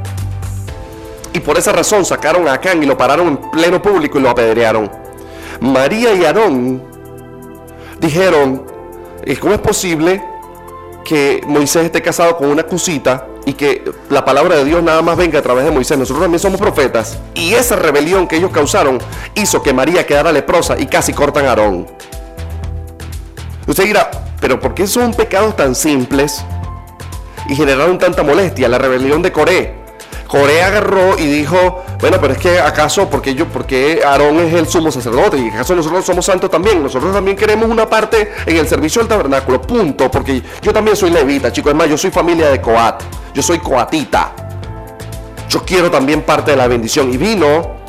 Y 1.33 1.39
por 1.39 1.57
esa 1.57 1.71
razón 1.71 2.05
sacaron 2.05 2.47
a 2.47 2.53
Acán 2.53 2.81
y 2.81 2.85
lo 2.85 2.97
pararon 2.97 3.27
en 3.27 3.51
pleno 3.51 3.81
público 3.81 4.17
y 4.17 4.21
lo 4.21 4.29
apedrearon. 4.29 4.89
María 5.61 6.13
y 6.13 6.25
Aarón 6.25 6.81
dijeron, 7.99 8.78
¿cómo 9.37 9.53
es 9.53 9.59
posible 9.59 10.23
que 11.05 11.41
Moisés 11.45 11.85
esté 11.85 12.01
casado 12.01 12.37
con 12.37 12.49
una 12.49 12.63
cosita 12.63 13.27
y 13.45 13.53
que 13.53 13.83
la 14.09 14.25
palabra 14.25 14.55
de 14.55 14.65
Dios 14.65 14.81
nada 14.81 15.01
más 15.01 15.17
venga 15.17 15.39
a 15.39 15.41
través 15.41 15.65
de 15.65 15.71
Moisés? 15.71 15.97
Nosotros 15.97 16.23
también 16.23 16.39
somos 16.39 16.59
profetas. 16.59 17.19
Y 17.35 17.53
esa 17.53 17.75
rebelión 17.75 18.27
que 18.27 18.37
ellos 18.37 18.51
causaron 18.51 18.99
hizo 19.35 19.61
que 19.61 19.73
María 19.73 20.05
quedara 20.05 20.31
leprosa 20.31 20.79
y 20.79 20.87
casi 20.87 21.13
cortan 21.13 21.45
a 21.45 21.49
Aarón. 21.49 21.85
Usted 23.67 23.83
dirá, 23.83 24.09
pero 24.39 24.59
¿por 24.59 24.73
qué 24.73 24.87
son 24.87 25.13
pecados 25.13 25.55
tan 25.55 25.75
simples 25.75 26.43
y 27.47 27.55
generaron 27.55 27.99
tanta 27.99 28.23
molestia? 28.23 28.67
La 28.67 28.77
rebelión 28.77 29.21
de 29.21 29.31
Coré 29.31 29.78
Corea 30.29 30.67
agarró 30.67 31.17
y 31.17 31.25
dijo, 31.25 31.83
bueno, 31.99 32.17
pero 32.21 32.33
es 32.33 32.39
que 32.39 32.59
acaso, 32.59 33.09
porque 33.09 33.33
yo, 33.33 33.47
porque 33.47 34.01
Aarón 34.05 34.39
es 34.39 34.53
el 34.53 34.67
sumo 34.67 34.91
sacerdote 34.91 35.39
y 35.39 35.49
acaso 35.49 35.75
nosotros 35.75 36.05
somos 36.05 36.23
santos 36.23 36.51
también, 36.51 36.83
nosotros 36.83 37.11
también 37.11 37.35
queremos 37.35 37.67
una 37.67 37.89
parte 37.89 38.31
en 38.45 38.57
el 38.57 38.67
servicio 38.67 39.01
del 39.01 39.09
tabernáculo, 39.09 39.59
punto, 39.59 40.11
porque 40.11 40.43
yo 40.61 40.71
también 40.71 40.95
soy 40.95 41.09
levita, 41.09 41.51
chicos, 41.51 41.71
es 41.71 41.75
más, 41.75 41.89
yo 41.89 41.97
soy 41.97 42.11
familia 42.11 42.51
de 42.51 42.61
Coat, 42.61 43.01
yo 43.33 43.41
soy 43.41 43.57
coatita, 43.57 44.31
yo 45.49 45.65
quiero 45.65 45.89
también 45.89 46.21
parte 46.21 46.51
de 46.51 46.57
la 46.57 46.67
bendición. 46.67 47.11
Y 47.11 47.17
vino 47.17 47.79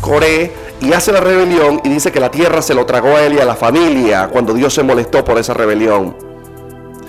Coré 0.00 0.52
y 0.80 0.92
hace 0.92 1.12
la 1.12 1.20
rebelión 1.20 1.80
y 1.84 1.88
dice 1.88 2.10
que 2.10 2.18
la 2.18 2.32
tierra 2.32 2.62
se 2.62 2.74
lo 2.74 2.84
tragó 2.84 3.14
a 3.14 3.22
él 3.22 3.34
y 3.34 3.38
a 3.38 3.44
la 3.44 3.54
familia 3.54 4.28
cuando 4.32 4.54
Dios 4.54 4.74
se 4.74 4.82
molestó 4.82 5.24
por 5.24 5.38
esa 5.38 5.54
rebelión. 5.54 6.16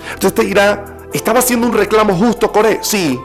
Entonces 0.04 0.34
te 0.34 0.44
dirá, 0.44 0.84
¿estaba 1.12 1.40
haciendo 1.40 1.66
un 1.66 1.72
reclamo 1.72 2.14
justo 2.14 2.52
Coré? 2.52 2.78
Sí, 2.82 3.18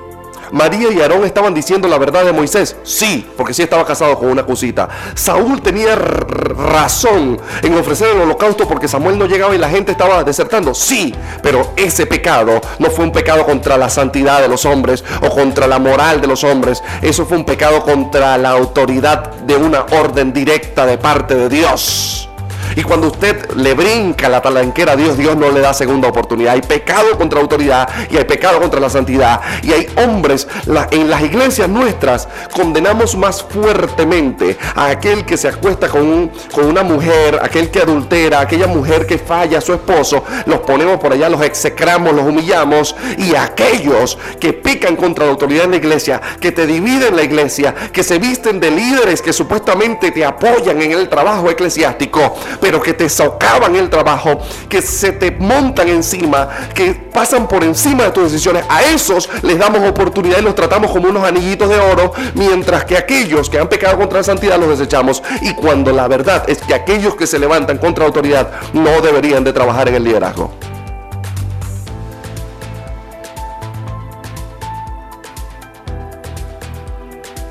María 0.54 0.92
y 0.92 1.02
Aarón 1.02 1.26
estaban 1.26 1.52
diciendo 1.52 1.88
la 1.88 1.98
verdad 1.98 2.24
de 2.24 2.32
Moisés. 2.32 2.78
Sí, 2.84 3.28
porque 3.36 3.56
sí 3.56 3.64
estaba 3.64 3.84
casado 3.86 4.20
con 4.20 4.30
una 4.30 4.46
cosita. 4.46 4.88
Saúl 5.16 5.64
tenía 5.64 5.96
razón 5.96 7.42
en 7.64 7.74
ofrecer 7.74 8.10
el 8.16 8.22
holocausto 8.22 8.68
porque 8.68 8.88
Samuel 8.88 9.18
no 9.18 9.26
llegaba 9.26 9.56
y 9.56 9.58
la 9.58 9.68
gente 9.68 9.92
estaba 9.92 10.24
desertando. 10.24 10.76
Sí, 10.76 11.14
pero 11.42 11.72
ese 11.76 12.06
pecado 12.06 12.62
no 12.78 12.92
fue 12.92 13.04
un 13.04 13.12
pecado 13.12 13.46
contra 13.46 13.78
la 13.80 13.90
santidad 13.90 14.42
de 14.42 14.48
los 14.48 14.64
hombres 14.66 15.04
o 15.24 15.30
contra 15.30 15.66
la 15.66 15.80
moral 15.80 16.22
de 16.22 16.28
los 16.28 16.44
hombres. 16.44 16.84
Eso 17.02 17.26
fue 17.26 17.38
un 17.38 17.46
pecado 17.46 17.82
contra 17.82 18.38
la 18.38 18.52
autoridad 18.52 19.32
de 19.32 19.56
una 19.56 19.88
orden 19.90 20.34
directa 20.34 20.86
de 20.86 21.00
parte 21.00 21.34
de 21.34 21.50
Dios. 21.50 22.30
Y 22.76 22.84
cuando 22.84 23.08
usted 23.08 23.52
le 23.56 23.74
brinca 23.74 24.30
la 24.30 24.42
talanquera 24.42 24.94
a 24.94 24.96
Dios, 24.96 25.18
Dios 25.18 25.36
no 25.36 25.52
le 25.52 25.60
da 25.60 25.74
segunda 25.74 26.08
oportunidad. 26.08 26.54
Hay 26.54 26.62
pecado 26.62 27.18
contra 27.18 27.40
autoridad 27.40 27.88
y 28.10 28.18
hay 28.18 28.26
pecado 28.26 28.60
contra 28.60 28.80
la 28.80 28.90
santidad. 28.90 29.42
Y 29.62 29.72
hay 29.72 29.88
hombres 29.98 30.48
en 30.92 31.10
las 31.10 31.22
iglesias 31.22 31.70
nuestras 31.70 32.28
condenamos 32.54 33.16
más 33.16 33.44
fuertemente 33.44 34.58
a 34.76 34.88
aquel 34.88 35.26
que 35.26 35.38
se 35.38 35.48
acuesta 35.48 35.88
con, 35.88 36.32
con 36.52 36.66
una 36.66 36.84
mujer, 36.84 37.40
aquel 37.42 37.70
que 37.70 37.80
adultera, 37.80 38.40
aquella 38.40 38.68
mujer 38.68 39.06
que 39.06 39.18
falla 39.18 39.60
a 39.60 39.62
su 39.62 39.74
esposo. 39.74 40.24
Los 40.46 40.60
ponemos 40.60 41.00
por 41.00 41.14
allá, 41.14 41.30
los 41.30 41.42
execramos, 41.42 42.14
los 42.14 42.26
humillamos. 42.26 42.96
Y 43.18 43.36
aquellos 43.36 44.18
que 44.40 44.54
pican 44.54 44.96
contra 44.96 45.26
la 45.26 45.32
autoridad 45.32 45.66
en 45.66 45.72
la 45.72 45.78
iglesia, 45.78 46.22
que 46.40 46.52
te 46.52 46.66
dividen 46.66 47.16
la 47.16 47.24
iglesia, 47.24 47.74
que 47.92 48.04
se 48.04 48.20
visten 48.20 48.60
de 48.60 48.72
líderes 48.72 49.22
que 49.22 49.34
supuestamente 49.34 50.12
te 50.12 50.26
apoyan 50.26 50.82
en 50.82 50.92
el 50.92 51.10
trabajo 51.10 51.50
eclesiástico 51.50 52.36
pero 52.64 52.82
que 52.82 52.94
te 52.94 53.10
socavan 53.10 53.76
el 53.76 53.90
trabajo, 53.90 54.40
que 54.70 54.82
se 54.82 55.12
te 55.12 55.32
montan 55.32 55.90
encima, 55.90 56.48
que 56.74 56.94
pasan 56.94 57.46
por 57.46 57.62
encima 57.62 58.06
de 58.06 58.12
tus 58.12 58.32
decisiones. 58.32 58.64
A 58.70 58.84
esos 58.84 59.30
les 59.42 59.60
damos 59.60 59.86
oportunidad 59.86 60.40
y 60.40 60.44
los 60.44 60.56
tratamos 60.56 60.90
como 60.90 61.10
unos 61.10 61.26
anillitos 61.26 61.68
de 61.68 61.78
oro, 61.78 62.14
mientras 62.36 62.86
que 62.86 62.96
aquellos 62.96 63.50
que 63.50 63.60
han 63.60 63.68
pecado 63.68 63.98
contra 63.98 64.20
la 64.20 64.24
santidad 64.24 64.58
los 64.58 64.70
desechamos. 64.70 65.22
Y 65.42 65.54
cuando 65.56 65.92
la 65.92 66.08
verdad 66.08 66.46
es 66.48 66.60
que 66.60 66.74
aquellos 66.74 67.16
que 67.16 67.28
se 67.28 67.38
levantan 67.38 67.80
contra 67.80 68.06
la 68.06 68.08
autoridad 68.08 68.50
no 68.72 69.02
deberían 69.02 69.44
de 69.44 69.52
trabajar 69.52 69.90
en 69.90 69.96
el 69.96 70.06
liderazgo. 70.06 70.54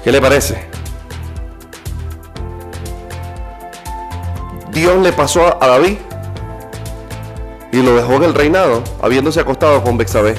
¿Qué 0.03 0.11
le 0.11 0.23
parece? 0.23 0.72
Dios 4.73 4.97
le 5.03 5.13
pasó 5.13 5.63
a 5.63 5.69
David 5.69 5.99
y 7.73 7.83
lo 7.83 7.95
dejó 7.95 8.15
en 8.15 8.23
el 8.23 8.35
reinado, 8.35 8.83
habiéndose 9.03 9.39
acostado 9.39 9.83
con 9.85 9.99
Bexabé. 9.99 10.35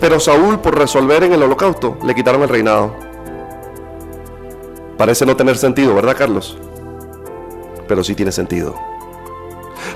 Pero 0.00 0.18
Saúl, 0.18 0.58
por 0.58 0.76
resolver 0.76 1.22
en 1.22 1.32
el 1.32 1.44
holocausto, 1.44 1.96
le 2.04 2.12
quitaron 2.12 2.42
el 2.42 2.48
reinado. 2.48 2.96
Parece 4.98 5.24
no 5.24 5.36
tener 5.36 5.56
sentido, 5.56 5.94
¿verdad, 5.94 6.16
Carlos? 6.16 6.58
Pero 7.86 8.02
sí 8.02 8.16
tiene 8.16 8.32
sentido. 8.32 8.74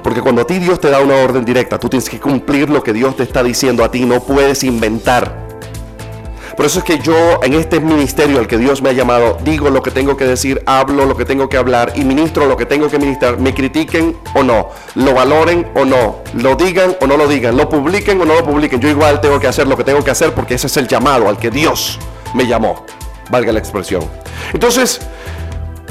Porque 0.04 0.22
cuando 0.22 0.42
a 0.42 0.46
ti 0.46 0.60
Dios 0.60 0.78
te 0.78 0.90
da 0.90 1.00
una 1.00 1.16
orden 1.16 1.44
directa, 1.44 1.80
tú 1.80 1.88
tienes 1.88 2.08
que 2.08 2.20
cumplir 2.20 2.70
lo 2.70 2.84
que 2.84 2.92
Dios 2.92 3.16
te 3.16 3.24
está 3.24 3.42
diciendo 3.42 3.82
a 3.82 3.90
ti, 3.90 4.04
no 4.04 4.20
puedes 4.20 4.62
inventar. 4.62 5.45
Por 6.56 6.64
eso 6.64 6.78
es 6.78 6.86
que 6.86 6.98
yo 6.98 7.40
en 7.42 7.52
este 7.52 7.80
ministerio 7.80 8.38
al 8.38 8.46
que 8.46 8.56
Dios 8.56 8.80
me 8.80 8.88
ha 8.88 8.92
llamado, 8.92 9.36
digo 9.44 9.68
lo 9.68 9.82
que 9.82 9.90
tengo 9.90 10.16
que 10.16 10.24
decir, 10.24 10.62
hablo 10.64 11.04
lo 11.04 11.14
que 11.14 11.26
tengo 11.26 11.50
que 11.50 11.58
hablar 11.58 11.92
y 11.96 12.04
ministro 12.04 12.46
lo 12.46 12.56
que 12.56 12.64
tengo 12.64 12.88
que 12.88 12.98
ministrar, 12.98 13.38
me 13.38 13.52
critiquen 13.52 14.16
o 14.34 14.42
no, 14.42 14.70
lo 14.94 15.12
valoren 15.12 15.66
o 15.74 15.84
no, 15.84 16.20
lo 16.32 16.56
digan 16.56 16.96
o 17.02 17.06
no 17.06 17.18
lo 17.18 17.28
digan, 17.28 17.58
lo 17.58 17.68
publiquen 17.68 18.22
o 18.22 18.24
no 18.24 18.36
lo 18.36 18.42
publiquen. 18.42 18.80
Yo 18.80 18.88
igual 18.88 19.20
tengo 19.20 19.38
que 19.38 19.48
hacer 19.48 19.66
lo 19.66 19.76
que 19.76 19.84
tengo 19.84 20.02
que 20.02 20.10
hacer 20.10 20.32
porque 20.32 20.54
ese 20.54 20.68
es 20.68 20.76
el 20.78 20.88
llamado 20.88 21.28
al 21.28 21.38
que 21.38 21.50
Dios 21.50 21.98
me 22.32 22.46
llamó, 22.46 22.86
valga 23.28 23.52
la 23.52 23.58
expresión. 23.58 24.02
Entonces, 24.54 25.02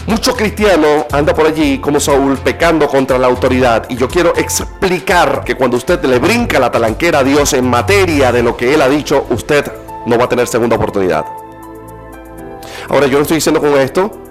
mucho 0.07 0.35
cristiano 0.35 1.05
anda 1.11 1.35
por 1.35 1.45
allí 1.45 1.77
como 1.77 1.99
Saúl 1.99 2.39
pecando 2.39 2.87
contra 2.87 3.19
la 3.19 3.27
autoridad 3.27 3.85
y 3.87 3.97
yo 3.97 4.07
quiero 4.07 4.35
explicar 4.35 5.43
que 5.45 5.53
cuando 5.53 5.77
usted 5.77 6.03
le 6.05 6.17
brinca 6.17 6.57
la 6.59 6.71
talanquera 6.71 7.19
a 7.19 7.23
Dios 7.23 7.53
en 7.53 7.69
materia 7.69 8.31
de 8.31 8.41
lo 8.41 8.57
que 8.57 8.73
él 8.73 8.81
ha 8.81 8.89
dicho, 8.89 9.27
usted 9.29 9.84
no 10.05 10.17
va 10.17 10.25
a 10.25 10.29
tener 10.29 10.47
segunda 10.47 10.75
oportunidad. 10.75 11.25
Ahora, 12.89 13.07
yo 13.07 13.17
no 13.17 13.23
estoy 13.23 13.35
diciendo 13.35 13.59
con 13.59 13.73
esto 13.79 14.24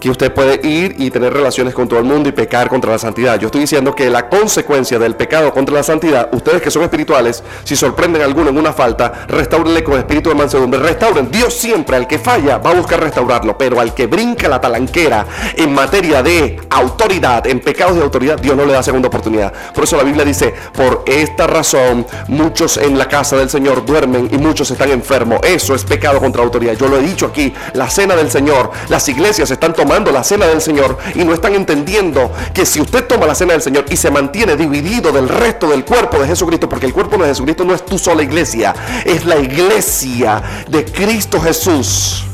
que 0.00 0.10
usted 0.10 0.32
puede 0.32 0.66
ir 0.66 0.94
y 0.98 1.10
tener 1.10 1.32
relaciones 1.32 1.74
con 1.74 1.88
todo 1.88 1.98
el 1.98 2.04
mundo 2.04 2.28
y 2.28 2.32
pecar 2.32 2.68
contra 2.68 2.92
la 2.92 2.98
santidad. 2.98 3.38
Yo 3.38 3.46
estoy 3.46 3.62
diciendo 3.62 3.94
que 3.94 4.08
la 4.10 4.28
consecuencia 4.28 4.98
del 4.98 5.16
pecado 5.16 5.52
contra 5.52 5.74
la 5.74 5.82
santidad, 5.82 6.28
ustedes 6.32 6.62
que 6.62 6.70
son 6.70 6.82
espirituales, 6.82 7.42
si 7.64 7.76
sorprenden 7.76 8.22
a 8.22 8.24
alguno 8.24 8.50
en 8.50 8.58
una 8.58 8.72
falta, 8.72 9.26
restaurenle 9.26 9.82
con 9.82 9.98
espíritu 9.98 10.30
de 10.30 10.36
mansedumbre. 10.36 10.80
Restauren. 10.80 11.30
Dios 11.30 11.54
siempre 11.54 11.96
al 11.96 12.06
que 12.06 12.18
falla 12.18 12.58
va 12.58 12.70
a 12.70 12.74
buscar 12.74 13.00
restaurarlo, 13.00 13.58
pero 13.58 13.80
al 13.80 13.94
que 13.94 14.06
brinca 14.06 14.48
la 14.48 14.60
talanquera 14.60 15.26
en 15.56 15.72
materia 15.72 16.22
de 16.22 16.60
autoridad, 16.70 17.46
en 17.46 17.60
pecados 17.60 17.96
de 17.96 18.02
autoridad, 18.02 18.38
Dios 18.38 18.56
no 18.56 18.64
le 18.64 18.72
da 18.72 18.82
segunda 18.82 19.08
oportunidad. 19.08 19.52
Por 19.74 19.84
eso 19.84 19.96
la 19.96 20.04
Biblia 20.04 20.24
dice, 20.24 20.54
por 20.74 21.02
esta 21.06 21.46
razón 21.46 22.06
muchos 22.28 22.76
en 22.76 22.96
la 22.98 23.08
casa 23.08 23.36
del 23.36 23.50
Señor 23.50 23.84
duermen 23.84 24.28
y 24.32 24.38
muchos 24.38 24.70
están 24.70 24.90
enfermos. 24.90 25.40
Eso 25.42 25.74
es 25.74 25.84
pecado 25.84 26.20
contra 26.20 26.42
la 26.42 26.46
autoridad. 26.46 26.74
Yo 26.74 26.88
lo 26.88 26.98
he 26.98 27.02
dicho 27.02 27.26
aquí, 27.26 27.52
la 27.74 27.90
cena 27.90 28.14
del 28.14 28.30
Señor, 28.30 28.70
las 28.88 29.08
iglesias 29.08 29.50
están 29.50 29.72
tomando 29.72 29.87
tomando 29.88 30.12
la 30.12 30.22
cena 30.22 30.46
del 30.46 30.60
Señor 30.60 30.98
y 31.14 31.24
no 31.24 31.32
están 31.32 31.54
entendiendo 31.54 32.30
que 32.52 32.66
si 32.66 32.78
usted 32.78 33.06
toma 33.06 33.24
la 33.24 33.34
cena 33.34 33.54
del 33.54 33.62
Señor 33.62 33.86
y 33.88 33.96
se 33.96 34.10
mantiene 34.10 34.54
dividido 34.54 35.12
del 35.12 35.30
resto 35.30 35.66
del 35.70 35.82
cuerpo 35.82 36.18
de 36.18 36.26
Jesucristo, 36.26 36.68
porque 36.68 36.84
el 36.84 36.92
cuerpo 36.92 37.16
de 37.16 37.28
Jesucristo 37.28 37.64
no 37.64 37.72
es 37.74 37.82
tu 37.86 37.96
sola 37.98 38.22
iglesia, 38.22 38.74
es 39.06 39.24
la 39.24 39.36
iglesia 39.36 40.42
de 40.68 40.84
Cristo 40.84 41.40
Jesús, 41.40 42.26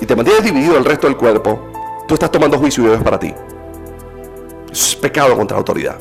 y 0.00 0.06
te 0.06 0.16
mantienes 0.16 0.42
dividido 0.42 0.74
del 0.74 0.84
resto 0.84 1.06
del 1.06 1.16
cuerpo, 1.16 1.70
tú 2.08 2.14
estás 2.14 2.32
tomando 2.32 2.58
juicio 2.58 2.82
y 2.82 2.86
Dios 2.88 2.98
es 2.98 3.04
para 3.04 3.20
ti. 3.20 3.32
Es 4.72 4.96
pecado 4.96 5.36
contra 5.36 5.54
la 5.54 5.58
autoridad. 5.58 5.98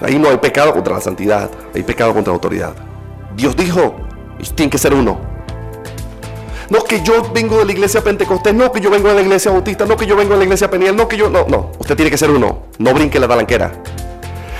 Ahí 0.00 0.18
no 0.18 0.30
hay 0.30 0.38
pecado 0.38 0.72
contra 0.72 0.94
la 0.94 1.02
santidad, 1.02 1.50
hay 1.74 1.82
pecado 1.82 2.14
contra 2.14 2.30
la 2.32 2.36
autoridad. 2.36 2.74
Dios 3.36 3.54
dijo, 3.54 3.96
tiene 4.54 4.70
que 4.70 4.78
ser 4.78 4.94
uno. 4.94 5.33
No 6.70 6.82
que 6.82 7.02
yo 7.02 7.30
vengo 7.32 7.58
de 7.58 7.66
la 7.66 7.72
iglesia 7.72 8.02
pentecostés, 8.02 8.54
no 8.54 8.72
que 8.72 8.80
yo 8.80 8.90
vengo 8.90 9.08
de 9.08 9.14
la 9.14 9.20
iglesia 9.20 9.50
bautista, 9.50 9.84
no 9.84 9.96
que 9.96 10.06
yo 10.06 10.16
vengo 10.16 10.32
de 10.32 10.38
la 10.38 10.44
iglesia 10.44 10.70
peniel, 10.70 10.96
no 10.96 11.08
que 11.08 11.16
yo. 11.16 11.28
No, 11.28 11.44
no. 11.46 11.72
Usted 11.78 11.96
tiene 11.96 12.10
que 12.10 12.18
ser 12.18 12.30
uno. 12.30 12.64
No 12.78 12.94
brinque 12.94 13.18
la 13.18 13.28
talanquera. 13.28 13.72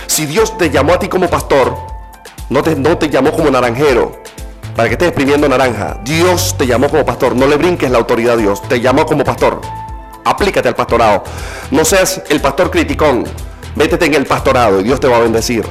Si 0.07 0.26
Dios 0.26 0.57
te 0.59 0.70
llamó 0.70 0.94
a 0.94 0.98
ti 0.98 1.09
como 1.09 1.28
pastor, 1.28 1.74
no 2.50 2.62
te, 2.62 2.76
no 2.76 2.98
te 2.98 3.09
llamó 3.09 3.32
como 3.32 3.50
naranjero 3.50 4.22
para 4.76 4.88
que 4.88 4.94
estés 4.94 5.09
exprimiendo 5.09 5.48
naranja. 5.48 6.00
Dios 6.05 6.57
te 6.59 6.66
llamó 6.66 6.88
como 6.88 7.05
pastor. 7.05 7.34
No 7.34 7.46
le 7.46 7.57
brinques 7.57 7.90
la 7.90 7.98
autoridad 7.98 8.34
a 8.34 8.36
Dios. 8.36 8.62
Te 8.68 8.80
llamó 8.80 9.07
como 9.07 9.24
pastor. 9.24 9.61
Aplícate 10.24 10.68
al 10.68 10.74
pastorado. 10.74 11.24
No 11.70 11.84
seas 11.84 12.22
el 12.28 12.40
pastor 12.40 12.70
criticón. 12.70 13.24
métete 13.76 14.07
en 14.07 14.14
el 14.14 14.26
pastorado 14.26 14.80
y 14.80 14.84
Dios 14.84 15.00
te 15.00 15.09
va 15.09 15.16
a 15.16 15.20
bendecir. 15.20 15.64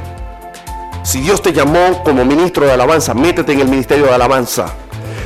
Si 1.04 1.20
Dios 1.20 1.42
te 1.42 1.52
llamó 1.54 2.02
como 2.04 2.24
ministro 2.24 2.66
de 2.66 2.72
alabanza, 2.72 3.14
métete 3.14 3.52
en 3.52 3.60
el 3.60 3.68
ministerio 3.68 4.06
de 4.06 4.14
alabanza. 4.14 4.74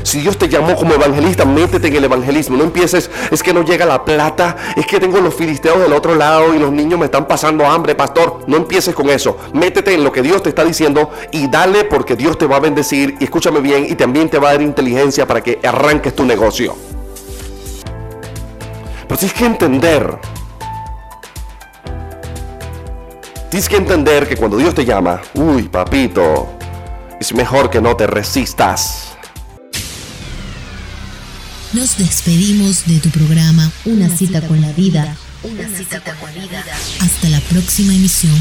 Si 0.07 0.21
Dios 0.21 0.37
te 0.37 0.47
llamó 0.47 0.73
como 0.73 0.93
evangelista, 0.93 1.43
métete 1.43 1.89
en 1.89 1.97
el 1.97 2.05
evangelismo. 2.05 2.55
No 2.55 2.63
empieces, 2.63 3.11
es 3.29 3.43
que 3.43 3.53
no 3.53 3.61
llega 3.63 3.85
la 3.85 4.05
plata, 4.05 4.55
es 4.77 4.87
que 4.87 5.01
tengo 5.01 5.19
los 5.19 5.35
filisteos 5.35 5.81
del 5.81 5.91
otro 5.91 6.15
lado 6.15 6.55
y 6.55 6.59
los 6.59 6.71
niños 6.71 6.97
me 6.97 7.07
están 7.07 7.27
pasando 7.27 7.65
hambre, 7.65 7.93
pastor. 7.93 8.39
No 8.47 8.55
empieces 8.55 8.95
con 8.95 9.09
eso. 9.09 9.37
Métete 9.51 9.93
en 9.93 10.05
lo 10.05 10.13
que 10.13 10.21
Dios 10.21 10.41
te 10.41 10.47
está 10.47 10.63
diciendo 10.63 11.11
y 11.33 11.49
dale 11.49 11.83
porque 11.83 12.15
Dios 12.15 12.37
te 12.37 12.45
va 12.45 12.55
a 12.55 12.59
bendecir. 12.61 13.17
Y 13.19 13.25
escúchame 13.25 13.59
bien, 13.59 13.85
y 13.85 13.95
también 13.95 14.29
te 14.29 14.39
va 14.39 14.47
a 14.47 14.51
dar 14.53 14.61
inteligencia 14.61 15.27
para 15.27 15.43
que 15.43 15.59
arranques 15.61 16.15
tu 16.15 16.23
negocio. 16.23 16.73
Pero 19.09 19.19
tienes 19.19 19.37
que 19.37 19.45
entender 19.45 20.19
Tienes 23.49 23.67
que 23.67 23.75
entender 23.75 24.25
que 24.25 24.37
cuando 24.37 24.55
Dios 24.55 24.73
te 24.73 24.85
llama, 24.85 25.21
uy, 25.33 25.63
papito, 25.63 26.47
es 27.19 27.33
mejor 27.33 27.69
que 27.69 27.81
no 27.81 27.97
te 27.97 28.07
resistas. 28.07 29.16
Nos 31.74 31.97
despedimos 31.97 32.86
de 32.86 32.99
tu 32.99 33.09
programa 33.09 33.70
Una, 33.84 34.09
cita, 34.15 34.41
con 34.47 34.61
la 34.61 34.72
vida. 34.72 35.18
Una 35.43 35.68
cita 35.68 35.99
con 36.15 36.34
la 36.34 36.41
vida. 36.41 36.63
Hasta 37.01 37.30
la 37.30 37.41
próxima 37.41 37.93
emisión. 37.93 38.38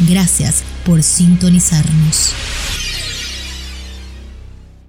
Gracias 0.00 0.62
por 0.84 1.02
sintonizarnos. 1.02 2.32